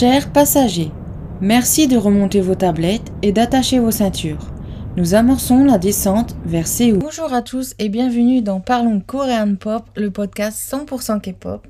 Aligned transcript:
Chers 0.00 0.32
passagers, 0.32 0.90
merci 1.42 1.86
de 1.86 1.98
remonter 1.98 2.40
vos 2.40 2.54
tablettes 2.54 3.12
et 3.20 3.32
d'attacher 3.32 3.80
vos 3.80 3.90
ceintures. 3.90 4.50
Nous 4.96 5.12
amorçons 5.14 5.62
la 5.62 5.76
descente 5.76 6.34
vers 6.46 6.66
Séoul. 6.66 7.00
Bonjour 7.00 7.34
à 7.34 7.42
tous 7.42 7.74
et 7.78 7.90
bienvenue 7.90 8.40
dans 8.40 8.60
Parlons 8.60 9.00
Korean 9.00 9.56
Pop, 9.56 9.90
le 9.96 10.10
podcast 10.10 10.58
100% 10.72 11.20
K-pop. 11.20 11.66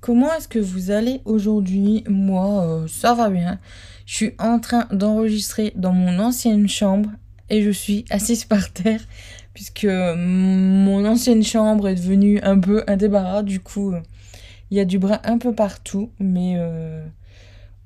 Comment 0.00 0.32
est-ce 0.34 0.46
que 0.46 0.60
vous 0.60 0.92
allez 0.92 1.20
aujourd'hui? 1.24 2.04
Moi, 2.08 2.62
euh, 2.62 2.86
ça 2.86 3.12
va 3.12 3.28
bien. 3.28 3.58
Je 4.06 4.14
suis 4.14 4.34
en 4.38 4.60
train 4.60 4.86
d'enregistrer 4.92 5.72
dans 5.74 5.92
mon 5.92 6.20
ancienne 6.20 6.68
chambre 6.68 7.10
et 7.50 7.60
je 7.60 7.70
suis 7.70 8.04
assise 8.08 8.44
par 8.44 8.72
terre 8.72 9.00
puisque 9.52 9.88
mon 9.88 11.04
ancienne 11.04 11.42
chambre 11.42 11.88
est 11.88 11.96
devenue 11.96 12.38
un 12.44 12.60
peu 12.60 12.84
un 12.86 12.96
débarras. 12.96 13.42
Du 13.42 13.58
coup, 13.58 13.94
euh, 13.94 14.00
il 14.70 14.76
y 14.76 14.80
a 14.80 14.84
du 14.84 15.00
bras 15.00 15.20
un 15.24 15.38
peu 15.38 15.52
partout, 15.52 16.12
mais 16.20 16.54
euh, 16.56 17.04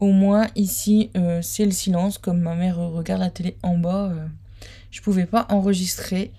au 0.00 0.12
moins 0.12 0.46
ici, 0.56 1.10
euh, 1.16 1.40
c'est 1.42 1.64
le 1.64 1.70
silence. 1.70 2.18
Comme 2.18 2.40
ma 2.40 2.54
mère 2.54 2.78
regarde 2.78 3.20
la 3.20 3.30
télé 3.30 3.56
en 3.62 3.76
bas, 3.76 4.12
je 4.90 5.00
pouvais 5.00 5.26
pas 5.26 5.46
enregistrer. 5.50 6.30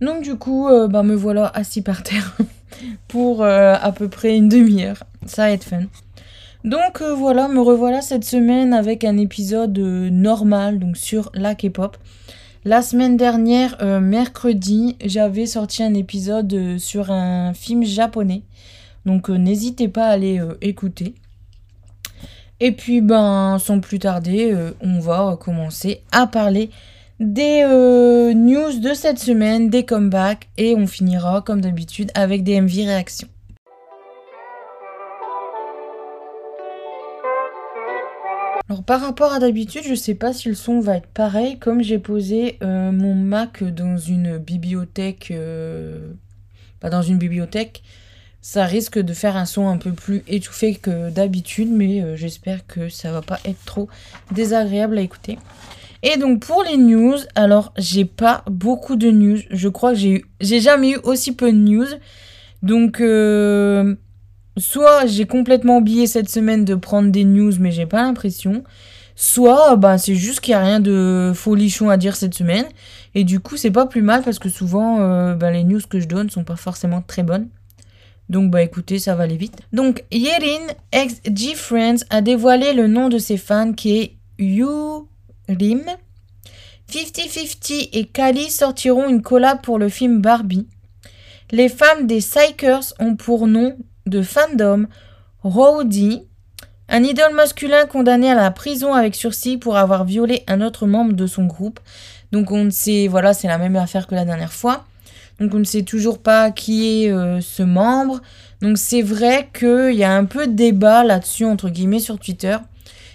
Donc 0.00 0.22
du 0.22 0.36
coup, 0.36 0.68
bah, 0.88 1.02
me 1.02 1.14
voilà 1.14 1.46
assis 1.46 1.82
par 1.82 2.02
terre 2.02 2.36
pour 3.08 3.44
à 3.44 3.92
peu 3.92 4.08
près 4.08 4.36
une 4.36 4.48
demi-heure. 4.48 5.04
Ça 5.26 5.42
va 5.42 5.52
être 5.52 5.64
fun. 5.64 5.82
Donc 6.64 7.02
voilà, 7.02 7.48
me 7.48 7.60
revoilà 7.60 8.00
cette 8.00 8.24
semaine 8.24 8.72
avec 8.72 9.04
un 9.04 9.18
épisode 9.18 9.78
normal, 9.78 10.78
donc 10.78 10.96
sur 10.96 11.30
la 11.34 11.54
K-pop. 11.54 11.96
La 12.66 12.82
semaine 12.82 13.16
dernière, 13.16 13.78
euh, 13.80 14.00
mercredi, 14.00 14.94
j'avais 15.02 15.46
sorti 15.46 15.82
un 15.82 15.94
épisode 15.94 16.52
euh, 16.52 16.76
sur 16.76 17.10
un 17.10 17.54
film 17.54 17.84
japonais. 17.84 18.42
Donc 19.06 19.30
euh, 19.30 19.38
n'hésitez 19.38 19.88
pas 19.88 20.08
à 20.08 20.10
aller 20.10 20.42
écouter. 20.60 21.14
Et 22.60 22.72
puis 22.72 23.00
ben 23.00 23.58
sans 23.58 23.80
plus 23.80 23.98
tarder, 23.98 24.54
on 24.82 25.00
va 25.00 25.38
commencer 25.40 26.02
à 26.12 26.26
parler 26.26 26.70
des 27.18 27.64
news 28.34 28.78
de 28.80 28.92
cette 28.92 29.18
semaine, 29.18 29.70
des 29.70 29.84
comebacks 29.84 30.48
et 30.58 30.74
on 30.74 30.86
finira 30.86 31.40
comme 31.40 31.62
d'habitude 31.62 32.10
avec 32.14 32.42
des 32.42 32.60
MV 32.60 32.84
réactions. 32.84 33.28
Alors 38.70 38.84
par 38.84 39.00
rapport 39.00 39.32
à 39.32 39.40
d'habitude, 39.40 39.82
je 39.84 39.96
sais 39.96 40.14
pas 40.14 40.32
si 40.32 40.48
le 40.48 40.54
son 40.54 40.78
va 40.78 40.98
être 40.98 41.08
pareil. 41.08 41.58
Comme 41.58 41.82
j'ai 41.82 41.98
posé 41.98 42.56
euh, 42.62 42.92
mon 42.92 43.16
Mac 43.16 43.64
dans 43.64 43.96
une 43.96 44.38
bibliothèque, 44.38 45.32
euh, 45.32 46.12
pas 46.78 46.88
dans 46.88 47.02
une 47.02 47.18
bibliothèque, 47.18 47.82
ça 48.42 48.64
risque 48.64 48.98
de 48.98 49.12
faire 49.12 49.36
un 49.36 49.44
son 49.44 49.68
un 49.68 49.76
peu 49.76 49.92
plus 49.92 50.22
étouffé 50.28 50.74
que 50.74 51.10
d'habitude, 51.10 51.68
mais 51.70 52.02
euh, 52.02 52.16
j'espère 52.16 52.66
que 52.66 52.88
ça 52.88 53.12
va 53.12 53.22
pas 53.22 53.38
être 53.44 53.64
trop 53.64 53.88
désagréable 54.32 54.98
à 54.98 55.02
écouter. 55.02 55.38
Et 56.02 56.16
donc 56.16 56.40
pour 56.40 56.62
les 56.62 56.76
news, 56.76 57.16
alors 57.34 57.72
j'ai 57.76 58.04
pas 58.04 58.42
beaucoup 58.50 58.96
de 58.96 59.10
news. 59.10 59.38
Je 59.50 59.68
crois 59.68 59.92
que 59.92 59.98
j'ai 59.98 60.24
j'ai 60.40 60.60
jamais 60.60 60.92
eu 60.92 60.96
aussi 61.02 61.32
peu 61.32 61.52
de 61.52 61.58
news. 61.58 61.86
Donc 62.62 63.02
soit 64.56 65.06
j'ai 65.06 65.26
complètement 65.26 65.78
oublié 65.78 66.06
cette 66.06 66.30
semaine 66.30 66.64
de 66.64 66.74
prendre 66.74 67.10
des 67.10 67.24
news, 67.24 67.52
mais 67.60 67.70
j'ai 67.70 67.86
pas 67.86 68.02
l'impression. 68.02 68.64
Soit 69.16 69.76
bah, 69.76 69.98
c'est 69.98 70.14
juste 70.14 70.40
qu'il 70.40 70.52
n'y 70.52 70.60
a 70.60 70.64
rien 70.64 70.80
de 70.80 71.32
folichon 71.34 71.90
à 71.90 71.98
dire 71.98 72.16
cette 72.16 72.34
semaine. 72.34 72.64
Et 73.14 73.24
du 73.24 73.38
coup, 73.38 73.58
c'est 73.58 73.70
pas 73.70 73.84
plus 73.84 74.00
mal 74.00 74.22
parce 74.22 74.38
que 74.38 74.48
souvent, 74.48 75.00
euh, 75.00 75.34
bah, 75.34 75.50
les 75.50 75.62
news 75.62 75.80
que 75.88 76.00
je 76.00 76.08
donne 76.08 76.30
sont 76.30 76.44
pas 76.44 76.56
forcément 76.56 77.02
très 77.02 77.22
bonnes. 77.22 77.48
Donc 78.30 78.52
bah 78.52 78.62
écoutez, 78.62 79.00
ça 79.00 79.16
va 79.16 79.24
aller 79.24 79.36
vite. 79.36 79.58
Donc 79.72 80.04
Yerin, 80.12 80.72
ex 80.92 81.20
G-Friends, 81.26 82.04
a 82.10 82.22
dévoilé 82.22 82.72
le 82.74 82.86
nom 82.86 83.08
de 83.08 83.18
ses 83.18 83.36
fans 83.36 83.72
qui 83.72 83.98
est 83.98 84.16
Yu 84.38 84.66
Rim. 85.48 85.82
50-50 86.88 87.88
et 87.92 88.04
Kali 88.06 88.50
sortiront 88.50 89.08
une 89.08 89.20
collab 89.20 89.60
pour 89.62 89.80
le 89.80 89.88
film 89.88 90.20
Barbie. 90.20 90.68
Les 91.50 91.68
femmes 91.68 92.06
des 92.06 92.18
Psychers 92.18 92.94
ont 93.00 93.16
pour 93.16 93.48
nom 93.48 93.76
de 94.06 94.22
fandom, 94.22 94.86
Rowdy, 95.42 96.22
un 96.88 97.02
idole 97.02 97.34
masculin 97.34 97.86
condamné 97.86 98.30
à 98.30 98.36
la 98.36 98.52
prison 98.52 98.94
avec 98.94 99.16
sursis 99.16 99.56
pour 99.56 99.76
avoir 99.76 100.04
violé 100.04 100.44
un 100.46 100.60
autre 100.60 100.86
membre 100.86 101.14
de 101.14 101.26
son 101.26 101.46
groupe. 101.46 101.80
Donc 102.30 102.52
on 102.52 102.70
sait, 102.70 103.08
voilà, 103.08 103.34
c'est 103.34 103.48
la 103.48 103.58
même 103.58 103.74
affaire 103.74 104.06
que 104.06 104.14
la 104.14 104.24
dernière 104.24 104.52
fois. 104.52 104.84
Donc 105.40 105.54
on 105.54 105.58
ne 105.58 105.64
sait 105.64 105.82
toujours 105.82 106.18
pas 106.18 106.50
qui 106.50 107.04
est 107.04 107.10
euh, 107.10 107.40
ce 107.40 107.62
membre. 107.62 108.20
Donc 108.60 108.78
c'est 108.78 109.02
vrai 109.02 109.48
qu'il 109.52 109.94
y 109.94 110.04
a 110.04 110.14
un 110.14 110.24
peu 110.24 110.46
de 110.46 110.52
débat 110.52 111.02
là-dessus, 111.02 111.44
entre 111.44 111.70
guillemets, 111.70 111.98
sur 111.98 112.18
Twitter. 112.18 112.56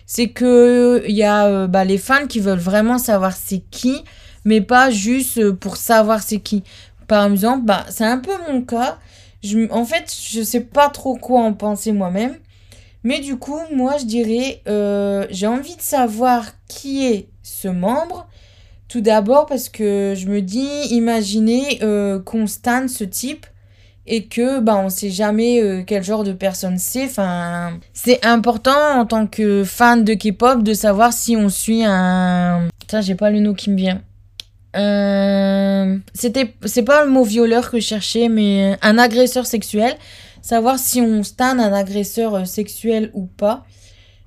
C'est 0.07 0.29
que 0.29 1.03
il 1.07 1.15
y 1.15 1.23
a 1.23 1.45
euh, 1.45 1.67
bah, 1.67 1.85
les 1.85 1.97
fans 1.97 2.27
qui 2.27 2.39
veulent 2.39 2.59
vraiment 2.59 2.97
savoir 2.97 3.33
c'est 3.33 3.63
qui, 3.71 4.03
mais 4.43 4.61
pas 4.61 4.89
juste 4.89 5.37
euh, 5.37 5.53
pour 5.53 5.77
savoir 5.77 6.21
c'est 6.21 6.39
qui. 6.39 6.63
Par 7.07 7.25
exemple, 7.31 7.65
bah, 7.65 7.85
c'est 7.89 8.05
un 8.05 8.17
peu 8.17 8.31
mon 8.51 8.63
cas 8.63 8.97
en 9.71 9.85
fait, 9.85 10.13
je 10.31 10.41
sais 10.41 10.61
pas 10.61 10.89
trop 10.89 11.15
quoi 11.15 11.41
en 11.41 11.53
penser 11.53 11.91
moi-même. 11.91 12.35
Mais 13.03 13.19
du 13.19 13.37
coup, 13.37 13.59
moi, 13.71 13.97
je 13.97 14.05
dirais, 14.05 14.61
euh, 14.67 15.27
j'ai 15.29 15.47
envie 15.47 15.75
de 15.75 15.81
savoir 15.81 16.45
qui 16.67 17.05
est 17.05 17.27
ce 17.43 17.67
membre. 17.67 18.27
Tout 18.88 19.01
d'abord 19.01 19.46
parce 19.46 19.69
que 19.69 20.13
je 20.16 20.28
me 20.28 20.41
dis, 20.41 20.69
imaginez 20.91 21.79
euh, 21.81 22.19
qu'on 22.19 22.47
stanne 22.47 22.88
ce 22.88 23.03
type 23.03 23.46
et 24.07 24.25
que 24.25 24.59
bah 24.59 24.78
on 24.78 24.90
sait 24.90 25.09
jamais 25.09 25.62
euh, 25.62 25.84
quel 25.85 26.03
genre 26.03 26.23
de 26.23 26.34
personne 26.34 26.78
c'est. 26.78 27.06
Enfin, 27.06 27.79
c'est 27.94 28.23
important 28.25 29.00
en 29.00 29.06
tant 29.06 29.28
que 29.28 29.63
fan 29.63 30.03
de 30.03 30.13
K-pop 30.13 30.63
de 30.63 30.73
savoir 30.73 31.13
si 31.13 31.35
on 31.35 31.50
suit 31.50 31.84
un. 31.84 32.68
Putain, 32.79 33.01
j'ai 33.01 33.16
pas 33.16 33.31
le 33.31 33.40
nom 33.40 33.53
qui 33.53 33.72
me 33.72 33.78
vient. 33.78 34.01
Euh, 34.75 35.97
c'était, 36.13 36.53
c'est 36.66 36.84
pas 36.84 37.06
le 37.06 37.09
mot 37.09 37.23
violeur 37.23 37.72
que 37.72 37.79
je 37.79 37.85
cherchais, 37.85 38.29
mais 38.29 38.78
un 38.81 38.97
agresseur 38.97 39.46
sexuel. 39.46 39.96
Savoir 40.41 40.78
si 40.78 41.02
on 41.02 41.23
stan 41.23 41.57
un 41.57 41.73
agresseur 41.73 42.35
euh, 42.35 42.46
sexuel 42.46 43.09
ou 43.13 43.25
pas. 43.25 43.66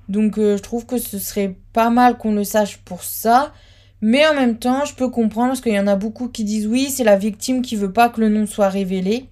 Donc 0.09 0.37
je 0.37 0.57
trouve 0.57 0.87
que 0.87 0.97
ce 0.97 1.19
serait 1.19 1.55
pas 1.71 1.91
mal 1.91 2.17
qu'on 2.17 2.33
le 2.33 2.43
sache 2.43 2.77
pour 2.77 3.03
ça. 3.03 3.53
Mais 4.01 4.25
en 4.27 4.33
même 4.33 4.57
temps, 4.57 4.85
je 4.85 4.93
peux 4.95 5.09
comprendre 5.09 5.49
parce 5.49 5.61
qu'il 5.61 5.73
y 5.73 5.79
en 5.79 5.87
a 5.87 5.95
beaucoup 5.95 6.29
qui 6.29 6.43
disent 6.43 6.67
oui, 6.67 6.89
c'est 6.89 7.03
la 7.03 7.17
victime 7.17 7.61
qui 7.61 7.75
veut 7.75 7.91
pas 7.91 8.09
que 8.09 8.21
le 8.21 8.29
nom 8.29 8.45
soit 8.45 8.69
révélé. 8.69 9.25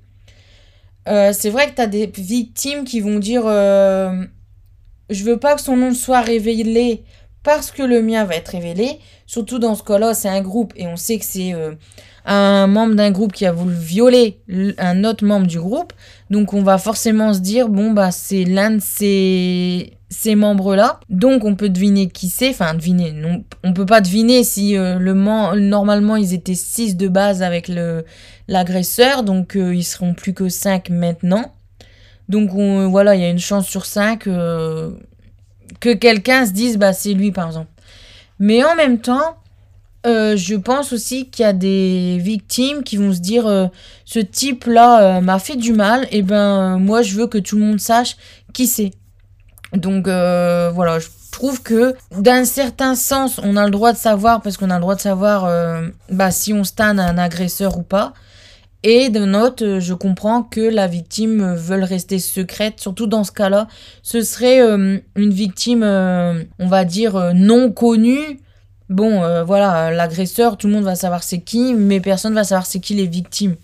c'est 1.05 1.50
vrai 1.50 1.69
que 1.69 1.75
tu 1.75 1.81
as 1.81 1.88
des 1.88 2.07
victimes 2.07 2.83
qui 2.83 3.00
vont 3.00 3.19
dire 3.19 3.47
je 5.09 5.23
veux 5.23 5.38
pas 5.38 5.55
que 5.55 5.61
son 5.61 5.78
nom 5.78 5.94
soit 5.94 6.22
révélé 6.22 7.03
parce 7.44 7.72
que 7.72 7.83
le 7.83 8.01
mien 8.01 8.25
va 8.25 8.35
être 8.35 8.50
révélé. 8.50 9.00
Surtout 9.25 9.59
dans 9.59 9.75
ce 9.75 9.83
cas-là, 9.83 10.13
c'est 10.13 10.29
un 10.29 10.41
groupe 10.41 10.73
et 10.75 10.88
on 10.88 10.97
sait 10.97 11.17
que 11.17 11.25
c'est 11.25 11.53
euh, 11.53 11.75
un 12.25 12.67
membre 12.67 12.95
d'un 12.95 13.11
groupe 13.11 13.31
qui 13.31 13.45
a 13.45 13.51
voulu 13.51 13.73
violer 13.73 14.41
un 14.78 15.03
autre 15.05 15.25
membre 15.25 15.47
du 15.47 15.59
groupe. 15.59 15.94
Donc 16.29 16.53
on 16.53 16.61
va 16.61 16.78
forcément 16.78 17.34
se 17.34 17.39
dire, 17.39 17.69
bon, 17.69 17.91
bah 17.91 18.11
c'est 18.11 18.44
l'un 18.44 18.72
de 18.72 18.81
ces, 18.81 19.97
ces 20.09 20.35
membres-là. 20.35 21.00
Donc 21.09 21.44
on 21.44 21.56
peut 21.56 21.69
deviner 21.69 22.07
qui 22.07 22.29
c'est. 22.29 22.50
Enfin, 22.50 22.73
deviner. 22.73 23.12
Non, 23.12 23.44
on 23.63 23.73
peut 23.73 23.85
pas 23.85 24.01
deviner 24.01 24.44
si 24.44 24.78
euh, 24.78 25.00
le 25.00 25.13
normalement 25.13 26.16
ils 26.16 26.34
étaient 26.34 26.56
6 26.56 26.97
de 26.97 27.07
base 27.07 27.44
avec 27.44 27.68
le 27.68 28.06
l'agresseur. 28.47 29.23
Donc 29.23 29.56
euh, 29.56 29.75
ils 29.75 29.84
seront 29.84 30.13
plus 30.13 30.34
que 30.34 30.50
5 30.50 30.90
maintenant. 30.90 31.53
Donc 32.29 32.53
on, 32.53 32.90
voilà, 32.90 33.16
il 33.16 33.22
y 33.22 33.25
a 33.25 33.29
une 33.29 33.40
chance 33.40 33.67
sur 33.67 33.85
5 33.85 34.28
que 35.79 35.94
quelqu'un 35.94 36.46
se 36.46 36.51
dise 36.51 36.78
bah 36.78 36.94
c'est 36.94 37.13
lui 37.13 37.31
par 37.31 37.47
exemple. 37.47 37.69
Mais 38.40 38.63
en 38.63 38.75
même 38.75 39.00
temps, 39.00 39.38
euh, 40.06 40.38
je 40.38 40.56
pense 40.56 40.94
aussi 40.94 41.29
qu'il 41.29 41.44
y 41.44 41.46
a 41.46 41.53
des 41.53 42.17
victimes 42.19 42.84
qui 42.84 42.97
vont 42.97 43.12
se 43.13 43.19
dire 43.19 43.47
euh, 43.47 43.67
ce 44.06 44.19
type 44.19 44.66
là 44.66 45.17
euh, 45.17 45.22
m'a 45.22 45.40
fait 45.40 45.56
du 45.56 45.73
mal 45.73 46.07
et 46.12 46.22
ben 46.22 46.78
moi 46.78 47.01
je 47.01 47.16
veux 47.16 47.28
que 47.28 47.38
tout 47.38 47.57
le 47.57 47.63
monde 47.63 47.79
sache 47.79 48.16
qui 48.53 48.67
c'est. 48.67 48.91
Donc 49.73 50.07
voilà, 50.07 51.00
je 51.00 51.07
trouve 51.31 51.61
que 51.61 51.95
d'un 52.17 52.46
certain 52.46 52.96
sens 52.96 53.40
on 53.43 53.58
a 53.58 53.66
le 53.66 53.72
droit 53.72 53.93
de 53.93 53.97
savoir 53.97 54.41
parce 54.41 54.58
qu'on 54.58 54.69
a 54.69 54.75
le 54.75 54.81
droit 54.81 54.96
de 54.96 55.02
savoir 55.02 55.52
bah, 56.09 56.31
si 56.31 56.53
on 56.53 56.64
stane 56.64 56.99
un 56.99 57.17
agresseur 57.17 57.78
ou 57.78 57.84
pas. 57.84 58.14
Et 58.84 59.09
de 59.09 59.25
note, 59.25 59.64
euh, 59.64 59.79
je 59.79 59.93
comprends 59.93 60.43
que 60.43 60.61
la 60.61 60.87
victime 60.87 61.55
veut 61.55 61.84
rester 61.84 62.19
secrète, 62.19 62.79
surtout 62.79 63.08
dans 63.08 63.23
ce 63.23 63.31
cas-là. 63.31 63.67
Ce 64.03 64.22
serait 64.22 64.61
euh, 64.61 64.99
une 65.16 65.31
victime, 65.31 65.84
euh, 65.84 66.43
on 66.59 66.67
va 66.67 66.85
dire, 66.85 67.34
non 67.34 67.72
connue. 67.72 68.40
Bon, 68.90 69.43
voilà, 69.43 69.91
l'agresseur, 69.91 70.55
tout 70.55 70.67
le 70.67 70.73
monde 70.73 70.85
va 70.85 70.96
savoir 70.96 71.22
c'est 71.22 71.41
qui, 71.41 71.73
mais 71.73 71.99
personne 71.99 72.34
va 72.34 72.46
savoir 72.46 72.66
c'est 72.66 72.79
qui 72.79 72.93
les 72.93 73.05
victimes. 73.05 73.58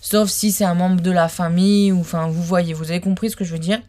Sauf 0.00 0.28
si 0.28 0.52
c'est 0.52 0.64
un 0.64 0.74
membre 0.74 1.00
de 1.00 1.10
la 1.10 1.26
famille, 1.26 1.90
ou 1.90 1.98
enfin, 1.98 2.28
vous 2.28 2.42
voyez, 2.42 2.72
vous 2.72 2.88
avez 2.88 3.00
compris 3.00 3.30
ce 3.30 3.36
que 3.36 3.42
je 3.42 3.50
veux 3.50 3.58
dire. 3.58 3.80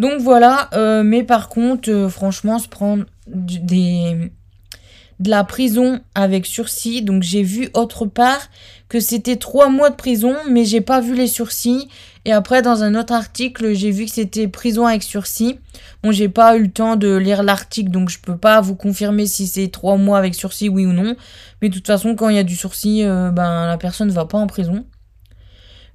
Donc 0.00 0.20
voilà, 0.20 0.70
mais 1.04 1.22
par 1.22 1.50
contre, 1.50 2.08
franchement, 2.10 2.58
se 2.58 2.68
prendre 2.68 3.04
de 3.28 5.30
la 5.30 5.44
prison 5.44 6.00
avec 6.14 6.46
sursis. 6.46 7.02
Donc 7.02 7.22
j'ai 7.22 7.42
vu 7.42 7.68
autre 7.74 8.06
part 8.06 8.48
que 8.88 8.98
c'était 8.98 9.36
trois 9.36 9.68
mois 9.68 9.90
de 9.90 9.94
prison, 9.94 10.34
mais 10.48 10.64
j'ai 10.64 10.80
pas 10.80 11.00
vu 11.00 11.14
les 11.14 11.26
sursis. 11.26 11.88
Et 12.24 12.32
après, 12.32 12.62
dans 12.62 12.82
un 12.82 12.94
autre 12.94 13.12
article, 13.12 13.74
j'ai 13.74 13.90
vu 13.90 14.06
que 14.06 14.10
c'était 14.10 14.48
prison 14.48 14.86
avec 14.86 15.02
sursis. 15.02 15.58
Bon, 16.02 16.12
j'ai 16.12 16.28
pas 16.28 16.56
eu 16.56 16.62
le 16.62 16.70
temps 16.70 16.96
de 16.96 17.16
lire 17.16 17.42
l'article, 17.42 17.90
donc 17.90 18.08
je 18.08 18.18
peux 18.18 18.36
pas 18.36 18.60
vous 18.62 18.74
confirmer 18.74 19.26
si 19.26 19.46
c'est 19.46 19.68
trois 19.68 19.96
mois 19.96 20.18
avec 20.18 20.34
sursis, 20.34 20.70
oui 20.70 20.86
ou 20.86 20.92
non. 20.92 21.14
Mais 21.60 21.68
de 21.68 21.74
toute 21.74 21.86
façon, 21.86 22.16
quand 22.16 22.30
il 22.30 22.36
y 22.36 22.38
a 22.38 22.42
du 22.42 22.56
sursis, 22.56 23.04
euh, 23.04 23.30
ben 23.30 23.66
la 23.66 23.76
personne 23.76 24.08
ne 24.08 24.12
va 24.12 24.24
pas 24.24 24.38
en 24.38 24.46
prison. 24.46 24.84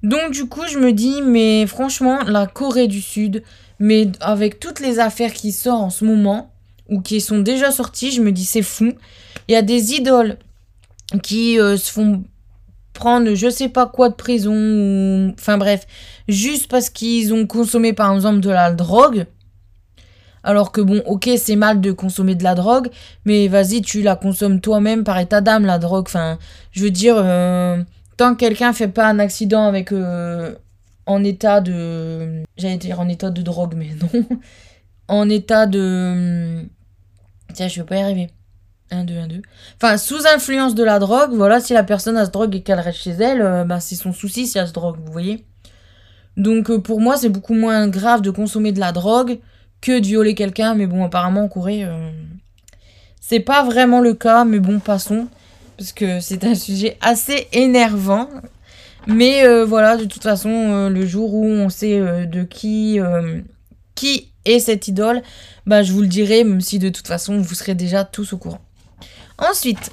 Donc 0.02 0.30
du 0.30 0.46
coup, 0.46 0.62
je 0.68 0.78
me 0.78 0.92
dis, 0.92 1.22
mais 1.22 1.66
franchement, 1.66 2.20
la 2.24 2.46
Corée 2.46 2.86
du 2.86 3.00
Sud, 3.00 3.42
mais 3.78 4.08
avec 4.20 4.60
toutes 4.60 4.80
les 4.80 4.98
affaires 4.98 5.32
qui 5.32 5.52
sortent 5.52 5.82
en 5.82 5.90
ce 5.90 6.04
moment, 6.04 6.52
ou 6.88 7.00
qui 7.00 7.20
sont 7.20 7.40
déjà 7.40 7.70
sorties, 7.70 8.12
je 8.12 8.22
me 8.22 8.32
dis, 8.32 8.44
c'est 8.44 8.62
fou. 8.62 8.92
Il 9.48 9.52
y 9.52 9.56
a 9.56 9.62
des 9.62 9.94
idoles 9.94 10.38
qui 11.22 11.58
euh, 11.60 11.76
se 11.76 11.92
font 11.92 12.24
prendre 12.96 13.34
je 13.34 13.50
sais 13.50 13.68
pas 13.68 13.86
quoi 13.86 14.08
de 14.08 14.14
prison, 14.14 14.54
ou... 14.54 15.32
enfin 15.38 15.58
bref, 15.58 15.86
juste 16.28 16.68
parce 16.68 16.90
qu'ils 16.90 17.32
ont 17.32 17.46
consommé 17.46 17.92
par 17.92 18.12
exemple 18.14 18.40
de 18.40 18.50
la 18.50 18.72
drogue. 18.72 19.26
Alors 20.42 20.70
que 20.70 20.80
bon, 20.80 21.02
ok, 21.06 21.28
c'est 21.36 21.56
mal 21.56 21.80
de 21.80 21.90
consommer 21.90 22.36
de 22.36 22.44
la 22.44 22.54
drogue, 22.54 22.88
mais 23.24 23.48
vas-y, 23.48 23.82
tu 23.82 24.02
la 24.02 24.14
consommes 24.14 24.60
toi-même 24.60 25.02
par 25.02 25.18
état 25.18 25.40
d'âme, 25.40 25.66
la 25.66 25.78
drogue. 25.78 26.04
Enfin, 26.06 26.38
je 26.70 26.84
veux 26.84 26.90
dire, 26.90 27.16
euh, 27.18 27.82
tant 28.16 28.34
que 28.34 28.38
quelqu'un 28.38 28.72
fait 28.72 28.88
pas 28.88 29.08
un 29.08 29.18
accident 29.18 29.66
avec 29.66 29.90
euh, 29.90 30.54
en 31.06 31.24
état 31.24 31.60
de, 31.60 32.42
j'allais 32.56 32.76
dire 32.76 33.00
en 33.00 33.08
état 33.08 33.30
de 33.30 33.42
drogue, 33.42 33.74
mais 33.76 33.90
non, 34.00 34.26
en 35.08 35.28
état 35.28 35.66
de, 35.66 36.64
tiens, 37.54 37.68
je 37.68 37.80
vais 37.80 37.86
pas 37.86 37.96
y 37.96 38.00
arriver. 38.00 38.30
1, 38.90 39.04
2, 39.04 39.14
1, 39.16 39.26
2. 39.26 39.42
Enfin, 39.82 39.96
sous 39.98 40.26
influence 40.26 40.74
de 40.74 40.84
la 40.84 40.98
drogue, 40.98 41.32
voilà, 41.32 41.60
si 41.60 41.72
la 41.72 41.82
personne 41.82 42.16
a 42.16 42.24
ce 42.24 42.30
drogue 42.30 42.54
et 42.54 42.62
qu'elle 42.62 42.78
reste 42.78 42.98
chez 42.98 43.10
elle, 43.10 43.42
euh, 43.42 43.64
bah, 43.64 43.80
c'est 43.80 43.96
son 43.96 44.12
souci 44.12 44.46
si 44.46 44.58
elle 44.58 44.64
a 44.64 44.66
ce 44.68 44.72
drogue, 44.72 44.96
vous 45.04 45.12
voyez. 45.12 45.44
Donc 46.36 46.70
euh, 46.70 46.78
pour 46.78 47.00
moi, 47.00 47.16
c'est 47.16 47.28
beaucoup 47.28 47.54
moins 47.54 47.88
grave 47.88 48.20
de 48.20 48.30
consommer 48.30 48.72
de 48.72 48.80
la 48.80 48.92
drogue 48.92 49.38
que 49.80 49.98
de 49.98 50.06
violer 50.06 50.34
quelqu'un, 50.34 50.74
mais 50.74 50.86
bon, 50.86 51.04
apparemment 51.04 51.44
en 51.44 51.48
Corée, 51.48 51.84
euh, 51.84 52.10
c'est 53.20 53.40
pas 53.40 53.64
vraiment 53.64 54.00
le 54.00 54.14
cas, 54.14 54.44
mais 54.44 54.60
bon, 54.60 54.78
passons, 54.78 55.26
parce 55.76 55.92
que 55.92 56.20
c'est 56.20 56.44
un 56.44 56.54
sujet 56.54 56.96
assez 57.00 57.48
énervant. 57.52 58.28
Mais 59.06 59.46
voilà, 59.64 59.96
de 59.96 60.04
toute 60.04 60.22
façon, 60.22 60.88
le 60.88 61.06
jour 61.06 61.34
où 61.34 61.44
on 61.44 61.68
sait 61.68 61.98
de 62.26 62.42
qui, 62.42 62.98
qui 63.94 64.32
est 64.44 64.58
cette 64.58 64.88
idole, 64.88 65.22
bah, 65.66 65.82
je 65.82 65.92
vous 65.92 66.00
le 66.00 66.06
dirai, 66.08 66.44
même 66.44 66.60
si 66.60 66.78
de 66.78 66.88
toute 66.88 67.06
façon, 67.06 67.38
vous 67.40 67.54
serez 67.54 67.74
déjà 67.74 68.04
tous 68.04 68.32
au 68.32 68.38
courant. 68.38 68.60
Ensuite, 69.38 69.92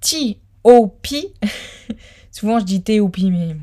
T.O.P. 0.00 1.32
Souvent 2.30 2.60
je 2.60 2.64
dis 2.64 2.82
T.O.P. 2.82 3.22
mais 3.30 3.56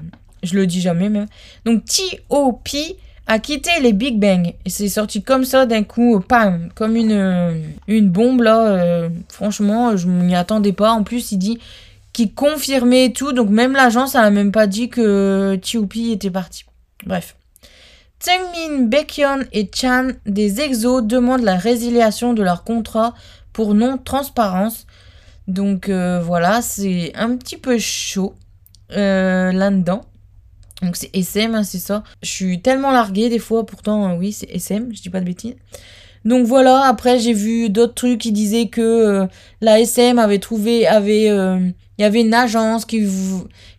je 0.44 0.56
le 0.56 0.68
dis 0.68 0.82
jamais 0.82 1.10
même. 1.10 1.28
Donc 1.66 1.86
T.O.P. 1.86 2.98
a 3.28 3.40
quitté 3.40 3.70
les 3.82 3.94
Big 3.94 4.20
Bang. 4.20 4.54
Et 4.66 4.70
c'est 4.70 4.90
sorti 4.90 5.24
comme 5.24 5.46
ça 5.46 5.66
d'un 5.66 5.84
coup, 5.84 6.20
pam, 6.20 6.70
comme 6.76 6.96
une, 6.96 7.76
une 7.88 8.10
bombe 8.10 8.42
là. 8.42 8.68
Euh, 8.68 9.10
franchement, 9.30 9.96
je 9.96 10.08
m'y 10.08 10.36
attendais 10.36 10.74
pas. 10.74 10.92
En 10.92 11.04
plus, 11.04 11.32
il 11.32 11.38
dit 11.38 11.60
qu'il 12.16 12.34
confirmait 12.34 13.12
tout. 13.12 13.34
Donc 13.34 13.50
même 13.50 13.74
l'agence, 13.74 14.16
elle 14.16 14.22
a 14.22 14.32
même 14.32 14.54
pas 14.54 14.68
dit 14.68 14.88
que 14.88 15.60
T.O.P. 15.62 16.12
était 16.12 16.32
parti. 16.32 16.64
Bref. 17.06 17.36
Tsengmin, 18.22 18.86
Baekhyun 18.86 19.40
et 19.52 19.70
Chan 19.72 20.08
des 20.26 20.62
EXO 20.62 21.02
demandent 21.02 21.44
la 21.44 21.58
résiliation 21.58 22.34
de 22.34 22.42
leur 22.42 22.64
contrat 22.64 23.14
pour 23.52 23.74
non-transparence. 23.74 24.88
Donc 25.50 25.90
euh, 25.90 26.22
voilà, 26.22 26.62
c'est 26.62 27.12
un 27.16 27.36
petit 27.36 27.58
peu 27.58 27.78
chaud 27.78 28.34
euh, 28.94 29.52
là-dedans. 29.52 30.06
Donc 30.82 30.96
c'est 30.96 31.14
SM, 31.14 31.54
hein, 31.54 31.64
c'est 31.64 31.80
ça. 31.80 32.04
Je 32.24 32.30
suis 32.30 32.62
tellement 32.62 32.92
larguée 32.92 33.28
des 33.28 33.40
fois, 33.40 33.66
pourtant 33.66 34.10
euh, 34.10 34.16
oui, 34.18 34.32
c'est 34.32 34.50
SM, 34.50 34.90
je 34.94 35.02
dis 35.02 35.10
pas 35.10 35.20
de 35.20 35.26
bêtises. 35.26 35.56
Donc 36.24 36.48
voilà, 36.48 36.86
après 36.88 37.20
j'ai 37.20 37.34
vu 37.34 37.70
d'autres 37.70 37.94
trucs 37.94 38.22
qui 38.22 38.32
disaient 38.32 38.68
que 38.68 39.28
la 39.62 39.80
SM 39.82 40.18
avait 40.18 40.40
trouvé, 40.40 40.88
avait, 40.88 41.30
il 41.98 42.02
y 42.02 42.06
avait 42.06 42.22
une 42.22 42.34
agence 42.34 42.86
qui, 42.86 43.08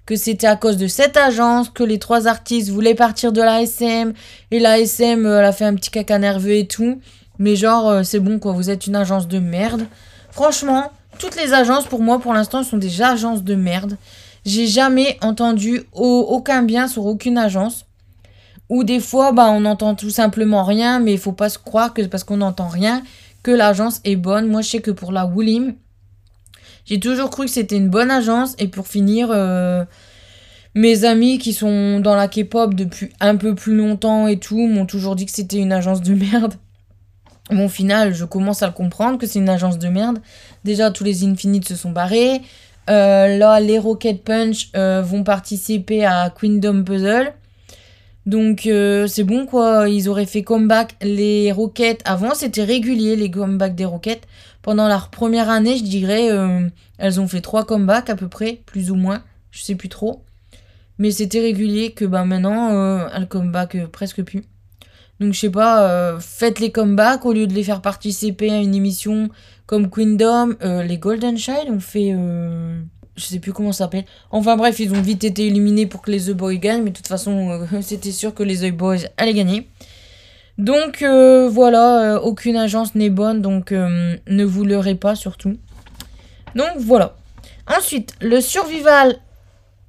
que 0.06 0.16
c'était 0.16 0.46
à 0.46 0.56
cause 0.56 0.76
de 0.76 0.86
cette 0.86 1.16
agence 1.16 1.68
que 1.68 1.82
les 1.82 1.98
trois 1.98 2.26
artistes 2.28 2.70
voulaient 2.70 2.94
partir 2.94 3.32
de 3.32 3.42
la 3.42 3.62
SM 3.62 4.14
et 4.50 4.58
la 4.58 4.78
SM 4.78 5.26
elle 5.26 5.44
a 5.44 5.52
fait 5.52 5.64
un 5.64 5.74
petit 5.74 5.90
caca 5.90 6.18
nerveux 6.18 6.54
et 6.54 6.66
tout. 6.66 7.00
Mais 7.38 7.54
genre, 7.54 7.88
euh, 7.88 8.02
c'est 8.02 8.20
bon 8.20 8.38
quoi, 8.38 8.52
vous 8.52 8.70
êtes 8.70 8.86
une 8.86 8.96
agence 8.96 9.28
de 9.28 9.38
merde. 9.38 9.86
Franchement, 10.30 10.90
toutes 11.18 11.36
les 11.36 11.52
agences 11.52 11.84
pour 11.84 12.00
moi 12.00 12.18
pour 12.18 12.32
l'instant 12.32 12.62
sont 12.62 12.78
des 12.78 13.02
agences 13.02 13.42
de 13.42 13.54
merde. 13.54 13.98
J'ai 14.46 14.66
jamais 14.66 15.18
entendu 15.22 15.82
aucun 15.92 16.62
bien 16.62 16.88
sur 16.88 17.04
aucune 17.04 17.36
agence. 17.36 17.84
Ou 18.68 18.84
des 18.84 19.00
fois, 19.00 19.32
bah, 19.32 19.50
on 19.50 19.60
n'entend 19.60 19.94
tout 19.94 20.10
simplement 20.10 20.64
rien, 20.64 20.98
mais 20.98 21.12
il 21.12 21.18
faut 21.18 21.32
pas 21.32 21.48
se 21.48 21.58
croire 21.58 21.94
que 21.94 22.02
parce 22.02 22.24
qu'on 22.24 22.38
n'entend 22.38 22.68
rien 22.68 23.02
que 23.42 23.50
l'agence 23.50 24.00
est 24.04 24.16
bonne. 24.16 24.48
Moi, 24.48 24.62
je 24.62 24.70
sais 24.70 24.80
que 24.80 24.90
pour 24.90 25.12
la 25.12 25.26
Woolim, 25.26 25.74
j'ai 26.86 27.00
toujours 27.00 27.30
cru 27.30 27.46
que 27.46 27.50
c'était 27.50 27.76
une 27.76 27.88
bonne 27.88 28.10
agence. 28.10 28.54
Et 28.58 28.68
pour 28.68 28.86
finir, 28.86 29.28
euh, 29.30 29.84
mes 30.74 31.04
amis 31.04 31.38
qui 31.38 31.52
sont 31.52 32.00
dans 32.00 32.14
la 32.14 32.28
K-pop 32.28 32.74
depuis 32.74 33.10
un 33.20 33.36
peu 33.36 33.54
plus 33.54 33.76
longtemps 33.76 34.28
et 34.28 34.38
tout 34.38 34.66
m'ont 34.66 34.86
toujours 34.86 35.16
dit 35.16 35.26
que 35.26 35.32
c'était 35.32 35.58
une 35.58 35.72
agence 35.72 36.00
de 36.00 36.14
merde. 36.14 36.54
Bon, 37.50 37.66
au 37.66 37.68
final, 37.68 38.14
je 38.14 38.24
commence 38.24 38.62
à 38.62 38.66
le 38.66 38.72
comprendre 38.72 39.18
que 39.18 39.26
c'est 39.26 39.38
une 39.40 39.48
agence 39.48 39.78
de 39.78 39.88
merde. 39.88 40.18
Déjà, 40.64 40.90
tous 40.90 41.04
les 41.04 41.24
Infinites 41.24 41.68
se 41.68 41.76
sont 41.76 41.90
barrés. 41.90 42.40
Euh, 42.88 43.36
là, 43.36 43.58
les 43.60 43.78
Rocket 43.78 44.22
Punch 44.22 44.70
euh, 44.76 45.02
vont 45.02 45.24
participer 45.24 46.04
à 46.04 46.30
Queendom 46.30 46.84
Puzzle. 46.84 47.32
Donc, 48.26 48.62
c'est 48.62 49.22
bon, 49.22 49.46
quoi. 49.46 49.88
Ils 49.88 50.08
auraient 50.08 50.26
fait 50.26 50.42
comeback. 50.42 50.96
Les 51.00 51.52
Rockets, 51.52 52.02
avant, 52.04 52.34
c'était 52.34 52.64
régulier, 52.64 53.14
les 53.14 53.30
comebacks 53.30 53.76
des 53.76 53.84
Rockets. 53.84 54.26
Pendant 54.66 54.86
leur 54.86 55.08
première 55.08 55.48
année, 55.48 55.78
je 55.78 55.84
dirais, 55.84 56.28
elles 56.98 57.20
ont 57.20 57.26
fait 57.26 57.40
trois 57.40 57.64
comebacks 57.64 58.10
à 58.10 58.16
peu 58.16 58.28
près, 58.28 58.60
plus 58.66 58.90
ou 58.90 58.96
moins. 58.96 59.22
Je 59.50 59.62
sais 59.62 59.76
plus 59.76 59.88
trop. 59.88 60.24
Mais 60.98 61.10
c'était 61.10 61.40
régulier 61.40 61.92
que 61.92 62.04
bah, 62.04 62.24
maintenant, 62.24 63.08
elles 63.08 63.28
comeback 63.28 63.86
presque 63.86 64.22
plus. 64.22 64.42
Donc 65.20 65.32
je 65.32 65.40
sais 65.40 65.50
pas, 65.50 65.88
euh, 65.88 66.20
faites 66.20 66.60
les 66.60 66.70
comebacks 66.70 67.24
au 67.24 67.32
lieu 67.32 67.46
de 67.46 67.54
les 67.54 67.64
faire 67.64 67.80
participer 67.80 68.50
à 68.50 68.58
une 68.60 68.74
émission 68.74 69.30
comme 69.64 69.88
Queendom. 69.88 70.56
Euh, 70.62 70.82
les 70.82 70.98
Golden 70.98 71.38
Child 71.38 71.70
ont 71.70 71.80
fait... 71.80 72.12
Euh, 72.14 72.80
je 73.16 73.24
sais 73.24 73.38
plus 73.38 73.54
comment 73.54 73.72
ça 73.72 73.84
s'appelle. 73.84 74.04
Enfin 74.30 74.56
bref, 74.56 74.78
ils 74.78 74.92
ont 74.92 75.00
vite 75.00 75.24
été 75.24 75.46
éliminés 75.46 75.86
pour 75.86 76.02
que 76.02 76.10
les 76.10 76.24
The 76.24 76.32
Boys 76.32 76.56
gagnent. 76.56 76.82
Mais 76.82 76.90
de 76.90 76.96
toute 76.96 77.08
façon, 77.08 77.66
c'était 77.80 78.12
sûr 78.12 78.34
que 78.34 78.42
les 78.42 78.68
The 78.68 78.76
Boys 78.76 79.06
allaient 79.16 79.32
gagner. 79.32 79.68
Donc 80.58 81.02
voilà, 81.02 82.20
aucune 82.22 82.56
agence 82.56 82.94
n'est 82.94 83.10
bonne. 83.10 83.42
Donc 83.42 83.70
ne 83.72 84.44
vous 84.44 84.64
leurrez 84.64 84.94
pas 84.94 85.14
surtout. 85.14 85.56
Donc 86.54 86.70
voilà. 86.78 87.14
Ensuite, 87.66 88.14
le 88.20 88.40
Survival 88.40 89.16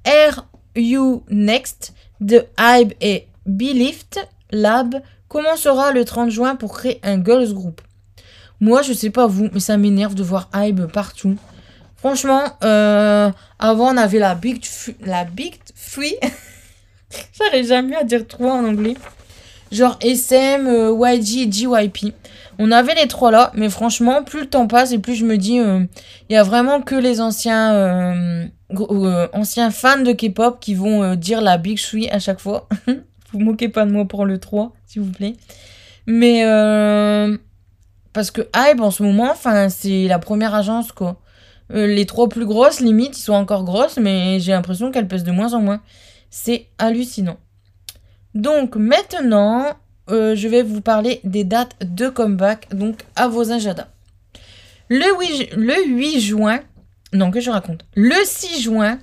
RU 0.05 1.21
Next 1.29 1.93
de 2.19 2.45
Hybe 2.59 2.93
et 3.01 3.27
Belift 3.45 4.19
Lab 4.51 5.01
Comment 5.27 5.57
sera 5.57 5.91
le 5.91 6.05
30 6.05 6.29
juin 6.29 6.55
pour 6.55 6.77
créer 6.77 7.01
un 7.03 7.23
girls 7.23 7.53
group? 7.53 7.81
Moi, 8.61 8.81
je 8.81 8.93
sais 8.93 9.09
pas 9.09 9.27
vous, 9.27 9.49
mais 9.51 9.59
ça 9.59 9.75
m'énerve 9.77 10.15
de 10.15 10.23
voir 10.23 10.49
Hybe 10.53 10.85
partout. 10.85 11.35
Franchement, 11.97 12.43
euh, 12.63 13.29
avant 13.59 13.93
on 13.93 13.97
avait 13.97 14.19
la 14.19 14.35
Big 14.35 14.63
la 15.01 15.25
Big 15.25 15.55
Three. 15.91 16.15
J'arrive 17.37 17.67
jamais 17.67 17.95
à 17.95 18.03
dire 18.03 18.25
trois 18.25 18.53
en 18.53 18.65
anglais. 18.65 18.95
Genre 19.71 19.97
SM, 20.01 20.67
euh, 20.67 21.15
YG 21.15 21.47
et 21.47 21.51
JYP. 21.51 22.13
On 22.59 22.71
avait 22.71 22.95
les 22.95 23.07
trois 23.07 23.31
là, 23.31 23.51
mais 23.53 23.69
franchement, 23.69 24.23
plus 24.23 24.41
le 24.41 24.49
temps 24.49 24.67
passe 24.67 24.91
et 24.91 24.99
plus 24.99 25.15
je 25.15 25.25
me 25.25 25.37
dis, 25.37 25.59
euh, 25.59 25.85
il 26.29 26.33
y 26.33 26.37
a 26.37 26.43
vraiment 26.43 26.81
que 26.81 26.95
les 26.95 27.21
anciens, 27.21 28.49
anciens 29.33 29.69
fans 29.71 30.01
de 30.01 30.11
K-pop 30.11 30.59
qui 30.59 30.73
vont 30.73 31.15
dire 31.15 31.41
la 31.41 31.57
Big 31.57 31.79
Three 31.79 32.09
à 32.09 32.19
chaque 32.19 32.39
fois. 32.39 32.67
vous 33.33 33.39
moquez 33.39 33.69
pas 33.69 33.85
de 33.85 33.91
moi 33.91 34.05
pour 34.05 34.25
le 34.25 34.39
3, 34.39 34.73
s'il 34.85 35.03
vous 35.03 35.11
plaît. 35.11 35.33
Mais 36.07 36.45
euh, 36.45 37.37
parce 38.13 38.31
que 38.31 38.41
Hype 38.55 38.79
en 38.81 38.91
ce 38.91 39.03
moment, 39.03 39.29
enfin, 39.29 39.69
c'est 39.69 40.07
la 40.07 40.19
première 40.19 40.55
agence 40.55 40.91
quoi. 40.91 41.19
Euh, 41.73 41.85
les 41.85 42.05
trois 42.05 42.29
plus 42.29 42.45
grosses, 42.45 42.79
limite, 42.79 43.19
ils 43.19 43.21
sont 43.21 43.33
encore 43.33 43.65
grosses, 43.65 43.97
mais 43.97 44.39
j'ai 44.39 44.53
l'impression 44.53 44.89
qu'elles 44.89 45.07
pèsent 45.07 45.25
de 45.25 45.33
moins 45.33 45.53
en 45.53 45.59
moins. 45.59 45.81
C'est 46.29 46.67
hallucinant. 46.77 47.37
Donc 48.37 48.75
maintenant, 48.75 49.65
euh, 50.11 50.35
je 50.35 50.47
vais 50.47 50.61
vous 50.61 50.79
parler 50.79 51.21
des 51.23 51.43
dates 51.43 51.75
de 51.81 52.07
comeback, 52.07 52.67
donc 52.71 52.99
à 53.15 53.27
vos 53.27 53.51
agendas. 53.51 53.87
Le 54.89 55.05
8, 55.19 55.55
le 55.55 55.87
8 55.87 56.19
juin, 56.21 56.59
non 57.13 57.31
que 57.31 57.39
je 57.39 57.49
raconte, 57.49 57.83
le 57.95 58.13
6 58.23 58.61
juin, 58.61 58.99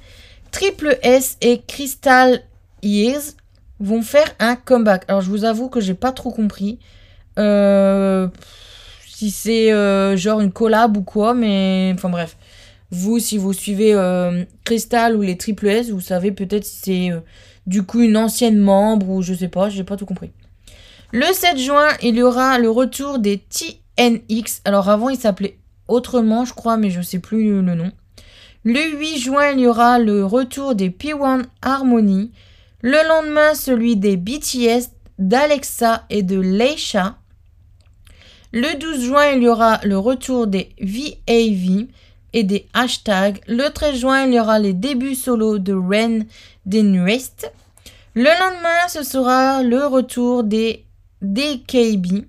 Triple 0.52 0.98
S 1.02 1.36
et 1.40 1.62
Crystal 1.66 2.42
Years 2.84 3.34
vont 3.80 4.02
faire 4.02 4.32
un 4.38 4.54
comeback. 4.54 5.02
Alors 5.08 5.20
je 5.20 5.30
vous 5.30 5.44
avoue 5.44 5.68
que 5.68 5.80
j'ai 5.80 5.94
pas 5.94 6.12
trop 6.12 6.30
compris 6.30 6.78
euh, 7.36 8.28
si 9.04 9.32
c'est 9.32 9.72
euh, 9.72 10.16
genre 10.16 10.42
une 10.42 10.52
collab 10.52 10.96
ou 10.96 11.02
quoi, 11.02 11.34
mais 11.34 11.90
enfin 11.92 12.08
bref. 12.08 12.36
Vous, 12.92 13.18
si 13.18 13.36
vous 13.36 13.52
suivez 13.52 13.96
Crystal 14.62 15.16
ou 15.16 15.22
les 15.22 15.36
Triple 15.36 15.66
S, 15.66 15.90
vous 15.90 16.00
savez 16.00 16.30
peut-être 16.30 16.64
si 16.64 16.78
c'est 16.84 17.10
du 17.66 17.82
coup 17.82 18.00
une 18.00 18.16
ancienne 18.16 18.58
membre 18.58 19.08
ou 19.10 19.22
je 19.22 19.34
sais 19.34 19.48
pas, 19.48 19.68
j'ai 19.68 19.84
pas 19.84 19.96
tout 19.96 20.06
compris. 20.06 20.30
Le 21.12 21.26
7 21.32 21.58
juin, 21.58 21.88
il 22.02 22.16
y 22.16 22.22
aura 22.22 22.58
le 22.58 22.70
retour 22.70 23.18
des 23.18 23.38
TNX. 23.38 24.60
Alors 24.64 24.88
avant, 24.88 25.10
il 25.10 25.18
s'appelait 25.18 25.58
autrement, 25.86 26.44
je 26.44 26.54
crois, 26.54 26.76
mais 26.76 26.90
je 26.90 27.00
sais 27.00 27.20
plus 27.20 27.62
le 27.62 27.74
nom. 27.74 27.92
Le 28.64 28.98
8 28.98 29.18
juin, 29.18 29.50
il 29.52 29.60
y 29.60 29.66
aura 29.66 29.98
le 29.98 30.24
retour 30.24 30.74
des 30.74 30.90
P1 30.90 31.44
Harmony. 31.62 32.32
Le 32.80 33.06
lendemain, 33.08 33.54
celui 33.54 33.96
des 33.96 34.16
BTS, 34.16 34.90
d'Alexa 35.18 36.04
et 36.10 36.22
de 36.22 36.40
Leisha. 36.40 37.16
Le 38.52 38.78
12 38.78 39.04
juin, 39.04 39.26
il 39.36 39.42
y 39.42 39.48
aura 39.48 39.80
le 39.84 39.98
retour 39.98 40.46
des 40.46 40.74
VAV 40.80 41.86
et 42.34 42.42
des 42.42 42.66
hashtags. 42.74 43.40
Le 43.46 43.70
13 43.70 43.96
juin, 43.96 44.26
il 44.26 44.34
y 44.34 44.40
aura 44.40 44.58
les 44.58 44.74
débuts 44.74 45.14
solo 45.14 45.58
de 45.58 45.72
Ren 45.72 46.26
Denrest. 46.66 47.50
Le 48.14 48.24
lendemain, 48.24 48.88
ce 48.88 49.02
sera 49.02 49.62
le 49.62 49.86
retour 49.86 50.44
des 50.44 50.84
DKB. 51.22 52.26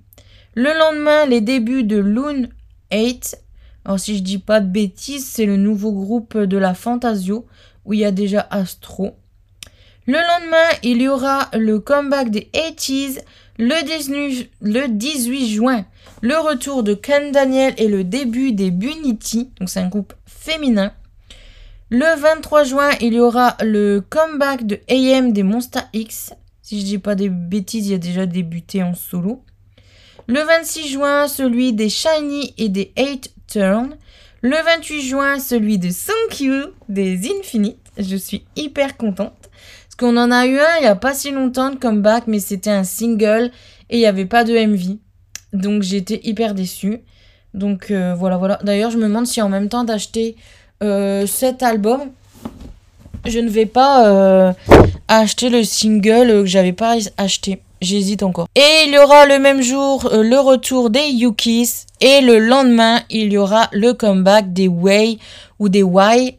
Le 0.54 0.80
lendemain, 0.80 1.26
les 1.26 1.42
débuts 1.42 1.84
de 1.84 1.98
Loon 1.98 2.48
8. 2.94 3.38
Alors 3.84 4.00
si 4.00 4.18
je 4.18 4.24
dis 4.24 4.38
pas 4.38 4.62
de 4.62 4.68
bêtises, 4.68 5.26
c'est 5.26 5.46
le 5.46 5.58
nouveau 5.58 5.92
groupe 5.92 6.38
de 6.38 6.58
la 6.58 6.74
Fantasio 6.74 7.46
où 7.84 7.94
il 7.94 8.00
y 8.00 8.06
a 8.06 8.12
déjà 8.12 8.48
Astro. 8.50 9.16
Le 10.08 10.14
lendemain, 10.14 10.80
il 10.84 11.02
y 11.02 11.08
aura 11.08 11.50
le 11.54 11.80
comeback 11.80 12.30
des 12.30 12.50
80s 12.54 13.22
le 13.58 14.88
18, 14.88 15.48
juin. 15.50 15.86
Le 16.26 16.40
retour 16.40 16.82
de 16.82 16.96
Ken 16.96 17.32
Daniel 17.32 17.76
et 17.78 17.88
le 17.88 18.04
début 18.04 18.52
des 18.52 18.72
Bunity, 18.72 19.52
donc 19.60 19.70
c'est 19.70 19.80
un 19.80 19.90
groupe 19.90 20.16
féminin. 20.26 20.92
Le 21.92 22.20
23 22.20 22.64
juin, 22.64 22.90
il 23.00 23.14
y 23.14 23.20
aura 23.20 23.56
le 23.62 24.02
comeback 24.10 24.66
de 24.66 24.80
AM 24.90 25.34
des 25.34 25.44
Monster 25.44 25.82
X. 25.94 26.34
Si 26.64 26.80
je 26.80 26.86
dis 26.86 26.98
pas 26.98 27.14
des 27.14 27.30
bêtises, 27.30 27.86
il 27.86 27.92
y 27.92 27.94
a 27.94 28.00
déjà 28.00 28.26
débuté 28.26 28.82
en 28.82 28.96
solo. 28.96 29.44
Le 30.26 30.42
26 30.42 30.88
juin, 30.88 31.28
celui 31.28 31.74
des 31.74 31.90
Shiny 31.90 32.56
et 32.58 32.70
des 32.70 32.92
8 32.98 33.32
Turn. 33.46 33.96
Le 34.42 34.56
28 34.56 35.02
juin, 35.04 35.38
celui 35.38 35.78
de 35.78 35.92
Sunkyu 35.92 36.74
des 36.90 37.30
Infinite. 37.40 37.78
Je 38.00 38.16
suis 38.16 38.46
hyper 38.56 38.98
contente. 38.98 39.52
Parce 39.84 39.96
qu'on 39.96 40.18
en 40.18 40.32
a 40.32 40.48
eu 40.48 40.58
un 40.58 40.78
il 40.80 40.82
n'y 40.82 40.88
a 40.88 40.96
pas 40.96 41.14
si 41.14 41.30
longtemps 41.30 41.70
de 41.70 41.76
comeback, 41.76 42.24
mais 42.26 42.40
c'était 42.40 42.72
un 42.72 42.84
single 42.84 43.52
et 43.92 43.98
il 43.98 44.00
n'y 44.00 44.08
avait 44.08 44.26
pas 44.26 44.44
de 44.44 44.58
MV. 44.58 44.98
Donc 45.56 45.82
j'étais 45.82 46.22
hyper 46.24 46.54
déçue. 46.54 47.02
Donc 47.56 47.90
euh, 47.90 48.14
voilà, 48.18 48.38
voilà. 48.38 48.60
D'ailleurs, 48.64 48.92
je 48.92 48.98
me 48.98 49.04
demande 49.04 49.26
si 49.26 49.42
en 49.42 49.50
même 49.50 49.70
temps 49.70 49.84
d'acheter 49.84 50.36
euh, 50.84 51.26
cet 51.26 51.64
album, 51.64 52.02
je 53.26 53.40
ne 53.40 53.50
vais 53.50 53.66
pas 53.66 54.08
euh, 54.08 54.54
acheter 55.08 55.50
le 55.50 55.64
single 55.64 56.28
que 56.28 56.46
j'avais 56.46 56.74
pas 56.74 56.98
acheté. 57.18 57.62
J'hésite 57.82 58.24
encore. 58.24 58.48
Et 58.56 58.88
il 58.88 58.94
y 58.94 58.98
aura 58.98 59.26
le 59.26 59.38
même 59.38 59.62
jour 59.62 60.10
le 60.12 60.40
retour 60.40 60.90
des 60.90 61.08
Yukis. 61.08 61.86
Et 62.02 62.22
le 62.22 62.40
lendemain, 62.40 63.02
il 63.10 63.32
y 63.32 63.38
aura 63.38 63.70
le 63.72 63.94
comeback 63.94 64.54
des 64.54 64.68
Way 64.68 65.18
ou 65.60 65.70
des 65.70 65.84
Y. 65.84 66.38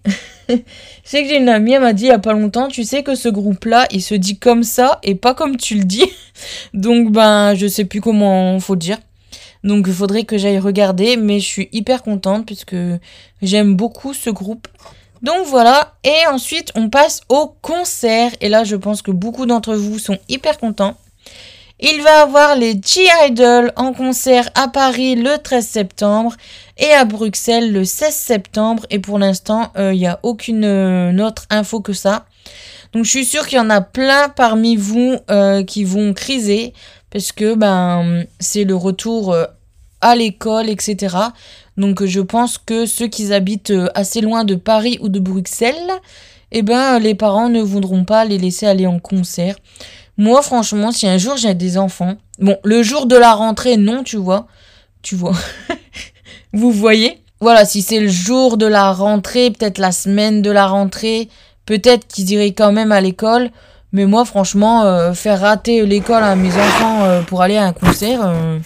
sais 1.05 1.23
que 1.23 1.29
j'ai 1.29 1.39
une 1.39 1.49
amie, 1.49 1.73
elle 1.73 1.83
m'a 1.83 1.93
dit 1.93 2.05
il 2.05 2.09
y 2.09 2.11
a 2.11 2.19
pas 2.19 2.33
longtemps, 2.33 2.69
tu 2.69 2.85
sais 2.85 3.03
que 3.03 3.15
ce 3.15 3.29
groupe-là, 3.29 3.87
il 3.91 4.03
se 4.03 4.15
dit 4.15 4.39
comme 4.39 4.63
ça 4.63 4.99
et 5.03 5.15
pas 5.15 5.35
comme 5.35 5.57
tu 5.57 5.77
le 5.77 5.85
dis. 5.85 6.11
Donc 6.75 7.11
ben, 7.11 7.55
je 7.55 7.67
sais 7.67 7.85
plus 7.85 8.01
comment 8.01 8.59
faut 8.61 8.77
dire. 8.77 8.99
Donc 9.67 9.85
il 9.89 9.93
faudrait 9.93 10.25
que 10.25 10.39
j'aille 10.39 10.61
regarder, 10.61 11.17
mais 11.17 11.41
je 11.41 11.47
suis 11.47 11.69
hyper 11.73 12.03
contente 12.03 12.47
puisque 12.47 12.77
j'aime 13.43 13.75
beaucoup 13.75 14.15
ce 14.15 14.31
groupe. 14.31 14.69
Donc 15.23 15.47
voilà, 15.47 15.95
et 16.05 16.27
ensuite 16.31 16.71
on 16.77 16.89
passe 16.89 17.21
au 17.29 17.55
concert. 17.61 18.31
Et 18.41 18.49
là 18.49 18.65
je 18.65 18.77
pense 18.77 19.03
que 19.03 19.11
beaucoup 19.11 19.45
d'entre 19.45 19.75
vous 19.75 19.99
sont 19.99 20.19
hyper 20.29 20.57
contents. 20.59 20.97
Il 21.79 22.01
va 22.01 22.23
avoir 22.23 22.57
les 22.57 22.73
G-Idol 22.73 23.71
en 23.77 23.93
concert 23.93 24.49
à 24.55 24.69
Paris 24.69 25.15
le 25.15 25.37
13 25.37 25.67
septembre 25.67 26.35
et 26.79 26.91
à 26.93 27.05
Bruxelles 27.05 27.71
le 27.71 27.85
16 27.85 28.15
septembre. 28.15 28.87
Et 28.89 28.99
pour 28.99 29.19
l'instant, 29.19 29.73
il 29.75 29.81
euh, 29.83 29.95
n'y 29.95 30.07
a 30.07 30.19
aucune 30.23 30.65
euh, 30.65 31.19
autre 31.19 31.45
info 31.51 31.81
que 31.81 31.93
ça. 31.93 32.25
Donc 32.95 33.05
je 33.05 33.11
suis 33.11 33.27
sûre 33.27 33.47
qu'il 33.47 33.59
y 33.59 33.61
en 33.61 33.69
a 33.69 33.83
plein 33.83 34.31
parmi 34.31 34.77
vous 34.77 35.17
euh, 35.31 35.65
qui 35.65 35.85
vont 35.85 36.15
criser 36.15 36.73
parce 37.11 37.33
que 37.33 37.55
ben 37.55 38.25
c'est 38.41 38.65
le 38.65 38.75
retour 38.75 39.37
à 40.01 40.17
l'école, 40.17 40.69
etc. 40.69 41.17
Donc 41.77 42.05
je 42.05 42.21
pense 42.21 42.59
que 42.59 42.87
ceux 42.87 43.09
qui 43.09 43.33
habitent 43.33 43.73
assez 43.95 44.21
loin 44.21 44.45
de 44.45 44.55
Paris 44.55 44.99
ou 45.01 45.09
de 45.09 45.19
Bruxelles, 45.19 45.91
eh 46.53 46.63
ben 46.63 46.99
les 46.99 47.15
parents 47.15 47.49
ne 47.49 47.61
voudront 47.61 48.05
pas 48.05 48.25
les 48.25 48.39
laisser 48.39 48.67
aller 48.67 48.87
en 48.87 48.99
concert. 48.99 49.57
Moi, 50.19 50.41
franchement, 50.43 50.93
si 50.93 51.07
un 51.07 51.19
jour 51.19 51.37
j'ai 51.37 51.55
des 51.55 51.77
enfants, 51.77 52.17
bon, 52.39 52.57
le 52.65 52.83
jour 52.83 53.07
de 53.07 53.17
la 53.17 53.35
rentrée, 53.35 53.77
non, 53.77 54.03
tu 54.03 54.17
vois, 54.17 54.47
tu 55.03 55.15
vois, 55.15 55.35
vous 56.53 56.73
voyez? 56.73 57.23
Voilà, 57.41 57.67
si 57.67 57.83
c'est 57.83 58.01
le 58.01 58.09
jour 58.09 58.57
de 58.57 58.65
la 58.65 58.93
rentrée, 58.93 59.51
peut-être 59.51 59.77
la 59.77 59.93
semaine 59.93 60.41
de 60.41 60.51
la 60.51 60.67
rentrée, 60.67 61.29
peut-être 61.67 62.07
qu'ils 62.07 62.31
iraient 62.31 62.53
quand 62.53 62.73
même 62.73 62.93
à 62.93 63.03
l'école. 63.03 63.51
Mais 63.93 64.07
moi, 64.07 64.25
franchement, 64.25 64.85
euh, 64.85 65.13
faire 65.13 65.41
rater 65.41 65.85
l'école 65.85 66.23
à 66.23 66.35
mes 66.35 66.53
enfants 66.55 67.05
euh, 67.05 67.23
pour 67.23 67.43
aller 67.43 67.57
à 67.57 67.67
un 67.67 67.73
concert, 67.73 68.21
euh, 68.25 68.59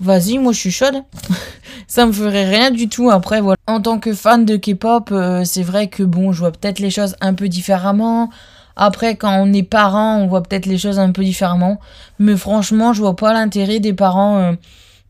vas-y, 0.00 0.38
moi 0.38 0.52
je 0.52 0.58
suis 0.58 0.70
chaude. 0.70 1.02
ça 1.86 2.06
me 2.06 2.12
ferait 2.12 2.48
rien 2.48 2.70
du 2.70 2.88
tout. 2.88 3.10
Après, 3.10 3.40
voilà. 3.40 3.56
En 3.66 3.80
tant 3.80 3.98
que 3.98 4.14
fan 4.14 4.44
de 4.44 4.56
K-pop, 4.56 5.12
c'est 5.44 5.62
vrai 5.62 5.88
que 5.88 6.02
bon, 6.02 6.32
je 6.32 6.40
vois 6.40 6.52
peut-être 6.52 6.78
les 6.78 6.90
choses 6.90 7.16
un 7.20 7.34
peu 7.34 7.48
différemment. 7.48 8.30
Après, 8.76 9.16
quand 9.16 9.34
on 9.42 9.52
est 9.52 9.62
parent, 9.62 10.18
on 10.18 10.26
voit 10.26 10.42
peut-être 10.42 10.66
les 10.66 10.78
choses 10.78 10.98
un 10.98 11.12
peu 11.12 11.22
différemment. 11.22 11.78
Mais 12.18 12.36
franchement, 12.36 12.92
je 12.92 13.00
vois 13.00 13.16
pas 13.16 13.32
l'intérêt 13.32 13.80
des 13.80 13.92
parents 13.92 14.38
euh, 14.38 14.52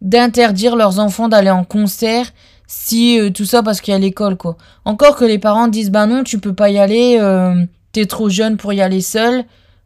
d'interdire 0.00 0.76
leurs 0.76 0.98
enfants 0.98 1.28
d'aller 1.28 1.50
en 1.50 1.64
concert 1.64 2.26
si 2.66 3.20
euh, 3.20 3.30
tout 3.30 3.44
ça 3.44 3.62
parce 3.62 3.80
qu'il 3.80 3.92
y 3.92 3.94
a 3.96 4.00
l'école, 4.00 4.36
quoi. 4.36 4.56
Encore 4.84 5.16
que 5.16 5.24
les 5.24 5.38
parents 5.38 5.68
disent, 5.68 5.90
bah 5.90 6.06
non, 6.06 6.24
tu 6.24 6.38
peux 6.38 6.54
pas 6.54 6.70
y 6.70 6.78
aller, 6.78 7.18
euh, 7.20 7.54
t'es 7.92 8.06
trop 8.06 8.28
jeune 8.28 8.56
pour 8.56 8.72
y 8.72 8.80
aller 8.80 9.00
seul, 9.00 9.44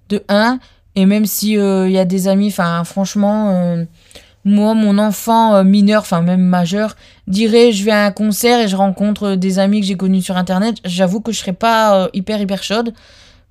de 0.09 0.23
un. 0.29 0.59
Et 0.95 1.05
même 1.05 1.27
si 1.27 1.53
il 1.53 1.91
y 1.91 1.99
a 1.99 2.07
des 2.07 2.27
amis, 2.27 2.49
enfin, 2.49 2.83
franchement, 2.85 3.85
moi, 4.47 4.73
mon 4.75 4.97
enfant 4.99 5.63
mineur, 5.65 6.03
enfin 6.03 6.23
même 6.23 6.41
majeur, 6.41 6.97
dirait 7.27 7.73
je 7.73 7.85
vais 7.85 7.91
à 7.91 8.07
un 8.07 8.13
concert 8.13 8.61
et 8.61 8.69
je 8.69 8.77
rencontre 8.77 9.35
des 9.35 9.59
amis 9.59 9.81
que 9.81 9.87
j'ai 9.87 9.97
connus 9.97 10.23
sur 10.23 10.37
internet, 10.37 10.77
j'avoue 10.85 11.21
que 11.21 11.33
je 11.33 11.39
serais 11.41 11.53
pas 11.53 12.09
hyper 12.15 12.41
hyper 12.41 12.63
chaude. 12.63 12.95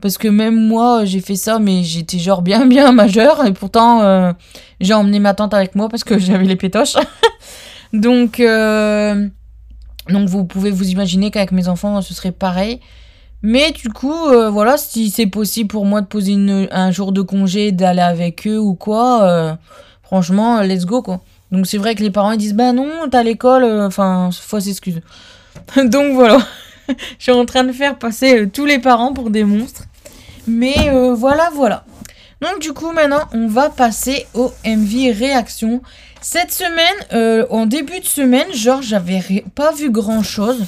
Parce 0.02 0.18
que 0.18 0.28
même 0.28 0.68
moi, 0.68 1.06
j'ai 1.06 1.22
fait 1.22 1.36
ça, 1.36 1.60
mais 1.60 1.84
j'étais 1.84 2.20
genre 2.20 2.42
bien, 2.42 2.66
bien 2.68 2.92
majeur. 2.92 3.46
Et 3.46 3.54
pourtant, 3.54 4.02
euh, 4.02 4.34
j'ai 4.80 4.94
emmené 4.94 5.20
ma 5.20 5.34
tante 5.34 5.54
avec 5.54 5.76
moi 5.76 5.90
parce 5.90 6.04
que 6.04 6.20
j'avais 6.20 6.46
les 6.46 6.56
pétoches. 6.56 6.96
donc, 7.94 8.40
euh, 8.40 9.28
donc, 10.10 10.30
vous 10.30 10.46
pouvez 10.46 10.72
vous 10.72 10.90
imaginer 10.90 11.32
qu'avec 11.32 11.52
mes 11.52 11.68
enfants, 11.68 12.02
ce 12.02 12.14
serait 12.14 12.32
pareil. 12.32 12.80
Mais 13.42 13.72
du 13.72 13.90
coup, 13.90 14.28
euh, 14.28 14.50
voilà, 14.50 14.78
si 14.78 15.12
c'est 15.12 15.28
possible 15.28 15.68
pour 15.70 15.86
moi 15.86 16.02
de 16.02 16.08
poser 16.08 16.34
une, 16.34 16.68
un 16.72 16.92
jour 16.92 17.12
de 17.12 17.22
congé, 17.22 17.72
d'aller 17.72 18.02
avec 18.02 18.48
eux 18.48 18.58
ou 18.58 18.74
quoi, 18.74 19.58
franchement, 20.06 20.62
let's 20.62 20.86
go, 20.86 21.02
quoi. 21.02 21.22
Donc, 21.52 21.68
c'est 21.68 21.78
vrai 21.78 21.96
que 21.96 22.04
les 22.04 22.12
parents, 22.12 22.32
ils 22.32 22.38
disent, 22.38 22.56
bah 22.56 22.72
non, 22.72 22.90
t'as 23.10 23.24
l'école, 23.24 23.64
enfin, 23.64 24.30
faut 24.32 24.60
s'excuser. 24.60 25.04
donc, 25.78 26.14
voilà. 26.14 26.40
je 27.18 27.24
suis 27.24 27.32
en 27.32 27.46
train 27.46 27.64
de 27.64 27.72
faire 27.72 27.98
passer 27.98 28.40
euh, 28.40 28.50
tous 28.52 28.66
les 28.66 28.80
parents 28.80 29.14
pour 29.14 29.30
des 29.30 29.44
monstres. 29.44 29.84
Mais 30.48 30.76
euh, 30.90 31.14
voilà, 31.14 31.50
voilà. 31.54 31.86
Donc 32.42 32.60
du 32.60 32.74
coup, 32.74 32.92
maintenant, 32.92 33.24
on 33.34 33.48
va 33.48 33.70
passer 33.70 34.28
au 34.34 34.52
MV 34.66 35.12
réaction. 35.18 35.82
Cette 36.22 36.52
semaine, 36.52 37.08
euh, 37.14 37.46
en 37.50 37.66
début 37.66 38.00
de 38.00 38.06
semaine, 38.06 38.54
genre, 38.54 38.82
j'avais 38.82 39.44
pas 39.56 39.72
vu 39.72 39.90
grand-chose. 39.90 40.66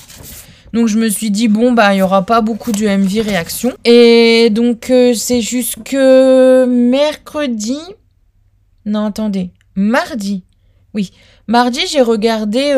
Donc 0.73 0.87
je 0.87 0.97
me 0.97 1.09
suis 1.09 1.29
dit, 1.29 1.47
bon, 1.47 1.73
bah, 1.73 1.93
il 1.93 1.97
y 1.97 2.01
aura 2.01 2.23
pas 2.23 2.41
beaucoup 2.41 2.71
de 2.71 2.87
MV 2.87 3.21
réaction. 3.21 3.73
Et 3.85 4.49
donc, 4.51 4.91
c'est 5.15 5.41
jusque 5.41 5.93
mercredi. 5.93 7.79
Non, 8.87 9.05
attendez. 9.05 9.51
Mardi. 9.75 10.43
Oui. 10.93 11.11
Mardi, 11.47 11.81
j'ai 11.87 12.01
regardé 12.01 12.73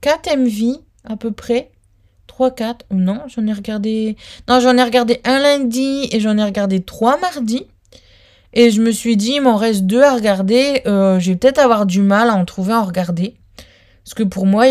4 0.00 0.36
MV 0.36 0.78
à 1.04 1.16
peu 1.16 1.32
près. 1.32 1.70
3, 2.26 2.50
4, 2.50 2.86
non, 2.90 3.22
j'en 3.28 3.46
ai 3.46 3.52
regardé... 3.52 4.16
Non, 4.48 4.60
j'en 4.60 4.76
ai 4.76 4.82
regardé 4.82 5.20
un 5.24 5.38
lundi 5.38 6.08
et 6.12 6.20
j'en 6.20 6.36
ai 6.36 6.44
regardé 6.44 6.80
trois 6.80 7.18
mardi. 7.18 7.66
Et 8.52 8.70
je 8.70 8.80
me 8.80 8.90
suis 8.90 9.16
dit, 9.16 9.32
il 9.36 9.42
m'en 9.42 9.56
reste 9.56 9.82
deux 9.84 10.02
à 10.02 10.14
regarder. 10.14 10.82
Euh, 10.86 11.18
je 11.18 11.30
vais 11.30 11.36
peut-être 11.36 11.58
avoir 11.58 11.86
du 11.86 12.02
mal 12.02 12.30
à 12.30 12.34
en 12.34 12.44
trouver 12.44 12.72
à 12.72 12.80
en 12.80 12.84
regarder. 12.84 13.36
Parce 14.04 14.14
que 14.14 14.22
pour 14.22 14.46
moi, 14.46 14.66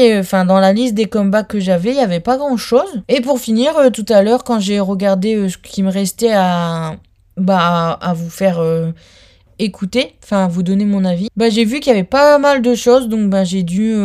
dans 0.45 0.59
la 0.59 0.73
liste 0.73 0.93
des 0.93 1.05
comebacks 1.05 1.49
que 1.49 1.59
j'avais, 1.59 1.89
il 1.89 1.95
n'y 1.95 2.01
avait 2.01 2.19
pas 2.19 2.37
grand-chose. 2.37 3.03
Et 3.09 3.21
pour 3.21 3.39
finir, 3.39 3.77
euh, 3.77 3.89
tout 3.89 4.05
à 4.09 4.21
l'heure, 4.21 4.43
quand 4.43 4.59
j'ai 4.59 4.79
regardé 4.79 5.35
euh, 5.35 5.49
ce 5.49 5.57
qui 5.57 5.83
me 5.83 5.91
restait 5.91 6.33
à, 6.33 6.95
bah, 7.37 7.97
à 8.01 8.13
vous 8.13 8.29
faire 8.29 8.59
écouter, 9.59 10.15
enfin, 10.23 10.47
vous 10.47 10.63
donner 10.63 10.85
mon 10.85 11.05
avis, 11.05 11.29
bah, 11.35 11.49
j'ai 11.49 11.65
vu 11.65 11.79
qu'il 11.79 11.91
y 11.91 11.95
avait 11.95 12.03
pas 12.03 12.37
mal 12.37 12.61
de 12.61 12.75
choses. 12.75 13.07
Donc, 13.09 13.29
bah, 13.29 13.43
j'ai 13.43 13.63
dû 13.63 13.95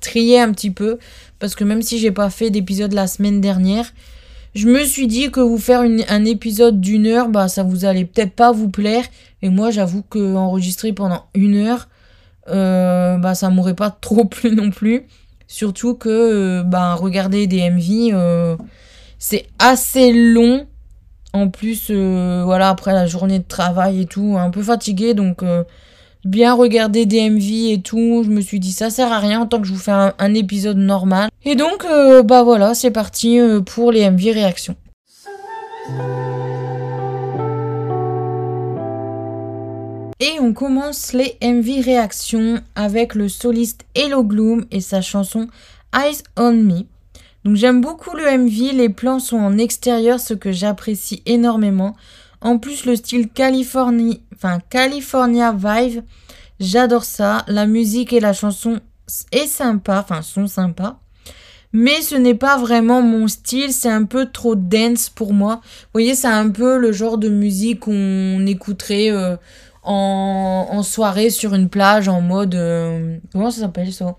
trier 0.00 0.40
un 0.40 0.52
petit 0.52 0.70
peu. 0.70 0.98
Parce 1.38 1.54
que 1.54 1.64
même 1.64 1.82
si 1.82 1.98
j'ai 1.98 2.10
pas 2.10 2.30
fait 2.30 2.50
d'épisode 2.50 2.92
la 2.92 3.06
semaine 3.06 3.40
dernière, 3.40 3.92
Je 4.54 4.66
me 4.66 4.82
suis 4.84 5.06
dit 5.06 5.30
que 5.30 5.40
vous 5.40 5.58
faire 5.58 5.82
un 5.82 6.24
épisode 6.24 6.80
d'une 6.80 7.06
heure, 7.06 7.28
bah 7.28 7.48
ça 7.48 7.62
vous 7.62 7.84
allait 7.84 8.06
peut-être 8.06 8.32
pas 8.32 8.50
vous 8.50 8.70
plaire. 8.70 9.04
Et 9.42 9.50
moi, 9.50 9.70
j'avoue 9.70 10.02
que 10.02 10.34
enregistrer 10.34 10.92
pendant 10.92 11.26
une 11.34 11.54
heure, 11.54 11.88
euh, 12.48 13.18
bah 13.18 13.34
ça 13.34 13.50
m'aurait 13.50 13.74
pas 13.74 13.90
trop 14.00 14.24
plu 14.24 14.50
non 14.56 14.70
plus. 14.70 15.04
Surtout 15.46 15.94
que 15.94 16.08
euh, 16.08 16.62
bah 16.64 16.94
regarder 16.94 17.46
des 17.46 17.70
MV, 17.70 18.14
euh, 18.14 18.56
c'est 19.18 19.46
assez 19.58 20.12
long. 20.12 20.66
En 21.32 21.48
plus, 21.48 21.90
voilà, 21.90 22.70
après 22.70 22.92
la 22.92 23.06
journée 23.06 23.38
de 23.38 23.44
travail 23.46 24.02
et 24.02 24.06
tout, 24.06 24.36
un 24.38 24.50
peu 24.50 24.62
fatigué, 24.62 25.14
donc 25.14 25.42
bien 26.24 26.54
regarder 26.54 27.06
des 27.06 27.28
MV 27.28 27.72
et 27.72 27.80
tout. 27.82 28.22
Je 28.24 28.30
me 28.30 28.40
suis 28.40 28.60
dit 28.60 28.72
ça 28.72 28.90
sert 28.90 29.12
à 29.12 29.18
rien 29.18 29.46
tant 29.46 29.60
que 29.60 29.66
je 29.66 29.72
vous 29.72 29.78
fais 29.78 29.92
un, 29.92 30.34
épisode 30.34 30.76
normal. 30.76 31.30
Et 31.44 31.54
donc 31.54 31.84
euh, 31.84 32.22
bah 32.22 32.42
voilà, 32.42 32.74
c'est 32.74 32.90
parti 32.90 33.38
euh, 33.38 33.60
pour 33.60 33.92
les 33.92 34.08
MV 34.08 34.32
réactions. 34.32 34.76
Et 40.20 40.40
on 40.40 40.52
commence 40.52 41.12
les 41.12 41.36
MV 41.42 41.80
réactions 41.84 42.60
avec 42.74 43.14
le 43.14 43.28
soliste 43.28 43.84
Hello 43.94 44.24
Gloom 44.24 44.66
et 44.70 44.80
sa 44.80 45.00
chanson 45.00 45.46
Eyes 45.94 46.22
on 46.36 46.52
Me. 46.52 46.84
Donc 47.44 47.56
j'aime 47.56 47.80
beaucoup 47.80 48.14
le 48.16 48.24
MV, 48.24 48.72
les 48.74 48.88
plans 48.88 49.20
sont 49.20 49.38
en 49.38 49.58
extérieur, 49.58 50.20
ce 50.20 50.34
que 50.34 50.52
j'apprécie 50.52 51.22
énormément. 51.26 51.96
En 52.40 52.58
plus, 52.58 52.84
le 52.84 52.96
style 52.96 53.28
Californie, 53.28 54.22
enfin 54.34 54.60
California 54.70 55.52
Vibe, 55.52 56.02
j'adore 56.60 57.04
ça. 57.04 57.44
La 57.48 57.66
musique 57.66 58.12
et 58.12 58.20
la 58.20 58.32
chanson 58.32 58.80
est 59.32 59.46
sympa, 59.46 60.00
enfin 60.00 60.22
sont 60.22 60.46
sympas. 60.46 61.00
Mais 61.72 62.00
ce 62.00 62.14
n'est 62.14 62.34
pas 62.34 62.56
vraiment 62.56 63.02
mon 63.02 63.28
style, 63.28 63.72
c'est 63.72 63.90
un 63.90 64.04
peu 64.04 64.26
trop 64.26 64.54
dance 64.54 65.10
pour 65.10 65.34
moi. 65.34 65.60
Vous 65.62 65.88
voyez, 65.92 66.14
c'est 66.14 66.26
un 66.26 66.48
peu 66.50 66.78
le 66.78 66.92
genre 66.92 67.18
de 67.18 67.28
musique 67.28 67.80
qu'on 67.80 68.46
écouterait 68.46 69.10
euh, 69.10 69.36
en, 69.82 70.82
soirée 70.82 71.30
sur 71.30 71.54
une 71.54 71.68
plage 71.68 72.08
en 72.08 72.22
mode... 72.22 72.54
Euh, 72.54 73.18
comment 73.32 73.50
ça 73.50 73.62
s'appelle 73.62 73.92
ça? 73.92 74.16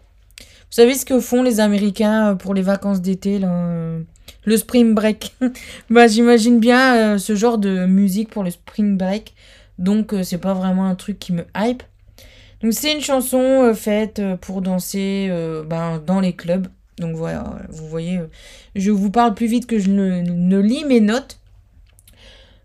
Savez 0.69 0.95
ce 0.95 1.05
que 1.05 1.19
font 1.19 1.43
les 1.43 1.59
Américains 1.59 2.31
euh, 2.31 2.35
pour 2.35 2.53
les 2.53 2.61
vacances 2.61 3.01
d'été 3.01 3.39
là 3.39 3.99
le 4.45 4.57
spring 4.57 4.93
break? 4.93 5.35
bah, 5.89 6.07
j'imagine 6.07 6.59
bien 6.59 6.95
euh, 6.95 7.17
ce 7.17 7.35
genre 7.35 7.57
de 7.57 7.85
musique 7.85 8.29
pour 8.29 8.43
le 8.43 8.49
spring 8.49 8.97
break. 8.97 9.33
Donc, 9.77 10.13
euh, 10.13 10.23
c'est 10.23 10.37
pas 10.37 10.53
vraiment 10.53 10.85
un 10.85 10.95
truc 10.95 11.19
qui 11.19 11.33
me 11.33 11.45
hype. 11.55 11.83
Donc, 12.61 12.73
c'est 12.73 12.91
une 12.91 13.01
chanson 13.01 13.39
euh, 13.39 13.73
faite 13.73 14.21
pour 14.41 14.61
danser 14.61 15.31
ben, 15.67 16.01
dans 16.05 16.19
les 16.19 16.33
clubs. 16.33 16.67
Donc, 16.97 17.15
voilà, 17.15 17.59
vous 17.69 17.87
voyez, 17.87 18.19
je 18.75 18.91
vous 18.91 19.09
parle 19.09 19.33
plus 19.33 19.47
vite 19.47 19.67
que 19.67 19.79
je 19.79 19.89
ne, 19.89 20.59
lis 20.59 20.83
mes 20.83 20.99
notes. 20.99 21.39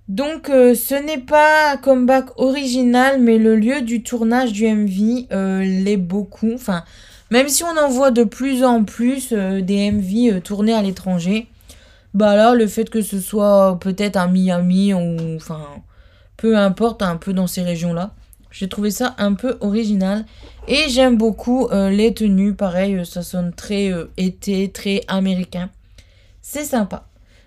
Donc, 0.09 0.49
ce 0.49 0.95
n'est 1.01 1.21
pas 1.21 1.73
un 1.73 1.77
comeback 1.77 2.27
original, 2.37 3.21
mais 3.21 3.39
le 3.39 3.55
lieu 3.55 3.81
du 3.81 4.03
tournage 4.03 4.53
du 4.53 4.67
MV 4.67 5.29
l'est 5.31 5.97
beaucoup. 5.97 6.53
Enfin, 6.53 6.83
même 7.31 7.49
si 7.49 7.65
on 7.65 7.77
en 7.77 7.89
voit 7.89 8.11
de 8.11 8.25
plus 8.25 8.65
en 8.65 8.85
plus 8.85 9.33
des 9.33 9.91
MV 9.91 10.41
tournés 10.43 10.75
à 10.75 10.83
l'étranger, 10.83 11.49
bah 12.13 12.37
là, 12.37 12.55
le 12.55 12.67
fait 12.67 12.91
que 12.91 13.03
ce 13.03 13.19
soit 13.19 13.79
peut-être 13.81 14.17
à 14.17 14.29
Miami 14.29 14.95
ou 14.95 15.37
enfin 15.37 15.67
peu 16.37 16.57
importe, 16.57 17.03
un 17.03 17.17
peu 17.17 17.33
dans 17.33 17.47
ces 17.47 17.63
régions-là. 17.63 18.13
J'ai 18.51 18.69
trouvé 18.69 18.91
ça 18.91 19.15
un 19.19 19.35
peu 19.35 19.57
original. 19.61 20.25
Et 20.69 20.89
j'aime 20.89 21.17
beaucoup 21.17 21.67
euh, 21.69 21.91
les 21.91 22.15
tenues. 22.15 22.55
Pareil, 22.55 22.97
euh, 22.97 23.05
ça 23.05 23.23
sonne 23.23 23.53
très 23.53 23.91
euh, 23.93 24.11
été, 24.17 24.71
très 24.71 25.03
américain. 25.09 25.71
C'est 26.41 26.65
sympa. 26.65 27.07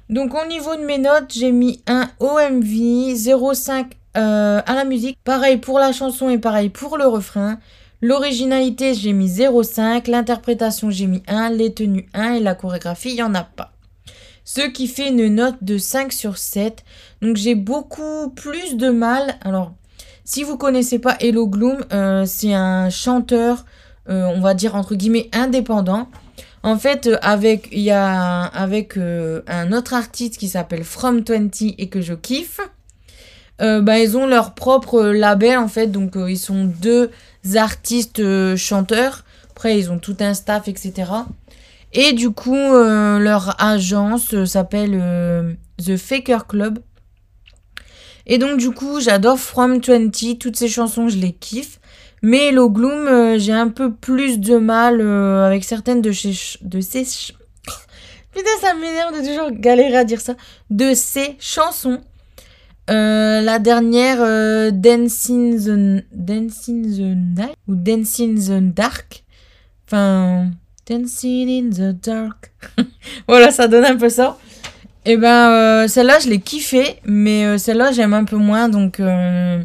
Donc 0.10 0.34
au 0.34 0.46
niveau 0.48 0.76
de 0.76 0.82
mes 0.82 0.98
notes, 0.98 1.34
j'ai 1.34 1.52
mis 1.52 1.82
un 1.88 2.10
OMV 2.20 3.14
0,5 3.14 3.86
à 4.16 4.74
la 4.74 4.84
musique. 4.84 5.18
Pareil 5.24 5.58
pour 5.58 5.80
la 5.80 5.92
chanson 5.92 6.30
et 6.30 6.40
pareil 6.40 6.70
pour 6.70 6.98
le 6.98 7.06
refrain. 7.06 7.60
L'originalité, 8.02 8.94
j'ai 8.94 9.14
mis 9.14 9.30
0,5. 9.30 10.10
L'interprétation, 10.10 10.90
j'ai 10.90 11.08
mis 11.08 11.24
1. 11.28 11.50
Les 11.50 11.74
tenues 11.74 12.08
1. 12.14 12.34
Et 12.34 12.40
la 12.40 12.56
chorégraphie, 12.56 13.10
il 13.10 13.16
n'y 13.16 13.24
en 13.24 13.36
a 13.36 13.44
pas 13.44 13.74
ce 14.48 14.62
qui 14.62 14.88
fait 14.88 15.10
une 15.10 15.28
note 15.28 15.58
de 15.62 15.78
5 15.78 16.14
sur 16.14 16.38
7. 16.38 16.86
Donc 17.22 17.36
j'ai 17.36 17.54
beaucoup 17.54 18.30
plus 18.30 18.78
de 18.78 18.90
mal. 18.90 19.36
Alors, 19.42 19.74
si 20.24 20.44
vous 20.44 20.58
connaissez 20.58 21.00
pas 21.00 21.18
Hello 21.20 21.48
Gloom, 21.48 21.84
euh, 21.92 22.26
c'est 22.26 22.54
un 22.54 22.90
chanteur, 22.90 23.66
euh, 24.10 24.24
on 24.34 24.40
va 24.40 24.54
dire 24.54 24.76
entre 24.76 24.96
guillemets 24.96 25.30
indépendant. 25.34 26.08
En 26.64 26.78
fait, 26.78 27.08
euh, 27.08 27.18
avec 27.22 27.68
il 27.74 27.82
y 27.82 27.92
un 27.92 29.72
autre 29.74 29.94
artiste 29.94 30.38
qui 30.38 30.48
s'appelle 30.48 30.86
From 30.86 31.24
20 31.28 31.76
et 31.78 31.90
que 31.90 32.00
je 32.00 32.14
kiffe. 32.14 32.62
bah, 33.60 34.00
ils 34.00 34.16
ont 34.16 34.28
leur 34.28 34.54
propre 34.54 35.02
label 35.08 35.58
en 35.58 35.68
fait, 35.68 35.88
donc 35.88 36.14
ils 36.16 36.38
sont 36.38 36.64
deux 36.64 37.12
artistes 37.56 38.56
chanteurs. 38.56 39.24
Après, 39.52 39.78
ils 39.80 39.92
ont 39.92 40.00
tout 40.00 40.18
un 40.20 40.34
staff, 40.34 40.68
etc. 40.68 41.06
Et 41.94 42.14
du 42.14 42.32
coup, 42.32 42.56
euh, 42.56 43.18
leur 43.18 43.56
agence 43.60 44.34
euh, 44.34 44.46
s'appelle 44.46 45.00
euh, 45.02 45.54
The 45.84 45.98
Faker 45.98 46.46
Club. 46.48 46.80
Et 48.26 48.38
donc, 48.38 48.58
du 48.60 48.72
coup, 48.72 49.00
j'adore 49.00 49.40
From 49.40 49.80
20. 49.80 50.38
Toutes 50.38 50.58
ces 50.58 50.68
chansons, 50.68 51.08
je 51.08 51.18
les 51.18 51.32
kiffe. 51.32 51.80
Mais 52.22 52.50
Hello 52.50 52.70
Gloom, 52.70 53.38
j'ai 53.38 53.54
un 53.54 53.70
peu 53.70 53.94
plus 53.94 54.40
de 54.40 54.58
mal 54.58 55.02
avec 55.02 55.64
certaines 55.64 56.02
de, 56.02 56.12
ces... 56.12 56.58
de. 56.62 56.80
Putain, 58.32 58.50
ça 58.60 58.74
m'énerve 58.74 59.14
de 59.14 59.26
toujours 59.26 59.52
galérer 59.52 59.98
à 59.98 60.04
dire 60.04 60.20
ça. 60.20 60.36
De 60.70 60.94
ces 60.94 61.38
chansons. 61.40 62.02
La 62.88 63.60
dernière, 63.60 64.18
Dancing 64.72 65.58
the... 65.58 66.04
Dancing 66.12 66.84
the 66.84 67.40
Night 67.40 67.56
ou 67.68 67.76
Dancing 67.76 68.38
the 68.38 68.74
Dark. 68.74 69.24
Enfin. 69.88 70.52
Dancing 70.88 71.50
in 71.50 71.70
the 71.70 71.92
dark. 71.92 72.52
voilà, 73.28 73.52
ça 73.52 73.68
donne 73.68 73.84
un 73.84 73.98
peu 73.98 74.10
ça. 74.10 74.38
Et 75.06 75.12
eh 75.12 75.18
ben, 75.18 75.52
euh, 75.52 75.88
celle-là, 75.88 76.20
je 76.20 76.30
l'ai 76.30 76.40
kiffé, 76.40 77.00
mais 77.06 77.46
euh, 77.46 77.58
celle-là, 77.58 77.92
j'aime 77.92 78.14
un 78.14 78.24
peu 78.24 78.38
moins. 78.38 78.70
Donc, 78.70 79.00
euh, 79.00 79.64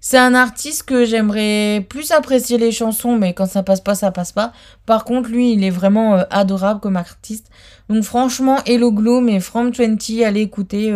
c'est 0.00 0.18
un 0.18 0.34
artiste 0.34 0.84
que 0.84 1.04
j'aimerais 1.04 1.84
plus 1.88 2.10
apprécier 2.12 2.58
les 2.58 2.72
chansons, 2.72 3.16
mais 3.16 3.34
quand 3.34 3.46
ça 3.46 3.62
passe 3.62 3.80
pas, 3.80 3.94
ça 3.94 4.10
passe 4.10 4.32
pas. 4.32 4.52
Par 4.86 5.04
contre, 5.04 5.28
lui, 5.28 5.52
il 5.52 5.64
est 5.64 5.70
vraiment 5.70 6.24
adorable 6.30 6.80
comme 6.80 6.96
artiste. 6.96 7.50
Donc, 7.88 8.02
franchement, 8.04 8.58
Hello 8.66 8.92
Gloom 8.92 9.28
et 9.28 9.40
From 9.40 9.70
20, 9.70 10.24
allez 10.24 10.42
écouter. 10.42 10.92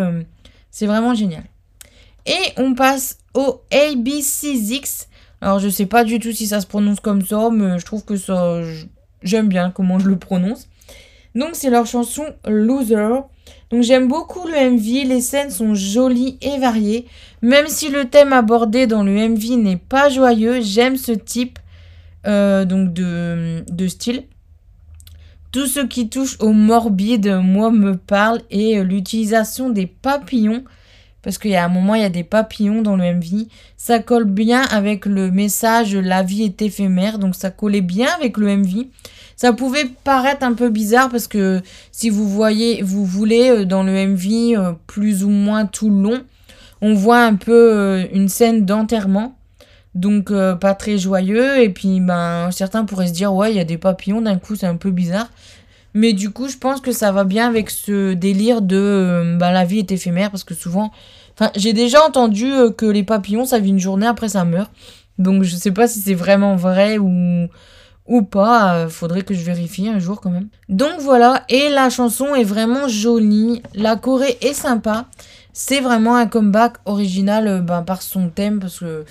C'est 0.70 0.86
vraiment 0.86 1.14
génial. 1.14 1.44
Et 2.26 2.52
on 2.56 2.74
passe 2.74 3.18
au 3.34 3.62
ABC6X. 3.70 5.06
Alors, 5.40 5.58
je 5.60 5.68
sais 5.68 5.86
pas 5.86 6.04
du 6.04 6.18
tout 6.18 6.32
si 6.32 6.46
ça 6.46 6.60
se 6.60 6.66
prononce 6.66 7.00
comme 7.00 7.24
ça, 7.24 7.48
mais 7.50 7.78
je 7.78 7.84
trouve 7.84 8.04
que 8.04 8.16
ça. 8.16 8.60
J'aime 9.22 9.48
bien 9.48 9.70
comment 9.70 9.98
je 9.98 10.08
le 10.08 10.18
prononce. 10.18 10.68
Donc 11.34 11.50
c'est 11.52 11.70
leur 11.70 11.86
chanson 11.86 12.24
Loser. 12.46 13.20
Donc 13.70 13.82
j'aime 13.82 14.08
beaucoup 14.08 14.46
le 14.46 14.70
MV, 14.70 15.08
les 15.08 15.20
scènes 15.20 15.50
sont 15.50 15.74
jolies 15.74 16.38
et 16.40 16.58
variées. 16.58 17.06
Même 17.42 17.66
si 17.68 17.90
le 17.90 18.06
thème 18.06 18.32
abordé 18.32 18.86
dans 18.86 19.02
le 19.02 19.12
MV 19.12 19.56
n'est 19.56 19.76
pas 19.76 20.08
joyeux, 20.08 20.60
j'aime 20.60 20.96
ce 20.96 21.12
type 21.12 21.58
euh, 22.26 22.64
donc 22.64 22.92
de, 22.92 23.64
de, 23.70 23.88
style. 23.88 24.24
Tout 25.50 25.66
ce 25.66 25.80
qui 25.80 26.08
touche 26.08 26.36
au 26.40 26.52
morbide, 26.52 27.40
moi, 27.42 27.70
me 27.70 27.96
parle 27.96 28.40
et 28.50 28.82
l'utilisation 28.82 29.70
des 29.70 29.86
papillons, 29.86 30.64
parce 31.22 31.38
qu'il 31.38 31.50
y 31.50 31.56
a 31.56 31.64
un 31.64 31.68
moment, 31.68 31.94
il 31.94 32.02
y 32.02 32.04
a 32.04 32.10
des 32.10 32.24
papillons 32.24 32.82
dans 32.82 32.96
le 32.96 33.14
MV, 33.14 33.46
ça 33.76 33.98
colle 33.98 34.24
bien 34.24 34.62
avec 34.70 35.06
le 35.06 35.30
message 35.30 35.96
La 35.96 36.22
vie 36.22 36.42
est 36.42 36.60
éphémère, 36.62 37.18
donc 37.18 37.34
ça 37.34 37.50
collait 37.50 37.80
bien 37.80 38.08
avec 38.16 38.36
le 38.36 38.56
MV. 38.56 38.86
Ça 39.38 39.52
pouvait 39.52 39.86
paraître 40.02 40.44
un 40.44 40.52
peu 40.52 40.68
bizarre 40.68 41.10
parce 41.10 41.28
que 41.28 41.62
si 41.92 42.10
vous 42.10 42.28
voyez, 42.28 42.82
vous 42.82 43.04
voulez 43.04 43.50
euh, 43.50 43.64
dans 43.64 43.84
le 43.84 43.92
MV 43.92 44.56
euh, 44.56 44.72
plus 44.88 45.22
ou 45.22 45.28
moins 45.30 45.64
tout 45.64 45.90
long, 45.90 46.24
on 46.80 46.94
voit 46.94 47.22
un 47.22 47.36
peu 47.36 47.72
euh, 47.72 48.04
une 48.12 48.28
scène 48.28 48.64
d'enterrement. 48.64 49.37
Donc 49.98 50.32
pas 50.60 50.74
très 50.74 50.98
joyeux. 50.98 51.62
Et 51.62 51.68
puis 51.70 52.00
ben 52.00 52.50
certains 52.50 52.84
pourraient 52.84 53.08
se 53.08 53.12
dire 53.12 53.34
ouais 53.34 53.52
il 53.52 53.56
y 53.56 53.60
a 53.60 53.64
des 53.64 53.78
papillons 53.78 54.20
d'un 54.20 54.38
coup 54.38 54.56
c'est 54.56 54.66
un 54.66 54.76
peu 54.76 54.90
bizarre. 54.90 55.28
Mais 55.94 56.12
du 56.12 56.30
coup 56.30 56.48
je 56.48 56.56
pense 56.56 56.80
que 56.80 56.92
ça 56.92 57.12
va 57.12 57.24
bien 57.24 57.48
avec 57.48 57.70
ce 57.70 58.14
délire 58.14 58.62
de 58.62 59.36
ben, 59.38 59.50
la 59.52 59.64
vie 59.64 59.78
est 59.78 59.92
éphémère. 59.92 60.30
Parce 60.30 60.44
que 60.44 60.54
souvent 60.54 60.92
enfin 61.34 61.50
j'ai 61.56 61.72
déjà 61.72 62.04
entendu 62.04 62.50
que 62.76 62.86
les 62.86 63.02
papillons 63.02 63.44
ça 63.44 63.58
vit 63.58 63.70
une 63.70 63.78
journée 63.78 64.06
après 64.06 64.28
ça 64.28 64.44
meurt 64.44 64.70
donc 65.18 65.42
je 65.42 65.56
sais 65.56 65.72
pas 65.72 65.88
si 65.88 66.00
c'est 66.00 66.14
vraiment 66.14 66.56
vrai 66.56 66.98
ou 66.98 67.48
ou 68.06 68.22
pas, 68.22 68.74
euh, 68.74 68.88
faudrait 68.88 69.20
que 69.20 69.34
je 69.34 69.44
vérifie 69.44 69.86
un 69.88 69.98
jour 69.98 70.20
quand 70.22 70.30
même. 70.30 70.48
Donc 70.70 70.94
voilà, 71.00 71.44
et 71.50 71.68
la 71.68 71.90
chanson 71.90 72.34
est 72.34 72.44
vraiment 72.44 72.88
jolie, 72.88 73.62
la 73.74 73.96
Corée 73.96 74.38
est 74.40 74.54
sympa, 74.54 75.04
c'est 75.52 75.80
vraiment 75.80 76.16
un 76.16 76.26
comeback 76.26 76.76
original 76.86 77.46
euh, 77.46 77.60
ben, 77.60 77.82
par 77.82 78.00
son 78.00 78.30
thème, 78.30 78.60
parce 78.60 78.80
que 78.80 79.04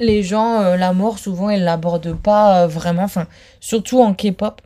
les 0.00 0.22
gens, 0.22 0.60
euh, 0.60 0.76
la 0.76 0.92
mort, 0.92 1.18
souvent, 1.18 1.50
ils 1.50 1.62
l'abordent 1.62 2.16
pas 2.16 2.66
vraiment, 2.66 3.04
enfin, 3.04 3.26
surtout 3.60 4.00
en 4.00 4.14
K-pop. 4.14 4.60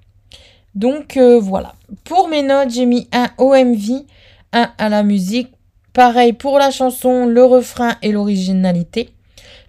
Donc 0.74 1.18
voilà, 1.18 1.74
pour 2.04 2.28
mes 2.28 2.42
notes, 2.42 2.70
j'ai 2.70 2.86
mis 2.86 3.06
un 3.12 3.28
OMV. 3.36 4.06
1 4.52 4.70
à 4.78 4.88
la 4.88 5.02
musique. 5.02 5.48
Pareil 5.92 6.32
pour 6.32 6.58
la 6.58 6.70
chanson, 6.70 7.26
le 7.26 7.44
refrain 7.44 7.96
et 8.02 8.12
l'originalité. 8.12 9.10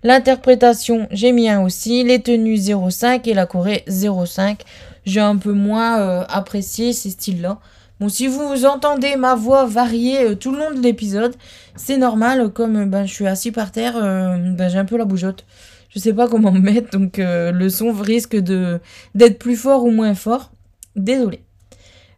L'interprétation, 0.03 1.07
j'ai 1.11 1.31
mis 1.31 1.49
un 1.49 1.61
aussi. 1.61 2.03
Les 2.03 2.21
tenues 2.21 2.55
0,5 2.55 3.27
et 3.27 3.33
la 3.33 3.45
Corée 3.45 3.83
0,5. 3.87 4.59
J'ai 5.05 5.19
un 5.19 5.37
peu 5.37 5.51
moins 5.51 5.99
euh, 5.99 6.23
apprécié 6.29 6.93
ces 6.93 7.09
styles-là. 7.09 7.59
Bon, 7.99 8.09
si 8.09 8.27
vous 8.27 8.65
entendez 8.65 9.15
ma 9.15 9.35
voix 9.35 9.65
varier 9.65 10.23
euh, 10.23 10.35
tout 10.35 10.51
le 10.51 10.57
long 10.59 10.71
de 10.71 10.81
l'épisode, 10.81 11.35
c'est 11.75 11.97
normal. 11.97 12.51
Comme 12.51 12.89
ben, 12.89 13.05
je 13.05 13.13
suis 13.13 13.27
assis 13.27 13.51
par 13.51 13.71
terre, 13.71 13.93
ben, 13.93 14.69
j'ai 14.69 14.77
un 14.77 14.85
peu 14.85 14.97
la 14.97 15.05
bougeotte. 15.05 15.45
Je 15.89 15.99
sais 15.99 16.13
pas 16.13 16.27
comment 16.27 16.51
me 16.51 16.59
mettre, 16.59 16.89
donc 16.89 17.17
le 17.19 17.69
son 17.69 17.91
risque 17.91 18.35
de 18.35 18.79
d'être 19.13 19.37
plus 19.37 19.55
fort 19.55 19.83
ou 19.83 19.91
moins 19.91 20.15
fort. 20.15 20.51
Désolé. 20.95 21.41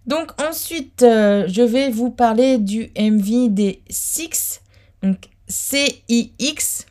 Donc 0.05 0.31
ensuite, 0.39 1.01
euh, 1.01 1.45
je 1.47 1.63
vais 1.63 1.89
vous 1.89 2.11
parler 2.11 2.57
du 2.59 2.91
MV 2.97 3.49
des 3.49 3.81
Six, 3.89 4.61
donc 5.01 5.17
C-I-X. 5.47 6.85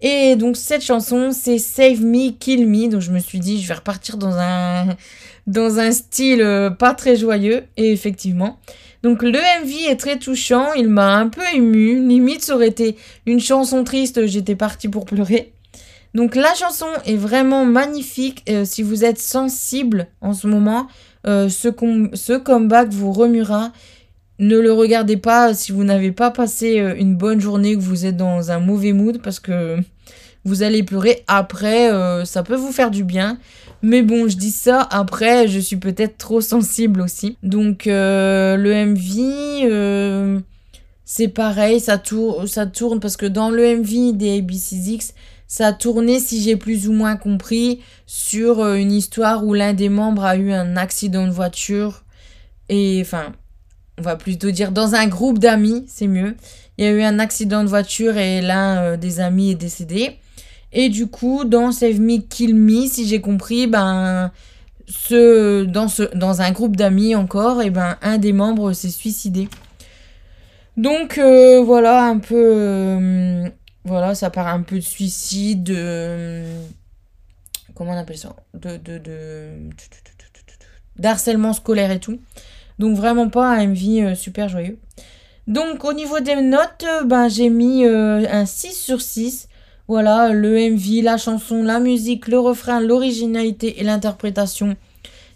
Et 0.00 0.36
donc 0.36 0.56
cette 0.56 0.82
chanson, 0.82 1.30
c'est 1.32 1.58
Save 1.58 2.00
Me, 2.02 2.30
Kill 2.30 2.66
Me. 2.66 2.90
Donc 2.90 3.00
je 3.00 3.12
me 3.12 3.20
suis 3.20 3.38
dit, 3.38 3.62
je 3.62 3.68
vais 3.68 3.74
repartir 3.74 4.16
dans 4.16 4.36
un, 4.36 4.96
dans 5.46 5.78
un 5.78 5.92
style 5.92 6.42
euh, 6.42 6.70
pas 6.70 6.94
très 6.94 7.16
joyeux. 7.16 7.64
Et 7.76 7.92
effectivement. 7.92 8.58
Donc 9.02 9.22
le 9.22 9.32
MV 9.32 9.90
est 9.90 9.96
très 9.96 10.18
touchant, 10.18 10.72
il 10.72 10.88
m'a 10.88 11.16
un 11.16 11.28
peu 11.28 11.42
ému. 11.54 12.06
Limite, 12.06 12.42
ça 12.42 12.54
aurait 12.54 12.68
été 12.68 12.96
une 13.26 13.40
chanson 13.40 13.84
triste, 13.84 14.26
j'étais 14.26 14.56
partie 14.56 14.88
pour 14.88 15.04
pleurer. 15.04 15.52
Donc 16.14 16.34
la 16.36 16.54
chanson 16.54 16.86
est 17.04 17.16
vraiment 17.16 17.66
magnifique. 17.66 18.42
Euh, 18.48 18.64
si 18.64 18.82
vous 18.82 19.04
êtes 19.04 19.18
sensible 19.18 20.06
en 20.22 20.32
ce 20.32 20.46
moment, 20.46 20.86
euh, 21.26 21.50
ce, 21.50 22.38
comeback 22.38 22.88
vous 22.88 23.12
remuera. 23.12 23.72
Ne 24.38 24.58
le 24.58 24.72
regardez 24.72 25.18
pas 25.18 25.52
si 25.52 25.70
vous 25.70 25.84
n'avez 25.84 26.10
pas 26.10 26.30
passé 26.30 26.78
une 26.98 27.14
bonne 27.14 27.40
journée, 27.40 27.74
que 27.76 27.80
vous 27.80 28.06
êtes 28.06 28.16
dans 28.16 28.50
un 28.50 28.58
mauvais 28.58 28.92
mood, 28.92 29.20
parce 29.22 29.38
que 29.38 29.76
vous 30.44 30.62
allez 30.62 30.82
pleurer. 30.82 31.22
Après, 31.28 31.88
ça 32.24 32.42
peut 32.42 32.56
vous 32.56 32.72
faire 32.72 32.90
du 32.90 33.04
bien. 33.04 33.38
Mais 33.84 34.02
bon, 34.02 34.28
je 34.28 34.36
dis 34.36 34.50
ça, 34.50 34.80
après, 34.80 35.46
je 35.46 35.60
suis 35.60 35.76
peut-être 35.76 36.16
trop 36.16 36.40
sensible 36.40 37.02
aussi. 37.02 37.36
Donc, 37.42 37.84
le 37.84 38.84
MV, 38.86 40.42
c'est 41.04 41.28
pareil, 41.28 41.80
ça, 41.80 41.98
tourne, 41.98 42.98
parce 43.00 43.16
que 43.16 43.26
dans 43.26 43.50
le 43.50 43.76
MV 43.76 44.16
des 44.16 44.40
ABC6X, 44.40 45.12
ça 45.46 45.68
a 45.68 45.72
tourné, 45.72 46.18
si 46.18 46.42
j'ai 46.42 46.56
plus 46.56 46.88
ou 46.88 46.92
moins 46.92 47.16
compris, 47.16 47.80
sur 48.06 48.60
euh, 48.60 48.74
une 48.74 48.90
histoire 48.90 49.44
où 49.44 49.54
l'un 49.54 49.74
des 49.74 49.88
membres 49.88 50.24
a 50.24 50.36
eu 50.36 50.52
un 50.52 50.76
accident 50.76 51.26
de 51.26 51.32
voiture. 51.32 52.04
Et 52.68 52.98
enfin, 53.02 53.32
on 53.98 54.02
va 54.02 54.16
plutôt 54.16 54.50
dire 54.50 54.72
dans 54.72 54.94
un 54.94 55.06
groupe 55.06 55.38
d'amis, 55.38 55.84
c'est 55.86 56.06
mieux. 56.06 56.34
Il 56.78 56.84
y 56.84 56.88
a 56.88 56.90
eu 56.90 57.02
un 57.02 57.18
accident 57.18 57.62
de 57.62 57.68
voiture 57.68 58.16
et 58.16 58.40
l'un 58.40 58.78
euh, 58.78 58.96
des 58.96 59.20
amis 59.20 59.50
est 59.50 59.54
décédé. 59.54 60.18
Et 60.74 60.88
du 60.88 61.06
coup, 61.06 61.44
dans 61.44 61.72
Save 61.72 62.00
Me, 62.00 62.18
Kill 62.18 62.54
Me, 62.54 62.86
si 62.86 63.06
j'ai 63.06 63.20
compris, 63.20 63.66
ben, 63.66 64.30
ce, 64.86 65.64
dans, 65.64 66.40
un 66.42 66.52
groupe 66.52 66.76
d'amis 66.76 67.14
encore, 67.14 67.62
et 67.62 67.70
ben, 67.70 67.96
un 68.02 68.18
des 68.18 68.32
membres 68.32 68.72
s'est 68.72 68.90
suicidé. 68.90 69.48
Donc 70.76 71.18
euh, 71.18 71.62
voilà 71.62 72.02
un 72.02 72.18
peu 72.18 73.48
voilà, 73.84 74.14
ça 74.14 74.30
part 74.30 74.48
un 74.48 74.62
peu 74.62 74.76
de 74.76 74.80
suicide, 74.80 75.62
de... 75.62 76.42
Comment 77.74 77.92
on 77.92 77.96
appelle 77.96 78.18
ça? 78.18 78.34
De... 78.54 78.76
de, 78.76 79.00
d'harcèlement 80.96 81.52
scolaire 81.52 81.90
et 81.90 82.00
tout. 82.00 82.18
Donc 82.78 82.96
vraiment 82.96 83.28
pas 83.28 83.50
un 83.50 83.66
MV 83.66 84.14
super 84.14 84.48
joyeux. 84.48 84.78
Donc 85.46 85.84
au 85.84 85.92
niveau 85.92 86.20
des 86.20 86.40
notes, 86.40 86.86
ben, 87.04 87.28
j'ai 87.28 87.50
mis 87.50 87.84
euh, 87.84 88.26
un 88.30 88.46
6 88.46 88.72
sur 88.72 89.02
6. 89.02 89.48
Voilà, 89.86 90.32
le 90.32 90.70
MV, 90.70 91.02
la 91.02 91.18
chanson, 91.18 91.62
la 91.62 91.80
musique, 91.80 92.28
le 92.28 92.38
refrain, 92.38 92.80
l'originalité 92.80 93.80
et 93.80 93.84
l'interprétation. 93.84 94.76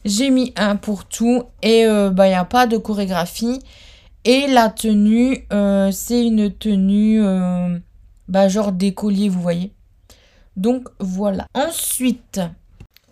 J'ai 0.05 0.31
mis 0.31 0.53
un 0.57 0.77
pour 0.77 1.05
tout 1.05 1.43
et 1.63 1.83
il 1.83 2.15
n'y 2.15 2.35
a 2.35 2.45
pas 2.45 2.67
de 2.67 2.79
chorégraphie. 2.79 3.61
Et 4.25 4.47
la 4.47 4.69
tenue, 4.69 5.47
euh, 5.53 5.91
c'est 5.91 6.27
une 6.27 6.53
tenue 6.53 7.23
euh, 7.23 7.79
bah, 8.29 8.49
genre 8.49 8.73
des 8.73 8.93
colliers, 8.93 9.29
vous 9.29 9.41
voyez. 9.41 9.73
Donc 10.57 10.89
voilà. 10.99 11.47
Ensuite, 11.55 12.41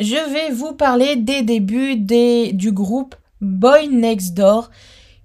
je 0.00 0.32
vais 0.32 0.52
vous 0.52 0.72
parler 0.72 1.16
des 1.16 1.42
débuts 1.42 1.96
des, 1.96 2.52
du 2.52 2.72
groupe 2.72 3.14
Boy 3.40 3.88
Next 3.88 4.34
Door, 4.34 4.70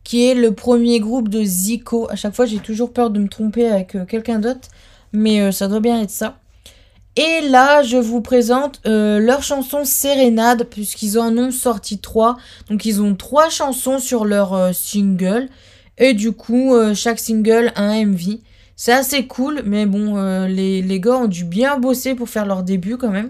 qui 0.05 0.25
est 0.27 0.35
le 0.35 0.53
premier 0.53 0.99
groupe 0.99 1.27
de 1.27 1.43
Zico. 1.43 2.09
À 2.09 2.15
chaque 2.15 2.35
fois, 2.35 2.45
j'ai 2.45 2.59
toujours 2.59 2.93
peur 2.93 3.09
de 3.09 3.19
me 3.19 3.27
tromper 3.27 3.67
avec 3.67 3.95
euh, 3.95 4.05
quelqu'un 4.05 4.39
d'autre, 4.39 4.69
mais 5.13 5.41
euh, 5.41 5.51
ça 5.51 5.67
doit 5.67 5.79
bien 5.79 6.01
être 6.01 6.11
ça. 6.11 6.37
Et 7.15 7.41
là, 7.49 7.83
je 7.83 7.97
vous 7.97 8.21
présente 8.21 8.79
euh, 8.85 9.19
leur 9.19 9.43
chanson 9.43 9.83
Sérénade, 9.83 10.63
puisqu'ils 10.69 11.19
en 11.19 11.37
ont 11.37 11.51
sorti 11.51 11.99
trois. 11.99 12.37
Donc, 12.69 12.85
ils 12.85 13.01
ont 13.01 13.15
trois 13.15 13.49
chansons 13.49 13.99
sur 13.99 14.23
leur 14.23 14.73
single. 14.73 15.49
Et 15.97 16.13
du 16.13 16.31
coup, 16.31 16.73
chaque 16.95 17.19
single 17.19 17.73
a 17.75 17.83
un 17.83 18.05
MV. 18.05 18.39
C'est 18.83 18.93
assez 18.93 19.27
cool, 19.27 19.61
mais 19.63 19.85
bon, 19.85 20.17
euh, 20.17 20.47
les, 20.47 20.81
les, 20.81 20.99
gars 20.99 21.17
ont 21.17 21.27
dû 21.27 21.43
bien 21.43 21.77
bosser 21.77 22.15
pour 22.15 22.27
faire 22.29 22.47
leur 22.47 22.63
début 22.63 22.97
quand 22.97 23.11
même. 23.11 23.29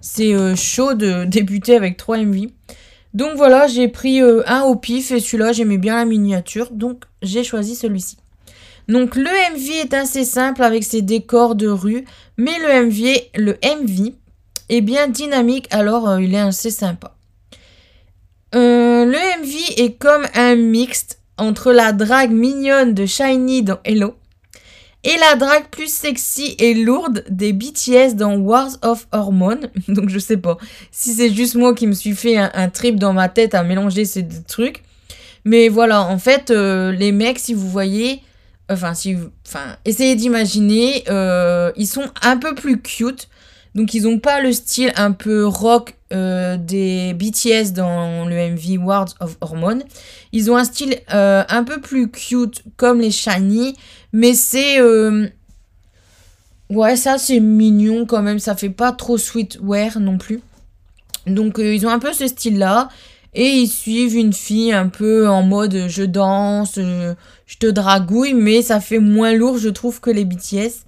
C'est 0.00 0.32
euh, 0.32 0.54
chaud 0.54 0.94
de 0.94 1.24
débuter 1.28 1.74
avec 1.74 1.96
3 1.96 2.18
MV. 2.18 2.50
Donc 3.12 3.32
voilà, 3.34 3.66
j'ai 3.66 3.88
pris 3.88 4.22
euh, 4.22 4.44
un 4.46 4.62
au 4.62 4.76
pif 4.76 5.10
et 5.10 5.18
celui-là, 5.18 5.50
j'aimais 5.50 5.78
bien 5.78 5.96
la 5.96 6.04
miniature, 6.04 6.70
donc 6.70 7.02
j'ai 7.20 7.42
choisi 7.42 7.74
celui-ci. 7.74 8.16
Donc 8.88 9.16
le 9.16 9.54
MV 9.54 9.70
est 9.82 9.94
assez 9.94 10.24
simple 10.24 10.62
avec 10.62 10.84
ses 10.84 11.02
décors 11.02 11.54
de 11.54 11.68
rue, 11.68 12.04
mais 12.36 12.58
le 12.58 13.54
MV, 13.54 14.12
est 14.68 14.80
bien 14.80 15.08
dynamique, 15.08 15.68
alors 15.70 16.18
il 16.20 16.34
est 16.34 16.40
assez 16.40 16.70
sympa. 16.70 17.14
le 18.52 19.40
MV 19.40 19.82
est 19.82 19.98
comme 19.98 20.26
un 20.34 20.56
mixte 20.56 21.18
entre 21.38 21.72
la 21.72 21.92
drague 21.92 22.32
mignonne 22.32 22.94
de 22.94 23.06
Shiny 23.06 23.62
dans 23.62 23.78
Hello 23.84 24.14
et 25.04 25.16
la 25.18 25.34
drague 25.34 25.66
plus 25.70 25.92
sexy 25.92 26.54
et 26.58 26.74
lourde 26.74 27.24
des 27.28 27.52
BTS 27.52 28.14
dans 28.14 28.36
Wars 28.36 28.70
of 28.82 29.08
Hormones. 29.12 29.68
Donc 29.88 30.08
je 30.08 30.18
sais 30.18 30.36
pas 30.36 30.58
si 30.90 31.12
c'est 31.12 31.32
juste 31.32 31.56
moi 31.56 31.74
qui 31.74 31.86
me 31.86 31.92
suis 31.92 32.14
fait 32.14 32.36
un, 32.36 32.68
trip 32.68 32.98
dans 32.98 33.12
ma 33.12 33.28
tête 33.28 33.54
à 33.54 33.62
mélanger 33.62 34.04
ces 34.04 34.26
trucs. 34.46 34.82
Mais 35.44 35.68
voilà, 35.68 36.02
en 36.02 36.18
fait, 36.18 36.52
euh, 36.52 36.92
les 36.92 37.10
mecs, 37.10 37.40
si 37.40 37.52
vous 37.52 37.68
voyez, 37.68 38.22
enfin, 38.72 38.94
si, 38.94 39.16
enfin, 39.46 39.76
essayez 39.84 40.14
d'imaginer, 40.16 41.04
euh, 41.08 41.72
ils 41.76 41.86
sont 41.86 42.08
un 42.22 42.36
peu 42.36 42.54
plus 42.54 42.80
cute. 42.80 43.28
Donc 43.74 43.94
ils 43.94 44.06
ont 44.06 44.18
pas 44.18 44.40
le 44.42 44.52
style 44.52 44.92
un 44.96 45.12
peu 45.12 45.46
rock 45.46 45.94
euh, 46.12 46.58
des 46.58 47.14
BTS 47.14 47.72
dans 47.72 48.26
le 48.26 48.50
MV 48.50 48.84
Wars 48.84 49.08
of 49.20 49.38
Hormones. 49.40 49.82
Ils 50.32 50.50
ont 50.50 50.56
un 50.56 50.64
style 50.64 51.00
un 51.08 51.64
peu 51.64 51.80
plus 51.80 52.10
cute 52.10 52.62
comme 52.76 53.00
les 53.00 53.10
Shiny, 53.10 53.74
mais 54.12 54.34
c'est... 54.34 54.80
Euh, 54.80 55.26
ouais, 56.68 56.96
ça 56.96 57.18
c'est 57.18 57.40
mignon 57.40 58.06
quand 58.06 58.22
même, 58.22 58.38
ça 58.38 58.54
fait 58.54 58.70
pas 58.70 58.92
trop 58.92 59.16
sweetwear 59.18 60.00
non 60.00 60.18
plus. 60.18 60.40
Donc 61.26 61.58
euh, 61.58 61.74
ils 61.74 61.86
ont 61.86 61.90
un 61.90 61.98
peu 61.98 62.12
ce 62.12 62.26
style-là. 62.26 62.88
Et 63.34 63.48
ils 63.48 63.68
suivent 63.68 64.16
une 64.16 64.34
fille 64.34 64.72
un 64.72 64.88
peu 64.88 65.26
en 65.26 65.42
mode 65.42 65.86
je 65.88 66.02
danse, 66.02 66.78
te 67.58 67.66
dragouille, 67.66 68.34
mais 68.34 68.62
ça 68.62 68.80
fait 68.80 68.98
moins 68.98 69.34
lourd, 69.34 69.58
je 69.58 69.68
trouve, 69.68 70.00
que 70.00 70.10
les 70.10 70.24
BTS. 70.24 70.84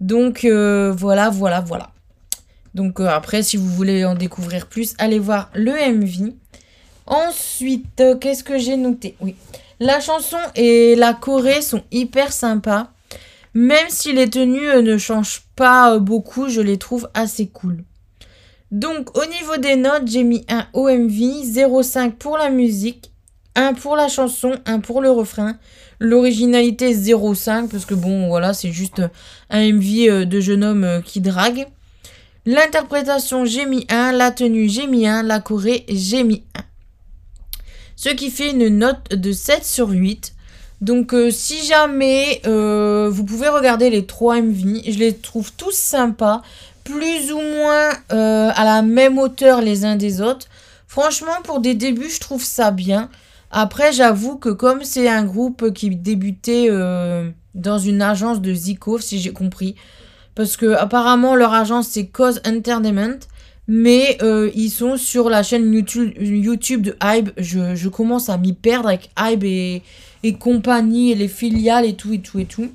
Donc 0.00 0.44
euh, 0.44 0.92
voilà, 0.96 1.30
voilà, 1.30 1.60
voilà. 1.60 1.90
Donc 2.74 3.00
après, 3.00 3.42
si 3.42 3.56
vous 3.56 3.68
voulez 3.68 4.04
en 4.04 4.14
découvrir 4.14 4.66
plus, 4.66 4.94
allez 4.98 5.18
voir 5.18 5.50
le 5.54 5.72
MV. 5.72 6.32
Ensuite, 7.06 8.02
qu'est-ce 8.20 8.44
que 8.44 8.58
j'ai 8.58 8.76
noté? 8.76 9.16
Oui. 9.20 9.34
La 9.80 10.00
chanson 10.00 10.38
et 10.56 10.96
la 10.96 11.14
choré 11.14 11.62
sont 11.62 11.82
hyper 11.90 12.32
sympas. 12.32 12.90
Même 13.54 13.86
si 13.88 14.12
les 14.12 14.28
tenues 14.28 14.68
euh, 14.68 14.82
ne 14.82 14.98
changent 14.98 15.42
pas 15.56 15.94
euh, 15.94 15.98
beaucoup, 15.98 16.48
je 16.48 16.60
les 16.60 16.78
trouve 16.78 17.08
assez 17.14 17.46
cool. 17.48 17.82
Donc 18.70 19.16
au 19.16 19.24
niveau 19.24 19.56
des 19.56 19.76
notes, 19.76 20.06
j'ai 20.06 20.22
mis 20.22 20.44
un 20.48 20.66
OMV, 20.74 21.44
0,5 21.44 22.12
pour 22.12 22.36
la 22.36 22.50
musique, 22.50 23.10
1 23.54 23.74
pour 23.74 23.96
la 23.96 24.08
chanson, 24.08 24.52
1 24.66 24.80
pour 24.80 25.00
le 25.00 25.10
refrain. 25.10 25.56
L'originalité 26.00 26.94
0,5 26.94 27.68
parce 27.68 27.84
que 27.84 27.94
bon 27.94 28.28
voilà 28.28 28.54
c'est 28.54 28.72
juste 28.72 29.02
un 29.50 29.72
MV 29.72 30.08
euh, 30.08 30.24
de 30.24 30.40
jeune 30.40 30.64
homme 30.64 31.02
qui 31.04 31.20
drague. 31.20 31.66
L'interprétation 32.46 33.44
j'ai 33.44 33.66
mis 33.66 33.86
1, 33.88 34.12
la 34.12 34.30
tenue 34.30 34.68
j'ai 34.68 34.86
mis 34.86 35.06
1, 35.06 35.22
la 35.24 35.40
choré 35.40 35.84
j'ai 35.88 36.24
mis 36.24 36.44
1 36.54 36.60
ce 37.98 38.10
qui 38.10 38.30
fait 38.30 38.52
une 38.52 38.68
note 38.68 39.10
de 39.10 39.32
7 39.32 39.64
sur 39.64 39.88
8. 39.90 40.32
Donc 40.80 41.12
euh, 41.12 41.32
si 41.32 41.66
jamais 41.66 42.40
euh, 42.46 43.10
vous 43.10 43.24
pouvez 43.24 43.48
regarder 43.48 43.90
les 43.90 44.06
3 44.06 44.40
MV, 44.40 44.82
je 44.86 44.98
les 44.98 45.12
trouve 45.14 45.52
tous 45.52 45.74
sympas, 45.74 46.42
plus 46.84 47.32
ou 47.32 47.40
moins 47.40 47.90
euh, 48.12 48.50
à 48.54 48.64
la 48.64 48.82
même 48.82 49.18
hauteur 49.18 49.60
les 49.60 49.84
uns 49.84 49.96
des 49.96 50.20
autres. 50.20 50.46
Franchement 50.86 51.42
pour 51.42 51.58
des 51.58 51.74
débuts 51.74 52.08
je 52.08 52.20
trouve 52.20 52.44
ça 52.44 52.70
bien. 52.70 53.10
Après, 53.50 53.92
j'avoue 53.92 54.36
que 54.36 54.50
comme 54.50 54.84
c'est 54.84 55.08
un 55.08 55.24
groupe 55.24 55.72
qui 55.72 55.94
débutait 55.94 56.66
euh, 56.70 57.30
dans 57.54 57.78
une 57.78 58.02
agence 58.02 58.40
de 58.40 58.52
Zico, 58.52 58.98
si 58.98 59.20
j'ai 59.20 59.32
compris, 59.32 59.74
parce 60.34 60.56
que 60.56 60.74
apparemment 60.74 61.34
leur 61.34 61.54
agence 61.54 61.88
c'est 61.88 62.06
Cause 62.06 62.42
Entertainment, 62.46 63.18
mais 63.66 64.18
euh, 64.22 64.50
ils 64.54 64.70
sont 64.70 64.96
sur 64.96 65.30
la 65.30 65.42
chaîne 65.42 65.72
YouTube, 65.72 66.82
de 66.82 66.96
Hybe. 67.02 67.30
Je, 67.38 67.88
commence 67.88 68.28
à 68.28 68.36
m'y 68.36 68.52
perdre 68.52 68.88
avec 68.88 69.10
Hybe 69.18 69.44
et, 69.44 69.82
et 70.22 70.34
compagnie 70.34 71.12
et 71.12 71.14
les 71.14 71.28
filiales 71.28 71.86
et 71.86 71.94
tout 71.94 72.12
et 72.12 72.20
tout 72.20 72.38
et 72.38 72.44
tout. 72.44 72.70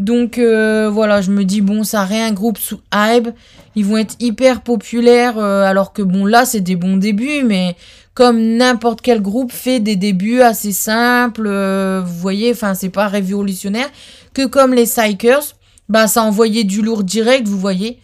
Donc 0.00 0.38
euh, 0.38 0.90
voilà, 0.90 1.20
je 1.20 1.30
me 1.30 1.44
dis 1.44 1.60
bon, 1.60 1.84
ça 1.84 2.02
rien 2.02 2.26
un 2.26 2.32
groupe 2.32 2.58
sous 2.58 2.80
Hybe, 2.92 3.28
ils 3.76 3.84
vont 3.84 3.96
être 3.96 4.16
hyper 4.18 4.62
populaires 4.62 5.38
alors 5.38 5.92
que 5.92 6.02
bon 6.02 6.26
là 6.26 6.44
c'est 6.44 6.60
des 6.60 6.74
bons 6.74 6.96
débuts 6.96 7.44
mais 7.44 7.76
comme 8.14 8.40
n'importe 8.56 9.00
quel 9.00 9.20
groupe 9.20 9.52
fait 9.52 9.80
des 9.80 9.96
débuts 9.96 10.40
assez 10.40 10.72
simples, 10.72 11.46
euh, 11.46 12.02
vous 12.04 12.18
voyez, 12.18 12.52
enfin 12.52 12.74
c'est 12.74 12.88
pas 12.88 13.08
révolutionnaire 13.08 13.90
que 14.32 14.46
comme 14.46 14.72
les 14.72 14.84
Psychers, 14.84 15.54
bah 15.88 16.06
ça 16.06 16.22
envoyait 16.22 16.64
du 16.64 16.80
lourd 16.82 17.04
direct, 17.04 17.46
vous 17.46 17.58
voyez. 17.58 17.98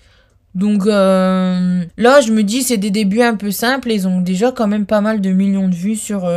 Donc 0.54 0.84
là, 0.84 2.20
je 2.20 2.32
me 2.32 2.42
dis 2.42 2.62
c'est 2.62 2.76
des 2.76 2.90
débuts 2.90 3.22
un 3.22 3.36
peu 3.36 3.52
simples, 3.52 3.92
ils 3.92 4.08
ont 4.08 4.20
déjà 4.20 4.50
quand 4.50 4.66
même 4.66 4.84
pas 4.84 5.00
mal 5.00 5.20
de 5.20 5.30
millions 5.30 5.68
de 5.68 5.74
vues 5.74 5.96
sur 5.96 6.28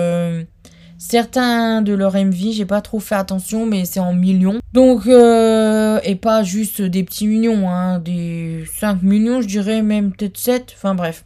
Certains 1.05 1.81
de 1.81 1.91
leurs 1.93 2.15
MV, 2.15 2.53
j'ai 2.53 2.63
pas 2.63 2.79
trop 2.79 3.01
fait 3.01 3.15
attention, 3.15 3.65
mais 3.65 3.83
c'est 3.83 3.99
en 3.99 4.13
millions. 4.13 4.59
Donc, 4.71 5.05
euh, 5.05 5.99
et 6.05 6.15
pas 6.15 6.43
juste 6.43 6.81
des 6.81 7.03
petits 7.03 7.27
millions, 7.27 7.69
hein, 7.69 7.99
des 7.99 8.63
5 8.79 9.01
millions, 9.03 9.41
je 9.41 9.47
dirais 9.47 9.81
même 9.81 10.13
peut-être 10.13 10.38
7, 10.38 10.73
enfin 10.77 10.95
bref. 10.95 11.25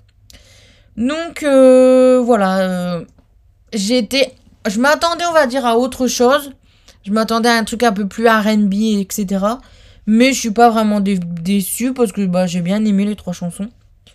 Donc, 0.98 1.44
euh, 1.44 2.20
voilà, 2.24 2.60
euh, 2.60 3.06
j'étais, 3.72 4.34
je 4.68 4.80
m'attendais, 4.80 5.26
on 5.30 5.34
va 5.34 5.46
dire, 5.46 5.66
à 5.66 5.78
autre 5.78 6.08
chose. 6.08 6.52
Je 7.06 7.12
m'attendais 7.12 7.50
à 7.50 7.54
un 7.54 7.64
truc 7.64 7.84
un 7.84 7.94
peu 7.94 8.08
plus 8.08 8.28
R&B, 8.28 8.74
etc. 9.00 9.46
Mais 10.08 10.34
je 10.34 10.40
suis 10.40 10.52
pas 10.52 10.70
vraiment 10.70 11.00
déçue 11.00 11.94
parce 11.94 12.12
que 12.12 12.26
bah, 12.26 12.48
j'ai 12.48 12.62
bien 12.62 12.84
aimé 12.84 13.06
les 13.06 13.16
trois 13.16 13.34
chansons. 13.34 13.70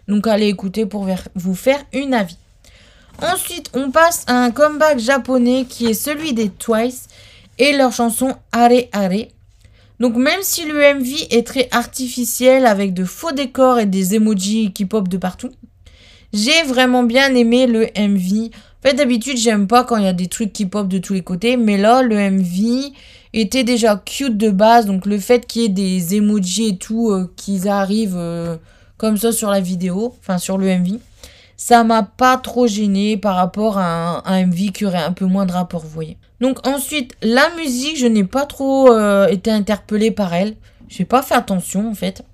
Donc 0.09 0.27
allez 0.27 0.49
écouter 0.49 0.85
pour 0.85 1.07
vous 1.35 1.55
faire 1.55 1.79
une 1.93 2.13
avis. 2.13 2.37
Ensuite, 3.23 3.71
on 3.75 3.91
passe 3.91 4.25
à 4.27 4.43
un 4.43 4.51
comeback 4.51 4.99
japonais 4.99 5.65
qui 5.69 5.87
est 5.87 5.95
celui 5.95 6.33
des 6.33 6.49
Twice 6.49 7.09
et 7.59 7.77
leur 7.77 7.93
chanson 7.93 8.35
Are 8.51 8.71
Are. 8.93 9.13
Donc 10.01 10.17
même 10.17 10.41
si 10.43 10.67
le 10.67 10.95
MV 10.95 11.29
est 11.31 11.47
très 11.47 11.69
artificiel 11.71 12.67
avec 12.67 12.93
de 12.93 13.05
faux 13.05 13.33
décors 13.33 13.79
et 13.79 13.87
des 13.87 14.17
emojis 14.17 14.73
qui 14.73 14.85
pop 14.87 15.09
de 15.09 15.17
partout, 15.17 15.51
j'ai 16.33 16.63
vraiment 16.63 17.03
bien 17.03 17.35
aimé 17.35 17.67
le 17.67 17.87
MV. 17.97 18.51
En 18.51 18.89
fait, 18.89 18.95
d'habitude, 18.95 19.37
j'aime 19.37 19.67
pas 19.67 19.85
quand 19.85 19.97
il 19.97 20.05
y 20.05 20.09
a 20.09 20.13
des 20.13 20.27
trucs 20.27 20.53
qui 20.53 20.67
pop 20.67 20.89
de 20.89 20.99
tous 20.99 21.15
les 21.15 21.23
côtés, 21.23 21.57
mais 21.57 21.77
là, 21.77 22.03
le 22.03 22.17
MV 22.17 22.93
était 23.33 23.65
déjà 23.65 23.97
cute 23.97 24.37
de 24.37 24.51
base, 24.51 24.87
donc 24.87 25.07
le 25.07 25.19
fait 25.19 25.47
qu'il 25.47 25.63
y 25.63 25.65
ait 25.67 25.69
des 25.69 26.17
emojis 26.17 26.69
et 26.69 26.77
tout 26.77 27.11
euh, 27.11 27.33
qui 27.37 27.69
arrivent 27.69 28.17
euh, 28.17 28.57
comme 28.99 29.17
ça 29.17 29.33
sur 29.33 29.51
la 29.51 29.61
vidéo, 29.61 30.15
enfin 30.21 30.39
sur 30.39 30.59
le 30.59 30.67
MV, 30.67 30.99
ça 31.57 31.85
m'a 31.85 32.03
pas 32.03 32.37
trop 32.37 32.67
gêné 32.67 33.17
par 33.17 33.37
rapport 33.37 33.79
à 33.79 34.29
un, 34.29 34.47
MV 34.47 34.73
qui 34.73 34.85
aurait 34.85 35.03
un 35.03 35.13
peu 35.13 35.25
moins 35.25 35.47
de 35.47 35.53
rapport, 35.53 35.81
vous 35.81 35.89
voyez. 35.89 36.19
Donc 36.41 36.67
ensuite, 36.67 37.15
la 37.23 37.49
musique, 37.57 37.97
je 37.97 38.07
n'ai 38.07 38.25
pas 38.25 38.47
trop 38.47 38.91
euh, 38.91 39.29
été 39.29 39.51
interpellée 39.51 40.11
par 40.11 40.35
elle. 40.35 40.57
J'ai 40.89 41.05
pas 41.05 41.23
fait 41.23 41.35
attention 41.35 41.89
en 41.89 41.95
fait. 41.95 42.25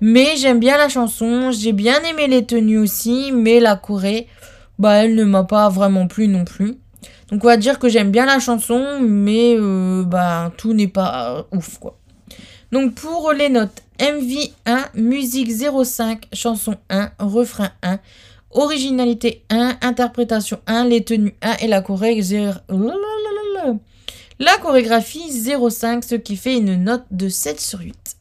Mais 0.00 0.36
j'aime 0.36 0.60
bien 0.60 0.78
la 0.78 0.88
chanson, 0.88 1.50
j'ai 1.50 1.72
bien 1.72 2.00
aimé 2.02 2.26
les 2.26 2.46
tenues 2.46 2.78
aussi, 2.78 3.32
mais 3.32 3.60
la 3.60 3.76
Corée, 3.76 4.26
bah 4.78 5.04
elle 5.04 5.14
ne 5.14 5.24
m'a 5.24 5.44
pas 5.44 5.68
vraiment 5.68 6.06
plu 6.06 6.28
non 6.28 6.44
plus. 6.44 6.78
Donc 7.30 7.44
on 7.44 7.48
va 7.48 7.56
dire 7.56 7.78
que 7.78 7.88
j'aime 7.88 8.10
bien 8.10 8.26
la 8.26 8.38
chanson, 8.38 8.98
mais 9.02 9.56
euh, 9.58 10.02
bah 10.04 10.52
tout 10.56 10.72
n'est 10.72 10.88
pas 10.88 11.46
ouf 11.52 11.78
quoi. 11.78 11.98
Donc 12.72 12.94
pour 12.94 13.32
les 13.32 13.48
notes, 13.48 13.82
MV 14.00 14.50
1, 14.66 14.84
musique 14.94 15.50
0,5, 15.50 16.22
chanson 16.32 16.76
1, 16.88 17.10
refrain 17.18 17.70
1, 17.82 17.98
Originalité 18.52 19.44
1, 19.50 19.76
interprétation 19.80 20.58
1, 20.66 20.84
les 20.84 21.04
tenues 21.04 21.34
1 21.42 21.58
et 21.58 21.68
la 21.68 21.82
chorégraphie. 21.82 22.58
La 24.40 24.56
chorégraphie 24.56 25.30
0,5, 25.30 26.02
ce 26.02 26.14
qui 26.16 26.36
fait 26.36 26.56
une 26.56 26.82
note 26.82 27.04
de 27.10 27.28
7 27.28 27.60
sur 27.60 27.80
8. 27.80 28.16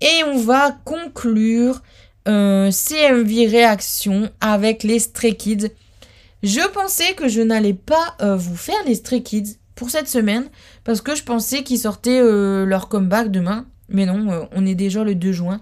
Et 0.00 0.24
on 0.26 0.38
va 0.38 0.76
conclure 0.84 1.82
euh, 2.28 2.70
CMV 2.70 3.46
réaction 3.46 4.30
avec 4.40 4.82
les 4.82 4.98
Stray 4.98 5.36
Kids. 5.36 5.70
Je 6.42 6.66
pensais 6.68 7.14
que 7.14 7.28
je 7.28 7.40
n'allais 7.40 7.74
pas 7.74 8.16
euh, 8.22 8.36
vous 8.36 8.56
faire 8.56 8.82
les 8.86 8.94
Stray 8.94 9.22
Kids 9.22 9.56
pour 9.74 9.90
cette 9.90 10.08
semaine 10.08 10.44
parce 10.84 11.00
que 11.00 11.14
je 11.14 11.24
pensais 11.24 11.62
qu'ils 11.62 11.80
sortaient 11.80 12.20
euh, 12.20 12.64
leur 12.64 12.88
comeback 12.88 13.30
demain. 13.30 13.66
Mais 13.88 14.06
non, 14.06 14.48
on 14.54 14.66
est 14.66 14.74
déjà 14.74 15.02
le 15.02 15.14
2 15.14 15.32
juin. 15.32 15.60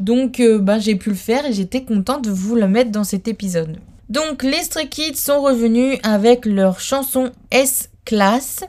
Donc 0.00 0.40
euh, 0.40 0.58
bah, 0.58 0.78
j'ai 0.78 0.96
pu 0.96 1.10
le 1.10 1.14
faire 1.14 1.46
et 1.46 1.52
j'étais 1.52 1.84
contente 1.84 2.24
de 2.24 2.30
vous 2.30 2.56
le 2.56 2.68
mettre 2.68 2.90
dans 2.90 3.04
cet 3.04 3.28
épisode. 3.28 3.78
Donc 4.08 4.42
les 4.42 4.62
Stray 4.62 4.88
Kids 4.88 5.16
sont 5.16 5.40
revenus 5.40 5.98
avec 6.02 6.46
leur 6.46 6.80
chanson 6.80 7.32
S-Class. 7.50 8.64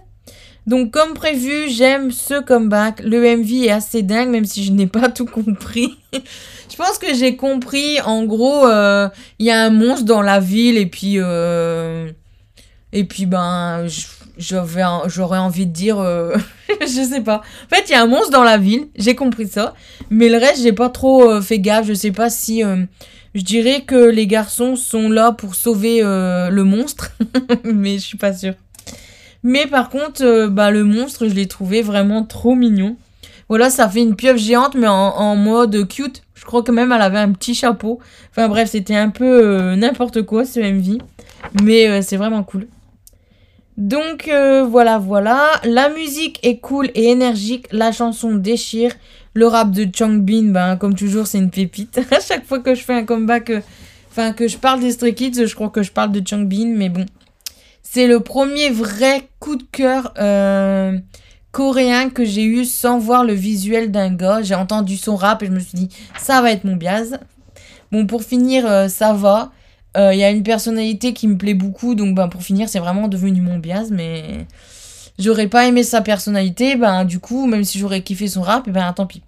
Donc 0.68 0.92
comme 0.92 1.14
prévu, 1.14 1.70
j'aime 1.70 2.12
ce 2.12 2.42
comeback. 2.42 3.02
Le 3.02 3.38
MV 3.38 3.66
est 3.66 3.72
assez 3.72 4.02
dingue 4.02 4.30
même 4.30 4.46
si 4.46 4.64
je 4.64 4.72
n'ai 4.72 4.88
pas 4.88 5.10
tout 5.10 5.26
compris. 5.26 5.98
je 6.76 6.76
pense 6.76 6.98
que 6.98 7.14
j'ai 7.14 7.36
compris 7.36 8.02
en 8.02 8.26
gros 8.26 8.68
euh, 8.68 9.08
il 9.40 9.46
y 9.46 9.52
a 9.52 9.64
un 9.64 9.70
monstre 9.70 10.06
dans 10.06 10.22
la 10.22 10.40
ville 10.40 10.78
et 10.78 10.86
puis 10.86 11.16
euh, 11.18 12.12
et 12.92 13.04
puis 13.04 13.26
ben 13.26 13.88
j'aurais 14.38 15.38
envie 15.38 15.66
de 15.66 15.72
dire 15.72 16.00
euh, 16.00 16.36
je 16.82 17.08
sais 17.10 17.22
pas 17.22 17.38
en 17.38 17.76
fait 17.76 17.86
il 17.88 17.92
y 17.92 17.96
a 17.96 18.02
un 18.02 18.08
monstre 18.08 18.32
dans 18.32 18.44
la 18.44 18.58
ville 18.58 18.88
j'ai 18.98 19.16
compris 19.16 19.48
ça 19.48 19.74
mais 20.10 20.28
le 20.28 20.38
reste 20.38 20.64
j'ai 20.64 20.74
pas 20.74 20.90
trop 20.90 21.32
euh, 21.32 21.42
fait 21.42 21.60
gaffe 21.60 21.88
je 21.88 21.94
sais 21.94 22.12
pas 22.12 22.30
si 22.30 22.62
je 23.34 23.42
dirais 23.42 23.82
que 23.82 24.10
les 24.10 24.28
garçons 24.28 24.76
sont 24.76 25.10
là 25.10 25.32
pour 25.32 25.56
sauver 25.56 26.02
le 26.02 26.64
monstre 26.64 27.12
mais 27.64 27.96
je 27.96 28.04
suis 28.04 28.18
pas 28.18 28.34
sûre 28.34 28.56
mais 29.46 29.66
par 29.66 29.90
contre 29.90 30.48
bah 30.48 30.72
le 30.72 30.84
monstre 30.84 31.30
je 31.30 31.34
l'ai 31.34 31.48
trouvé 31.48 31.82
vraiment 31.82 32.24
trop 32.24 32.54
mignon 32.54 32.98
voilà 33.48 33.70
ça 33.70 33.88
fait 33.88 34.02
une 34.02 34.18
pieuvre 34.18 34.38
géante 34.38 34.76
mais 34.76 34.88
en, 34.88 35.36
mode 35.38 35.88
cute 35.88 36.24
je 36.34 36.44
crois 36.44 36.64
que 36.64 36.74
même 36.74 36.92
elle 36.92 37.02
avait 37.02 37.20
un 37.20 37.32
petit 37.32 37.56
chapeau 37.56 38.00
enfin 38.32 38.50
bref 38.50 38.72
c'était 38.72 38.96
un 38.96 39.10
peu 39.10 39.76
n'importe 39.76 40.24
quoi 40.24 40.44
ce 40.44 40.60
MV 40.60 40.98
mais 41.64 42.02
c'est 42.02 42.18
vraiment 42.18 42.44
cool 42.44 42.68
donc 43.78 44.30
euh, 44.30 44.64
voilà, 44.64 44.98
voilà. 44.98 45.52
La 45.64 45.90
musique 45.90 46.40
est 46.44 46.58
cool 46.60 46.90
et 46.96 47.06
énergique. 47.10 47.68
La 47.72 47.92
chanson 47.92 48.36
déchire. 48.36 48.92
Le 49.34 49.48
rap 49.48 49.72
de 49.72 49.86
Changbin, 49.94 50.52
ben, 50.54 50.78
comme 50.78 50.96
toujours, 50.96 51.28
c'est 51.28 51.40
une 51.40 51.50
pépite. 51.50 52.00
à 52.12 52.22
chaque 52.22 52.46
fois 52.46 52.60
que 52.60 52.74
je 52.74 52.82
fais 52.82 52.94
un 52.94 53.04
comeback, 53.04 53.50
euh, 53.50 53.60
enfin, 54.10 54.32
que 54.32 54.48
je 54.48 54.58
parle 54.58 54.80
des 54.80 54.92
Stray 54.92 55.14
Kids, 55.14 55.46
je 55.46 55.54
crois 55.56 55.68
que 55.68 55.84
je 55.84 55.92
parle 55.92 56.14
de 56.14 56.26
Changbin, 56.26 56.74
mais 56.74 56.88
bon. 56.88 57.06
C'est 57.96 58.08
le 58.08 58.20
premier 58.20 58.72
vrai 58.72 59.30
coup 59.40 59.56
de 59.56 59.64
cœur 59.64 60.14
euh, 60.18 61.00
coréen 61.54 62.10
que 62.10 62.26
j'ai 62.26 62.44
eu 62.44 62.66
sans 62.66 63.00
voir 63.00 63.24
le 63.24 63.32
visuel 63.32 63.90
d'un 63.90 64.14
gars. 64.14 64.42
J'ai 64.42 64.54
entendu 64.54 64.98
son 64.98 65.16
rap 65.16 65.42
et 65.44 65.46
je 65.46 65.52
me 65.52 65.62
suis 65.62 65.78
dit, 65.78 65.90
ça 66.20 66.42
va 66.42 66.52
être 66.52 66.66
mon 66.66 66.76
biaz. 66.76 67.18
Bon, 67.94 68.06
pour 68.06 68.24
finir, 68.24 68.90
ça 68.90 69.14
va. 69.14 69.54
Il 69.96 70.02
euh, 70.02 70.14
y 70.14 70.26
a 70.26 70.30
une 70.30 70.44
personnalité 70.44 71.14
qui 71.14 71.26
me 71.30 71.38
plaît 71.38 71.54
beaucoup, 71.54 71.96
donc 71.96 72.16
ben, 72.16 72.28
pour 72.28 72.44
finir, 72.44 72.68
c'est 72.68 72.80
vraiment 72.80 73.08
devenu 73.08 73.40
mon 73.40 73.60
bias, 73.60 73.88
mais 73.92 74.46
j'aurais 75.18 75.48
pas 75.48 75.66
aimé 75.66 75.82
sa 75.84 76.02
personnalité, 76.02 76.76
ben 76.76 77.06
du 77.06 77.20
coup, 77.20 77.48
même 77.48 77.64
si 77.64 77.80
j'aurais 77.80 78.02
kiffé 78.02 78.28
son 78.28 78.42
rap, 78.42 78.68
ben 78.70 78.92
tant 78.92 79.06
pis. 79.06 79.22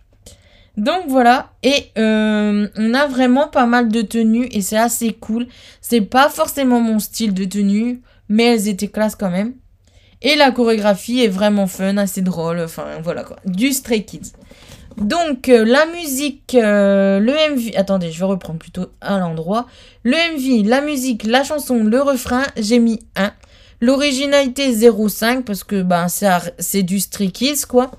Donc 0.76 1.06
voilà, 1.08 1.52
et 1.64 1.86
euh, 1.98 2.68
on 2.76 2.94
a 2.94 3.08
vraiment 3.08 3.48
pas 3.48 3.66
mal 3.66 3.88
de 3.88 4.02
tenues 4.02 4.50
et 4.52 4.60
c'est 4.60 4.78
assez 4.78 5.14
cool. 5.14 5.48
C'est 5.80 6.02
pas 6.02 6.28
forcément 6.28 6.82
mon 6.82 7.00
style 7.00 7.34
de 7.34 7.46
tenue, 7.46 8.02
mais 8.30 8.46
elles 8.46 8.68
étaient 8.68 8.88
classe 8.88 9.16
quand 9.16 9.30
même. 9.30 9.54
Et 10.22 10.36
la 10.36 10.52
chorégraphie 10.52 11.24
est 11.24 11.28
vraiment 11.28 11.68
fun, 11.68 11.98
assez 11.98 12.22
drôle, 12.22 12.60
enfin 12.60 12.86
voilà 13.04 13.24
quoi. 13.24 13.38
Du 13.46 13.72
Stray 13.72 14.04
Kids. 14.04 14.32
Donc, 14.98 15.48
euh, 15.48 15.64
la 15.64 15.86
musique, 15.86 16.56
euh, 16.56 17.20
le 17.20 17.32
MV... 17.32 17.72
Attendez, 17.76 18.12
je 18.12 18.18
vais 18.18 18.26
reprendre 18.26 18.58
plutôt 18.58 18.88
à 19.00 19.20
l'endroit. 19.20 19.68
Le 20.04 20.16
MV, 20.16 20.68
la 20.68 20.82
musique, 20.82 21.24
la 21.24 21.44
chanson, 21.44 21.84
le 21.84 22.02
refrain, 22.02 22.44
j'ai 22.58 22.80
mis 22.80 23.00
1. 23.16 23.32
L'originalité 23.80 24.74
0,5 24.74 25.44
parce 25.44 25.64
que 25.64 25.84
ben, 25.84 26.08
c'est 26.58 26.82
du 26.82 27.00
Stray 27.00 27.32
Kids, 27.32 27.66
quoi. 27.68 27.92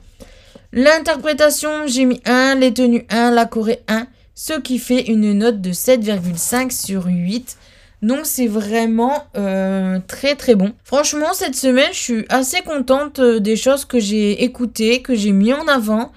L'interprétation, 0.73 1.87
j'ai 1.87 2.05
mis 2.05 2.21
1. 2.25 2.57
Les 2.57 2.75
tenues 2.75 3.07
1. 3.11 3.31
La 3.31 3.47
Corée 3.47 3.85
1. 3.87 4.09
Ce 4.35 4.55
qui 4.55 4.81
fait 4.81 5.03
une 5.03 5.35
note 5.35 5.61
de 5.61 5.71
7,5 5.71 6.73
sur 6.73 7.07
8. 7.07 7.57
Donc 8.00 8.20
c'est 8.24 8.46
vraiment 8.46 9.24
euh, 9.37 9.98
très 10.06 10.37
très 10.37 10.54
bon. 10.54 10.72
Franchement, 10.84 11.32
cette 11.34 11.56
semaine, 11.56 11.90
je 11.92 11.98
suis 11.98 12.26
assez 12.28 12.62
contente 12.62 13.20
des 13.20 13.56
choses 13.56 13.84
que 13.84 13.98
j'ai 13.98 14.44
écoutées, 14.44 15.02
que 15.02 15.14
j'ai 15.14 15.32
mis 15.32 15.52
en 15.52 15.66
avant. 15.66 16.12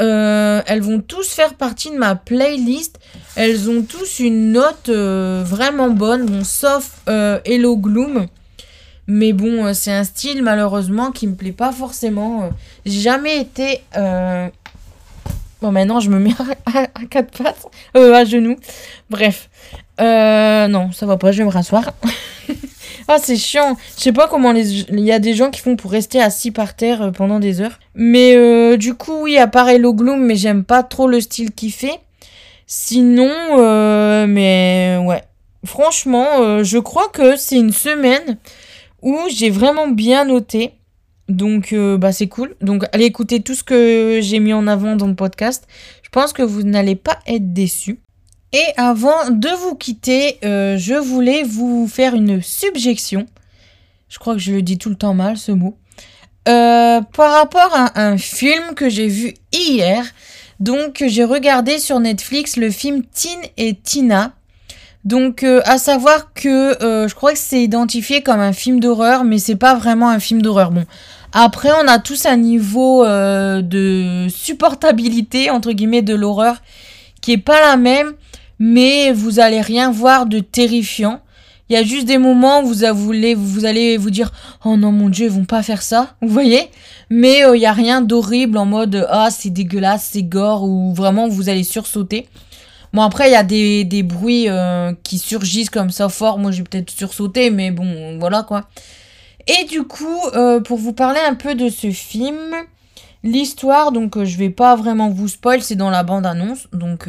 Euh, 0.00 0.62
elles 0.66 0.80
vont 0.80 1.00
tous 1.00 1.28
faire 1.28 1.54
partie 1.54 1.90
de 1.90 1.96
ma 1.96 2.14
playlist. 2.14 2.98
Elles 3.36 3.68
ont 3.68 3.82
tous 3.82 4.20
une 4.20 4.52
note 4.52 4.88
euh, 4.88 5.42
vraiment 5.44 5.90
bonne, 5.90 6.26
bon, 6.26 6.44
sauf 6.44 7.02
euh, 7.08 7.38
Hello 7.44 7.76
Gloom. 7.76 8.26
Mais 9.06 9.32
bon, 9.32 9.74
c'est 9.74 9.92
un 9.92 10.04
style 10.04 10.42
malheureusement 10.42 11.10
qui 11.10 11.26
me 11.26 11.34
plaît 11.34 11.52
pas 11.52 11.72
forcément. 11.72 12.50
J'ai 12.86 13.00
jamais 13.00 13.38
été. 13.40 13.82
Bon, 15.62 15.72
maintenant 15.72 16.00
je 16.00 16.10
me 16.10 16.18
mets 16.18 16.34
à, 16.66 16.86
quatre 17.08 17.42
pattes, 17.42 17.66
à 17.94 18.24
genoux. 18.24 18.56
Bref. 19.08 19.48
non, 19.98 20.92
ça 20.92 21.06
va 21.06 21.16
pas, 21.16 21.32
je 21.32 21.38
vais 21.38 21.44
me 21.44 21.50
rasseoir. 21.50 21.92
Ah, 23.08 23.18
c'est 23.18 23.36
chiant. 23.36 23.76
Je 23.96 24.02
sais 24.02 24.12
pas 24.12 24.28
comment 24.28 24.52
les... 24.52 24.80
il 24.90 25.00
y 25.00 25.12
a 25.12 25.18
des 25.18 25.34
gens 25.34 25.50
qui 25.50 25.60
font 25.60 25.76
pour 25.76 25.90
rester 25.90 26.20
assis 26.20 26.50
par 26.50 26.74
terre 26.74 27.02
euh, 27.02 27.10
pendant 27.10 27.40
des 27.40 27.60
heures. 27.60 27.78
Mais 27.94 28.34
euh, 28.36 28.76
du 28.76 28.94
coup, 28.94 29.22
oui, 29.22 29.38
à 29.38 29.46
part 29.46 29.68
Hello 29.68 29.92
Gloom, 29.92 30.24
mais 30.24 30.36
j'aime 30.36 30.64
pas 30.64 30.82
trop 30.82 31.08
le 31.08 31.20
style 31.20 31.52
qu'il 31.52 31.72
fait. 31.72 32.00
Sinon, 32.66 33.30
euh, 33.58 34.26
mais 34.26 34.98
ouais. 35.04 35.22
Franchement, 35.64 36.64
je 36.64 36.78
crois 36.78 37.08
que 37.08 37.36
c'est 37.36 37.54
une 37.54 37.72
semaine 37.72 38.36
où 39.00 39.16
j'ai 39.28 39.48
vraiment 39.48 39.86
bien 39.86 40.24
noté. 40.24 40.72
Donc, 41.28 41.74
bah, 41.74 42.12
c'est 42.12 42.28
cool. 42.28 42.56
Donc, 42.60 42.84
allez 42.92 43.04
écouter 43.04 43.42
tout 43.42 43.54
ce 43.54 43.64
que 43.64 44.18
j'ai 44.22 44.40
mis 44.40 44.52
en 44.52 44.66
avant 44.66 44.96
dans 44.96 45.06
le 45.06 45.14
podcast. 45.14 45.66
Je 46.02 46.08
pense 46.10 46.32
que 46.32 46.42
vous 46.42 46.62
n'allez 46.62 46.96
pas 46.96 47.18
être 47.26 47.52
déçus. 47.52 48.00
Et 48.52 48.66
avant 48.76 49.30
de 49.30 49.48
vous 49.48 49.74
quitter, 49.74 50.38
euh, 50.44 50.76
je 50.76 50.94
voulais 50.94 51.42
vous 51.42 51.88
faire 51.88 52.14
une 52.14 52.42
subjection. 52.42 53.26
Je 54.10 54.18
crois 54.18 54.34
que 54.34 54.40
je 54.40 54.52
le 54.52 54.60
dis 54.60 54.76
tout 54.76 54.90
le 54.90 54.94
temps 54.94 55.14
mal, 55.14 55.38
ce 55.38 55.52
mot. 55.52 55.78
Euh, 56.48 57.00
par 57.00 57.32
rapport 57.32 57.70
à 57.72 57.98
un 57.98 58.18
film 58.18 58.74
que 58.74 58.90
j'ai 58.90 59.06
vu 59.06 59.32
hier. 59.52 60.04
Donc, 60.60 61.02
j'ai 61.06 61.24
regardé 61.24 61.78
sur 61.78 61.98
Netflix 61.98 62.56
le 62.56 62.70
film 62.70 63.02
Tin 63.04 63.40
et 63.56 63.74
Tina. 63.74 64.34
Donc, 65.04 65.42
euh, 65.42 65.60
à 65.64 65.78
savoir 65.78 66.32
que 66.32 66.76
je 66.80 67.14
crois 67.14 67.32
que 67.32 67.38
c'est 67.38 67.62
identifié 67.62 68.22
comme 68.22 68.40
un 68.40 68.52
film 68.52 68.80
d'horreur, 68.80 69.24
mais 69.24 69.38
c'est 69.38 69.56
pas 69.56 69.74
vraiment 69.74 70.08
un 70.08 70.20
film 70.20 70.42
d'horreur. 70.42 70.70
Bon, 70.70 70.84
après, 71.32 71.70
on 71.82 71.88
a 71.88 71.98
tous 71.98 72.26
un 72.26 72.36
niveau 72.36 73.04
de 73.04 74.26
supportabilité 74.28 75.50
entre 75.50 75.72
guillemets 75.72 76.02
de 76.02 76.14
l'horreur 76.14 76.56
qui 77.20 77.32
est 77.32 77.38
pas 77.38 77.60
la 77.60 77.76
même 77.76 78.14
mais 78.64 79.10
vous 79.10 79.40
allez 79.40 79.60
rien 79.60 79.90
voir 79.90 80.26
de 80.26 80.38
terrifiant. 80.38 81.20
Il 81.68 81.72
y 81.72 81.76
a 81.76 81.82
juste 81.82 82.06
des 82.06 82.18
moments 82.18 82.62
où 82.62 82.66
vous, 82.66 82.84
vous 83.36 83.64
allez 83.64 83.96
vous 83.96 84.10
dire 84.10 84.30
Oh 84.64 84.76
non, 84.76 84.92
mon 84.92 85.08
Dieu, 85.08 85.26
ils 85.26 85.32
vont 85.32 85.44
pas 85.44 85.64
faire 85.64 85.82
ça. 85.82 86.14
Vous 86.22 86.28
voyez? 86.28 86.68
Mais 87.10 87.44
euh, 87.44 87.56
il 87.56 87.62
y 87.62 87.66
a 87.66 87.72
rien 87.72 88.02
d'horrible 88.02 88.56
en 88.58 88.66
mode 88.66 89.04
Ah, 89.10 89.30
c'est 89.32 89.50
dégueulasse, 89.50 90.10
c'est 90.12 90.22
gore, 90.22 90.62
ou 90.62 90.94
vraiment 90.94 91.26
vous 91.26 91.48
allez 91.48 91.64
sursauter. 91.64 92.28
Bon, 92.92 93.02
après, 93.02 93.28
il 93.28 93.32
y 93.32 93.36
a 93.36 93.42
des, 93.42 93.84
des 93.84 94.02
bruits 94.02 94.48
euh, 94.48 94.92
qui 95.02 95.18
surgissent 95.18 95.70
comme 95.70 95.90
ça 95.90 96.08
fort. 96.08 96.38
Moi, 96.38 96.50
j'ai 96.50 96.62
peut-être 96.62 96.90
sursauté, 96.90 97.50
mais 97.50 97.70
bon, 97.70 98.18
voilà 98.18 98.42
quoi. 98.42 98.68
Et 99.46 99.64
du 99.64 99.82
coup, 99.82 100.20
euh, 100.34 100.60
pour 100.60 100.78
vous 100.78 100.92
parler 100.92 101.20
un 101.26 101.34
peu 101.34 101.54
de 101.54 101.68
ce 101.68 101.90
film, 101.90 102.54
l'histoire, 103.24 103.92
donc 103.92 104.22
je 104.22 104.36
vais 104.36 104.50
pas 104.50 104.76
vraiment 104.76 105.08
vous 105.08 105.28
spoil, 105.28 105.62
c'est 105.62 105.76
dans 105.76 105.90
la 105.90 106.02
bande-annonce. 106.02 106.68
Donc. 106.72 107.08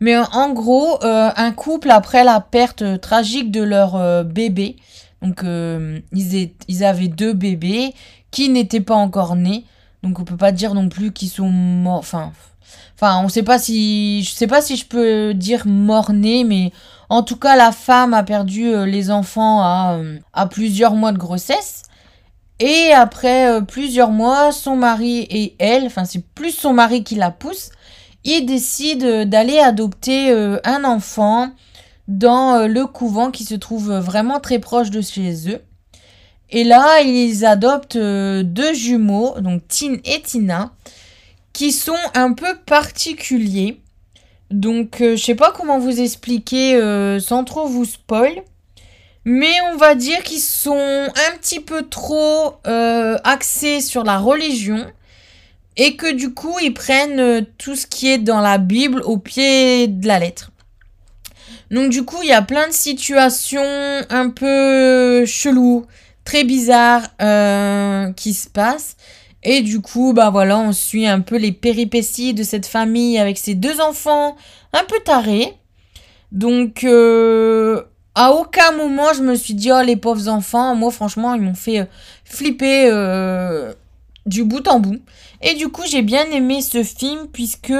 Mais 0.00 0.16
en 0.16 0.52
gros, 0.52 1.02
euh, 1.04 1.30
un 1.36 1.52
couple, 1.52 1.90
après 1.90 2.24
la 2.24 2.40
perte 2.40 3.00
tragique 3.02 3.50
de 3.50 3.62
leur 3.62 3.96
euh, 3.96 4.24
bébé, 4.24 4.76
donc 5.20 5.44
euh, 5.44 6.00
ils, 6.12 6.52
ils, 6.68 6.84
avaient 6.84 7.08
deux 7.08 7.34
bébés 7.34 7.92
qui 8.30 8.48
n'étaient 8.48 8.80
pas 8.80 8.94
encore 8.94 9.36
nés. 9.36 9.64
Donc 10.02 10.18
on 10.18 10.24
peut 10.24 10.38
pas 10.38 10.52
dire 10.52 10.72
non 10.72 10.88
plus 10.88 11.12
qu'ils 11.12 11.28
sont 11.28 11.50
morts. 11.50 11.98
Enfin, 11.98 12.32
enfin, 13.00 13.22
on 13.24 13.28
sait 13.28 13.42
pas 13.42 13.58
si, 13.58 14.22
je 14.24 14.30
sais 14.30 14.46
pas 14.46 14.60
si 14.60 14.76
je 14.76 14.86
peux 14.86 15.32
dire 15.34 15.66
mort-nés, 15.66 16.44
mais 16.44 16.72
en 17.08 17.22
tout 17.22 17.36
cas 17.36 17.56
la 17.56 17.72
femme 17.72 18.14
a 18.14 18.22
perdu 18.22 18.86
les 18.86 19.10
enfants 19.10 19.60
à, 19.62 19.98
à 20.32 20.46
plusieurs 20.46 20.94
mois 20.94 21.12
de 21.12 21.18
grossesse. 21.18 21.82
Et 22.58 22.92
après 22.92 23.64
plusieurs 23.66 24.10
mois, 24.10 24.52
son 24.52 24.76
mari 24.76 25.26
et 25.30 25.56
elle, 25.58 25.86
enfin 25.86 26.04
c'est 26.04 26.22
plus 26.34 26.50
son 26.50 26.74
mari 26.74 27.02
qui 27.02 27.14
la 27.14 27.30
pousse, 27.30 27.70
ils 28.24 28.44
décident 28.44 29.24
d'aller 29.24 29.58
adopter 29.58 30.30
euh, 30.30 30.58
un 30.64 30.84
enfant 30.84 31.50
dans 32.08 32.54
euh, 32.54 32.66
le 32.66 32.86
couvent 32.86 33.30
qui 33.30 33.44
se 33.44 33.54
trouve 33.54 33.92
vraiment 33.92 34.40
très 34.40 34.58
proche 34.58 34.90
de 34.90 35.00
chez 35.00 35.48
eux. 35.48 35.62
Et 36.50 36.64
là, 36.64 37.00
ils 37.00 37.44
adoptent 37.44 37.96
euh, 37.96 38.42
deux 38.42 38.74
jumeaux, 38.74 39.40
donc 39.40 39.62
Tin 39.68 39.96
et 40.04 40.20
Tina, 40.20 40.72
qui 41.60 41.72
sont 41.72 41.92
un 42.14 42.32
peu 42.32 42.56
particuliers. 42.64 43.80
Donc, 44.50 44.96
je 45.00 45.16
sais 45.16 45.34
pas 45.34 45.52
comment 45.52 45.78
vous 45.78 46.00
expliquer 46.00 46.80
sans 47.20 47.44
trop 47.44 47.66
vous 47.66 47.84
spoil. 47.84 48.42
Mais 49.26 49.52
on 49.70 49.76
va 49.76 49.94
dire 49.94 50.22
qu'ils 50.22 50.40
sont 50.40 50.72
un 50.74 51.36
petit 51.36 51.60
peu 51.60 51.82
trop 51.82 52.56
axés 52.64 53.82
sur 53.82 54.04
la 54.04 54.18
religion 54.18 54.86
et 55.76 55.96
que 55.96 56.12
du 56.12 56.34
coup 56.34 56.58
ils 56.62 56.74
prennent 56.74 57.20
euh, 57.20 57.40
tout 57.58 57.74
ce 57.74 57.86
qui 57.86 58.08
est 58.08 58.18
dans 58.18 58.40
la 58.40 58.58
Bible 58.58 59.00
au 59.02 59.16
pied 59.16 59.88
de 59.88 60.06
la 60.06 60.18
lettre. 60.18 60.50
Donc 61.70 61.90
du 61.90 62.04
coup 62.04 62.18
il 62.22 62.28
y 62.28 62.34
a 62.34 62.42
plein 62.42 62.68
de 62.68 62.72
situations 62.72 63.62
un 64.10 64.28
peu 64.30 65.24
cheloues, 65.24 65.86
très 66.24 66.44
bizarres 66.44 67.08
euh, 67.22 68.12
qui 68.12 68.34
se 68.34 68.48
passent. 68.48 68.96
Et 69.42 69.62
du 69.62 69.80
coup, 69.80 70.12
bah 70.12 70.30
voilà, 70.30 70.58
on 70.58 70.72
suit 70.72 71.06
un 71.06 71.20
peu 71.20 71.36
les 71.36 71.52
péripéties 71.52 72.34
de 72.34 72.42
cette 72.42 72.66
famille 72.66 73.18
avec 73.18 73.38
ses 73.38 73.54
deux 73.54 73.80
enfants 73.80 74.36
un 74.72 74.84
peu 74.84 74.96
tarés. 75.04 75.54
Donc, 76.32 76.84
euh, 76.84 77.82
à 78.14 78.32
aucun 78.32 78.72
moment 78.72 79.12
je 79.14 79.22
me 79.22 79.34
suis 79.34 79.54
dit, 79.54 79.70
oh 79.72 79.82
les 79.82 79.96
pauvres 79.96 80.28
enfants, 80.28 80.74
moi 80.74 80.90
franchement, 80.90 81.34
ils 81.34 81.42
m'ont 81.42 81.54
fait 81.54 81.88
flipper 82.24 82.90
du 84.26 84.44
bout 84.44 84.66
en 84.68 84.80
bout. 84.80 85.00
Et 85.42 85.54
du 85.54 85.68
coup, 85.68 85.82
j'ai 85.88 86.02
bien 86.02 86.24
aimé 86.30 86.60
ce 86.60 86.82
film 86.82 87.26
puisque 87.32 87.72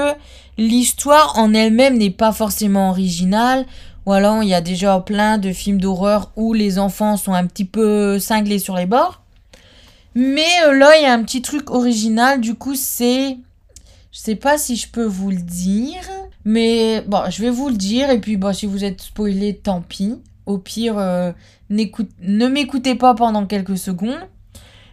l'histoire 0.57 1.37
en 1.37 1.53
elle-même 1.53 1.97
n'est 1.97 2.09
pas 2.09 2.31
forcément 2.31 2.89
originale. 2.89 3.65
Ou 4.05 4.13
alors, 4.13 4.41
il 4.41 4.49
y 4.49 4.53
a 4.53 4.61
déjà 4.61 4.99
plein 4.99 5.37
de 5.37 5.51
films 5.53 5.79
d'horreur 5.79 6.31
où 6.35 6.53
les 6.53 6.79
enfants 6.79 7.17
sont 7.17 7.33
un 7.33 7.45
petit 7.45 7.65
peu 7.65 8.19
cinglés 8.19 8.59
sur 8.59 8.75
les 8.75 8.87
bords. 8.87 9.20
Mais 10.15 10.47
euh, 10.65 10.73
là, 10.73 10.97
il 10.97 11.03
y 11.03 11.05
a 11.05 11.13
un 11.13 11.23
petit 11.23 11.41
truc 11.41 11.69
original. 11.69 12.41
Du 12.41 12.55
coup, 12.55 12.75
c'est. 12.75 13.37
Je 14.11 14.19
sais 14.19 14.35
pas 14.35 14.57
si 14.57 14.75
je 14.75 14.89
peux 14.89 15.05
vous 15.05 15.31
le 15.31 15.41
dire. 15.41 16.01
Mais 16.43 17.01
bon, 17.07 17.29
je 17.29 17.41
vais 17.41 17.49
vous 17.49 17.69
le 17.69 17.75
dire. 17.75 18.09
Et 18.09 18.19
puis, 18.19 18.37
bon, 18.37 18.53
si 18.53 18.65
vous 18.65 18.83
êtes 18.83 19.01
spoilé, 19.01 19.55
tant 19.55 19.81
pis. 19.81 20.15
Au 20.45 20.57
pire, 20.57 20.97
euh, 20.97 21.31
ne 21.69 22.47
m'écoutez 22.47 22.95
pas 22.95 23.13
pendant 23.13 23.45
quelques 23.45 23.77
secondes. 23.77 24.19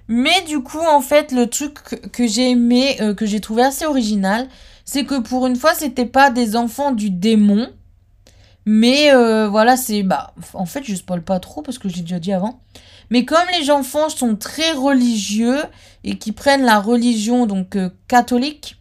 Mais 0.09 0.43
du 0.47 0.61
coup, 0.61 0.81
en 0.81 1.01
fait, 1.01 1.33
le 1.33 1.47
truc 1.47 1.75
que, 2.13 2.27
j'ai 2.27 2.51
aimé, 2.51 2.97
euh, 3.01 3.15
que 3.15 3.27
j'ai 3.27 3.41
trouvé 3.41 3.63
assez 3.63 3.85
original, 3.85 4.49
c'est 4.85 5.05
que 5.05 5.21
pour 5.21 5.47
une 5.47 5.57
fois, 5.57 5.75
c'était 5.75 6.07
pas 6.07 6.31
des 6.31 6.57
enfants 6.57 6.93
du 6.93 7.11
démon. 7.11 7.69
Mais 8.71 9.15
euh, 9.15 9.49
voilà, 9.49 9.79
c'est. 9.79 10.03
Bah, 10.03 10.35
en 10.53 10.67
fait, 10.67 10.85
je 10.85 10.95
spoil 10.95 11.23
pas 11.23 11.41
trop 11.41 11.63
parce 11.63 11.79
que 11.79 11.89
j'ai 11.89 12.03
déjà 12.03 12.19
dit 12.19 12.33
avant. 12.33 12.61
Mais 13.11 13.25
comme 13.25 13.39
les 13.59 13.71
enfants 13.71 14.11
sont 14.11 14.37
très 14.37 14.73
religieux 14.73 15.63
et 16.05 16.19
qui 16.19 16.33
prennent 16.33 16.65
la 16.65 16.79
religion 16.79 17.47
donc 17.47 17.77
euh, 17.77 17.89
catholique 18.07 18.77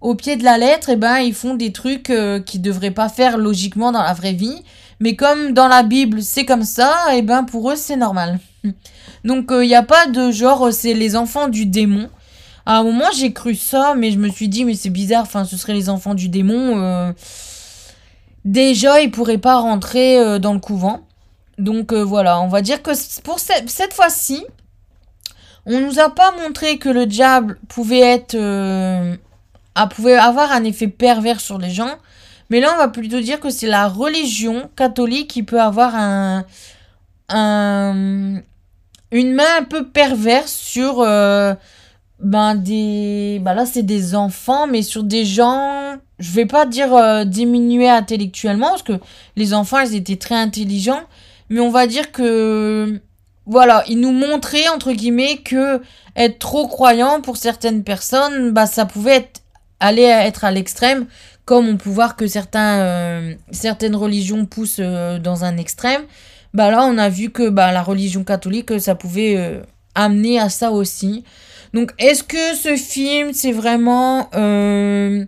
au 0.00 0.14
pied 0.14 0.36
de 0.36 0.44
la 0.44 0.58
lettre, 0.58 0.90
et 0.90 0.92
eh 0.92 0.96
ben 0.96 1.18
ils 1.18 1.34
font 1.34 1.54
des 1.54 1.72
trucs 1.72 2.12
qu'ils 2.44 2.60
devraient 2.62 2.90
pas 2.90 3.08
faire 3.08 3.38
logiquement 3.38 3.90
dans 3.90 4.02
la 4.02 4.12
vraie 4.12 4.34
vie. 4.34 4.62
Mais 5.00 5.16
comme 5.16 5.52
dans 5.52 5.66
la 5.66 5.82
Bible 5.82 6.22
c'est 6.22 6.44
comme 6.44 6.62
ça, 6.62 6.94
et 7.12 7.18
eh 7.18 7.22
ben 7.22 7.42
pour 7.42 7.70
eux 7.70 7.76
c'est 7.76 7.96
normal. 7.96 8.38
Donc 9.24 9.46
il 9.50 9.54
euh, 9.54 9.66
n'y 9.66 9.74
a 9.74 9.82
pas 9.82 10.06
de 10.06 10.30
genre, 10.30 10.66
euh, 10.66 10.70
c'est 10.70 10.94
les 10.94 11.16
enfants 11.16 11.48
du 11.48 11.66
démon. 11.66 12.08
À 12.66 12.78
un 12.78 12.82
moment, 12.82 13.06
j'ai 13.14 13.32
cru 13.32 13.54
ça, 13.54 13.94
mais 13.96 14.10
je 14.10 14.18
me 14.18 14.28
suis 14.30 14.48
dit, 14.48 14.64
mais 14.64 14.74
c'est 14.74 14.90
bizarre, 14.90 15.22
enfin, 15.22 15.44
ce 15.44 15.56
seraient 15.56 15.74
les 15.74 15.90
enfants 15.90 16.14
du 16.14 16.30
démon. 16.30 17.12
Euh. 18.46 18.50
Déjà, 18.50 19.00
ils 19.00 19.10
pourraient 19.10 19.38
pas 19.38 19.56
rentrer 19.56 20.38
dans 20.38 20.54
le 20.54 20.60
couvent. 20.60 21.00
Donc 21.58 21.92
voilà, 21.92 22.40
on 22.40 22.48
va 22.48 22.62
dire 22.62 22.82
que 22.82 22.90
pour 23.22 23.38
cette, 23.38 23.92
fois-ci, 23.92 24.44
on 25.66 25.80
nous 25.80 26.00
a 26.00 26.10
pas 26.10 26.32
montré 26.32 26.78
que 26.78 26.88
le 26.88 27.06
diable 27.06 27.58
pouvait 27.68 28.00
être. 28.00 28.36
pouvait 29.90 30.16
avoir 30.16 30.52
un 30.52 30.64
effet 30.64 30.88
pervers 30.88 31.40
sur 31.40 31.58
les 31.58 31.70
gens. 31.70 31.96
Mais 32.50 32.60
là, 32.60 32.72
on 32.74 32.78
va 32.78 32.88
plutôt 32.88 33.20
dire 33.20 33.40
que 33.40 33.50
c'est 33.50 33.66
la 33.66 33.88
religion 33.88 34.70
catholique 34.76 35.28
qui 35.28 35.42
peut 35.42 35.60
avoir 35.60 35.94
un, 35.94 36.44
un, 37.28 38.42
une 39.10 39.32
main 39.32 39.58
un 39.58 39.64
peu 39.64 39.88
perverse 39.88 40.52
sur 40.52 41.00
euh, 41.00 41.54
ben 42.24 42.54
des 42.54 43.40
bah 43.42 43.54
là 43.54 43.66
c'est 43.66 43.82
des 43.82 44.14
enfants 44.14 44.66
mais 44.66 44.82
sur 44.82 45.02
des 45.04 45.24
gens 45.24 45.96
je 46.18 46.32
vais 46.32 46.46
pas 46.46 46.66
dire 46.66 46.94
euh, 46.94 47.24
diminuer 47.24 47.88
intellectuellement 47.88 48.70
parce 48.70 48.82
que 48.82 48.98
les 49.36 49.54
enfants 49.54 49.80
ils 49.80 49.94
étaient 49.94 50.16
très 50.16 50.34
intelligents 50.34 51.02
mais 51.50 51.60
on 51.60 51.70
va 51.70 51.86
dire 51.86 52.12
que 52.12 53.00
voilà 53.46 53.84
ils 53.88 54.00
nous 54.00 54.12
montraient 54.12 54.68
entre 54.68 54.92
guillemets 54.92 55.38
que 55.38 55.80
être 56.16 56.38
trop 56.38 56.66
croyant 56.66 57.20
pour 57.20 57.36
certaines 57.36 57.84
personnes 57.84 58.52
bah 58.52 58.66
ça 58.66 58.86
pouvait 58.86 59.16
être 59.16 59.42
aller 59.80 60.02
être 60.02 60.44
à 60.44 60.50
l'extrême 60.50 61.06
comme 61.44 61.68
on 61.68 61.76
peut 61.76 61.90
voir 61.90 62.16
que 62.16 62.26
certains 62.26 62.80
euh, 62.80 63.34
certaines 63.50 63.96
religions 63.96 64.46
poussent 64.46 64.80
dans 64.80 65.44
un 65.44 65.56
extrême 65.58 66.02
bah 66.54 66.70
là 66.70 66.86
on 66.86 66.96
a 66.96 67.08
vu 67.08 67.30
que 67.30 67.50
bah, 67.50 67.72
la 67.72 67.82
religion 67.82 68.22
catholique, 68.24 68.80
ça 68.80 68.94
pouvait 68.94 69.36
euh, 69.36 69.60
amener 69.96 70.38
à 70.38 70.48
ça 70.48 70.70
aussi. 70.70 71.24
Donc 71.74 71.92
est-ce 71.98 72.22
que 72.22 72.54
ce 72.54 72.76
film, 72.76 73.32
c'est 73.32 73.50
vraiment 73.52 74.30
euh, 74.34 75.26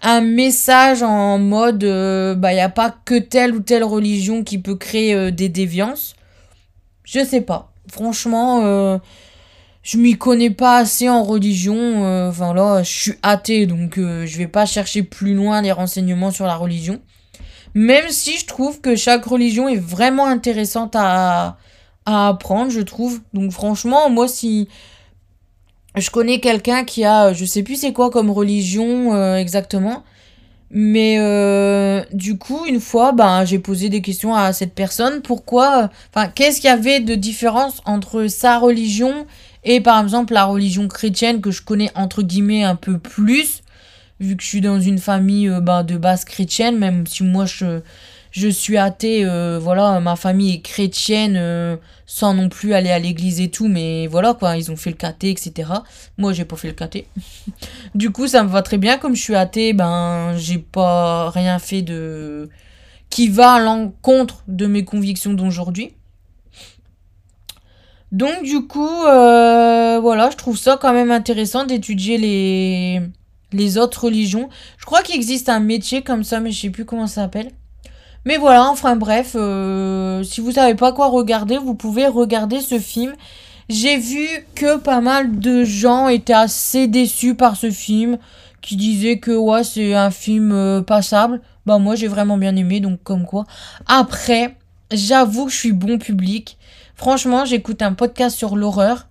un 0.00 0.20
message 0.20 1.02
en 1.02 1.38
mode, 1.38 1.82
euh, 1.82 2.36
bah 2.36 2.54
il 2.54 2.60
a 2.60 2.68
pas 2.68 2.94
que 3.04 3.18
telle 3.18 3.52
ou 3.54 3.60
telle 3.60 3.82
religion 3.82 4.44
qui 4.44 4.58
peut 4.58 4.76
créer 4.76 5.32
des 5.32 5.48
déviances? 5.48 6.14
Je 7.04 7.24
sais 7.24 7.40
pas. 7.40 7.72
Franchement, 7.90 9.00
je 9.82 9.98
m'y 9.98 10.16
connais 10.16 10.50
pas 10.50 10.78
assez 10.78 11.08
en 11.08 11.24
religion. 11.24 12.28
Enfin 12.28 12.54
là, 12.54 12.84
je 12.84 12.90
suis 12.90 13.14
athée, 13.24 13.66
donc 13.66 13.96
je 13.96 14.38
vais 14.38 14.46
pas 14.46 14.66
chercher 14.66 15.02
plus 15.02 15.34
loin 15.34 15.62
les 15.62 15.72
renseignements 15.72 16.30
sur 16.30 16.46
la 16.46 16.54
religion. 16.54 17.00
Même 17.74 18.08
si 18.08 18.38
je 18.38 18.46
trouve 18.46 18.80
que 18.80 18.94
chaque 18.94 19.24
religion 19.24 19.68
est 19.68 19.80
vraiment 19.80 20.26
intéressante 20.26 20.94
à 20.94 21.56
apprendre, 22.06 22.70
je 22.70 22.80
trouve. 22.80 23.20
Donc 23.34 23.50
franchement, 23.50 24.08
moi 24.08 24.28
si 24.28 24.68
je 25.96 26.10
connais 26.10 26.40
quelqu'un 26.40 26.84
qui 26.84 27.04
a, 27.04 27.32
je 27.32 27.44
sais 27.44 27.62
plus 27.62 27.76
c'est 27.76 27.92
quoi 27.92 28.10
comme 28.10 28.30
religion 28.30 29.14
euh, 29.14 29.36
exactement, 29.36 30.04
mais 30.70 31.16
euh, 31.18 32.02
du 32.12 32.38
coup 32.38 32.64
une 32.66 32.80
fois, 32.80 33.12
ben 33.12 33.44
j'ai 33.44 33.58
posé 33.58 33.90
des 33.90 34.00
questions 34.00 34.34
à 34.34 34.52
cette 34.52 34.74
personne. 34.74 35.20
Pourquoi, 35.20 35.90
enfin 36.14 36.28
qu'est-ce 36.28 36.60
qu'il 36.60 36.70
y 36.70 36.72
avait 36.72 37.00
de 37.00 37.14
différence 37.14 37.82
entre 37.84 38.26
sa 38.28 38.58
religion 38.58 39.26
et 39.64 39.80
par 39.80 40.02
exemple 40.02 40.32
la 40.32 40.46
religion 40.46 40.88
chrétienne 40.88 41.40
que 41.40 41.50
je 41.50 41.62
connais 41.62 41.90
entre 41.94 42.22
guillemets 42.22 42.64
un 42.64 42.76
peu 42.76 42.98
plus? 42.98 43.62
Vu 44.18 44.36
que 44.36 44.42
je 44.42 44.48
suis 44.48 44.60
dans 44.60 44.80
une 44.80 44.98
famille 44.98 45.48
euh, 45.48 45.60
bah, 45.60 45.82
de 45.82 45.96
base 45.96 46.24
chrétienne, 46.24 46.78
même 46.78 47.06
si 47.06 47.22
moi 47.24 47.44
je, 47.44 47.80
je 48.32 48.48
suis 48.48 48.78
athée, 48.78 49.26
euh, 49.26 49.58
voilà, 49.60 50.00
ma 50.00 50.16
famille 50.16 50.54
est 50.54 50.60
chrétienne 50.62 51.36
euh, 51.36 51.76
sans 52.06 52.32
non 52.32 52.48
plus 52.48 52.72
aller 52.72 52.90
à 52.90 52.98
l'église 52.98 53.40
et 53.42 53.50
tout, 53.50 53.68
mais 53.68 54.06
voilà 54.06 54.32
quoi, 54.32 54.56
ils 54.56 54.72
ont 54.72 54.76
fait 54.76 54.88
le 54.88 54.96
caté, 54.96 55.30
etc. 55.30 55.70
Moi 56.16 56.32
j'ai 56.32 56.46
pas 56.46 56.56
fait 56.56 56.68
le 56.68 56.74
caté. 56.74 57.06
du 57.94 58.10
coup 58.10 58.26
ça 58.26 58.42
me 58.42 58.48
va 58.48 58.62
très 58.62 58.78
bien, 58.78 58.96
comme 58.96 59.14
je 59.14 59.20
suis 59.20 59.34
athée, 59.34 59.74
ben 59.74 60.34
j'ai 60.38 60.56
pas 60.58 61.30
rien 61.30 61.58
fait 61.58 61.82
de 61.82 62.48
qui 63.10 63.28
va 63.28 63.52
à 63.54 63.60
l'encontre 63.60 64.42
de 64.48 64.66
mes 64.66 64.84
convictions 64.84 65.34
d'aujourd'hui. 65.34 65.92
Donc 68.12 68.44
du 68.44 68.66
coup, 68.66 69.02
voilà, 69.02 70.30
je 70.30 70.36
trouve 70.36 70.56
ça 70.56 70.78
quand 70.80 70.94
même 70.94 71.10
intéressant 71.10 71.64
d'étudier 71.64 72.16
les, 72.16 73.02
les 73.52 73.78
autres 73.78 74.04
religions. 74.04 74.48
Je 74.78 74.86
crois 74.86 75.02
qu'il 75.02 75.16
existe 75.16 75.50
un 75.50 75.60
métier 75.60 76.02
comme 76.02 76.24
ça, 76.24 76.40
mais 76.40 76.50
je 76.50 76.60
sais 76.62 76.70
plus 76.70 76.86
comment 76.86 77.06
ça 77.06 77.22
s'appelle. 77.22 77.52
Mais 78.24 78.36
voilà, 78.36 78.68
enfin 78.68 78.94
bref, 78.96 79.32
euh, 79.34 80.22
si 80.22 80.40
vous 80.40 80.52
savez 80.52 80.74
pas 80.74 80.92
quoi 80.92 81.08
regarder, 81.08 81.58
vous 81.58 81.74
pouvez 81.74 82.06
regarder 82.06 82.60
ce 82.60 82.78
film. 82.78 83.14
J'ai 83.68 83.96
vu 83.96 84.26
que 84.54 84.76
pas 84.76 85.00
mal 85.00 85.38
de 85.38 85.64
gens 85.64 86.08
étaient 86.08 86.32
assez 86.32 86.86
déçus 86.86 87.34
par 87.34 87.56
ce 87.56 87.70
film, 87.70 88.18
qui 88.60 88.76
disaient 88.76 89.18
que 89.18 89.32
ouais, 89.32 89.64
c'est 89.64 89.94
un 89.94 90.10
film 90.10 90.52
euh, 90.52 90.82
passable. 90.82 91.40
Bah 91.66 91.78
moi 91.78 91.94
j'ai 91.94 92.08
vraiment 92.08 92.38
bien 92.38 92.54
aimé, 92.56 92.80
donc 92.80 93.02
comme 93.02 93.24
quoi. 93.24 93.44
Après, 93.86 94.56
j'avoue 94.92 95.46
que 95.46 95.52
je 95.52 95.56
suis 95.56 95.72
bon 95.72 95.98
public. 95.98 96.58
Franchement, 96.94 97.44
j'écoute 97.44 97.82
un 97.82 97.94
podcast 97.94 98.36
sur 98.36 98.56
l'horreur. 98.56 99.08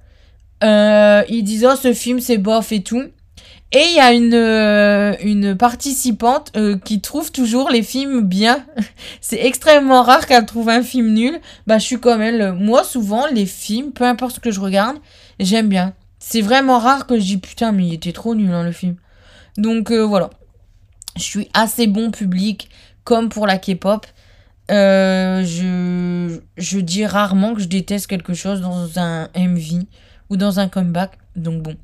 Euh, 0.63 1.23
ils 1.27 1.43
disent 1.43 1.67
oh 1.69 1.75
ce 1.75 1.93
film 1.93 2.19
c'est 2.19 2.37
bof 2.37 2.71
et 2.71 2.83
tout. 2.83 3.03
Et 3.73 3.85
il 3.87 3.95
y 3.95 3.99
a 3.99 4.11
une, 4.11 4.33
euh, 4.33 5.15
une 5.23 5.55
participante 5.55 6.51
euh, 6.57 6.77
qui 6.77 6.99
trouve 6.99 7.31
toujours 7.31 7.69
les 7.69 7.83
films 7.83 8.21
bien. 8.21 8.65
c'est 9.21 9.45
extrêmement 9.45 10.03
rare 10.03 10.27
qu'elle 10.27 10.45
trouve 10.45 10.67
un 10.67 10.83
film 10.83 11.13
nul. 11.13 11.39
Bah, 11.67 11.77
je 11.77 11.85
suis 11.85 11.99
comme 11.99 12.21
elle. 12.21 12.51
Moi, 12.53 12.83
souvent, 12.83 13.27
les 13.27 13.45
films, 13.45 13.93
peu 13.93 14.03
importe 14.03 14.35
ce 14.35 14.39
que 14.41 14.51
je 14.51 14.59
regarde, 14.59 14.97
j'aime 15.39 15.69
bien. 15.69 15.93
C'est 16.19 16.41
vraiment 16.41 16.79
rare 16.79 17.07
que 17.07 17.17
je 17.17 17.23
dis 17.23 17.37
putain, 17.37 17.71
mais 17.71 17.87
il 17.87 17.93
était 17.93 18.11
trop 18.11 18.35
nul, 18.35 18.51
hein, 18.51 18.63
le 18.63 18.73
film. 18.73 18.95
Donc, 19.57 19.91
euh, 19.91 20.01
voilà. 20.01 20.29
Je 21.15 21.23
suis 21.23 21.47
assez 21.53 21.87
bon 21.87 22.11
public, 22.11 22.69
comme 23.05 23.29
pour 23.29 23.47
la 23.47 23.57
K-pop. 23.57 24.05
je, 24.69 26.39
je 26.57 26.79
dis 26.79 27.05
rarement 27.05 27.53
que 27.53 27.61
je 27.61 27.67
déteste 27.67 28.07
quelque 28.07 28.33
chose 28.33 28.59
dans 28.59 28.99
un 28.99 29.29
MV 29.33 29.85
ou 30.29 30.35
dans 30.35 30.59
un 30.59 30.67
comeback. 30.67 31.17
Donc, 31.37 31.63
bon. 31.63 31.77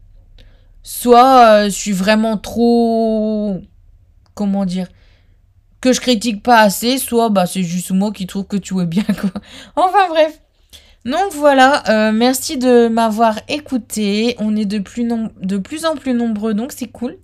Soit 0.90 1.42
euh, 1.42 1.66
je 1.66 1.72
suis 1.72 1.92
vraiment 1.92 2.38
trop. 2.38 3.60
Comment 4.36 4.64
dire 4.64 4.88
Que 5.82 5.92
je 5.92 6.00
critique 6.00 6.42
pas 6.42 6.62
assez, 6.62 6.98
soit 6.98 7.28
bah, 7.28 7.46
c'est 7.46 7.62
juste 7.62 7.92
moi 7.92 8.14
qui 8.14 8.26
trouve 8.26 8.46
que 8.46 8.56
tu 8.56 8.80
es 8.80 8.86
bien, 8.86 9.04
quoi. 9.04 9.32
Enfin 9.76 10.08
bref. 10.08 10.40
Donc 11.04 11.34
voilà, 11.34 11.84
euh, 11.90 12.14
merci 12.14 12.58
de 12.58 12.88
m'avoir 12.88 13.38
écouté. 13.50 14.38
On 14.40 14.56
est 14.56 14.64
de 14.64 14.80
plus, 14.80 15.12
en 15.86 15.98
plus 15.98 16.14
nombreux, 16.14 16.54
donc 16.54 16.72
c'est 16.72 16.88
cool. 16.88 17.18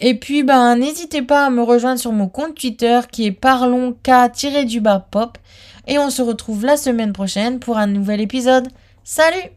Et 0.00 0.14
puis, 0.14 0.42
ben, 0.42 0.74
n'hésitez 0.74 1.22
pas 1.22 1.46
à 1.46 1.50
me 1.50 1.62
rejoindre 1.62 2.00
sur 2.00 2.10
mon 2.10 2.28
compte 2.28 2.56
Twitter 2.56 3.02
qui 3.12 3.24
est 3.24 3.30
parlonsk-pop. 3.30 5.38
Et 5.86 6.00
on 6.00 6.10
se 6.10 6.22
retrouve 6.22 6.64
la 6.64 6.76
semaine 6.76 7.12
prochaine 7.12 7.60
pour 7.60 7.78
un 7.78 7.86
nouvel 7.86 8.20
épisode. 8.20 8.66
Salut! 9.04 9.52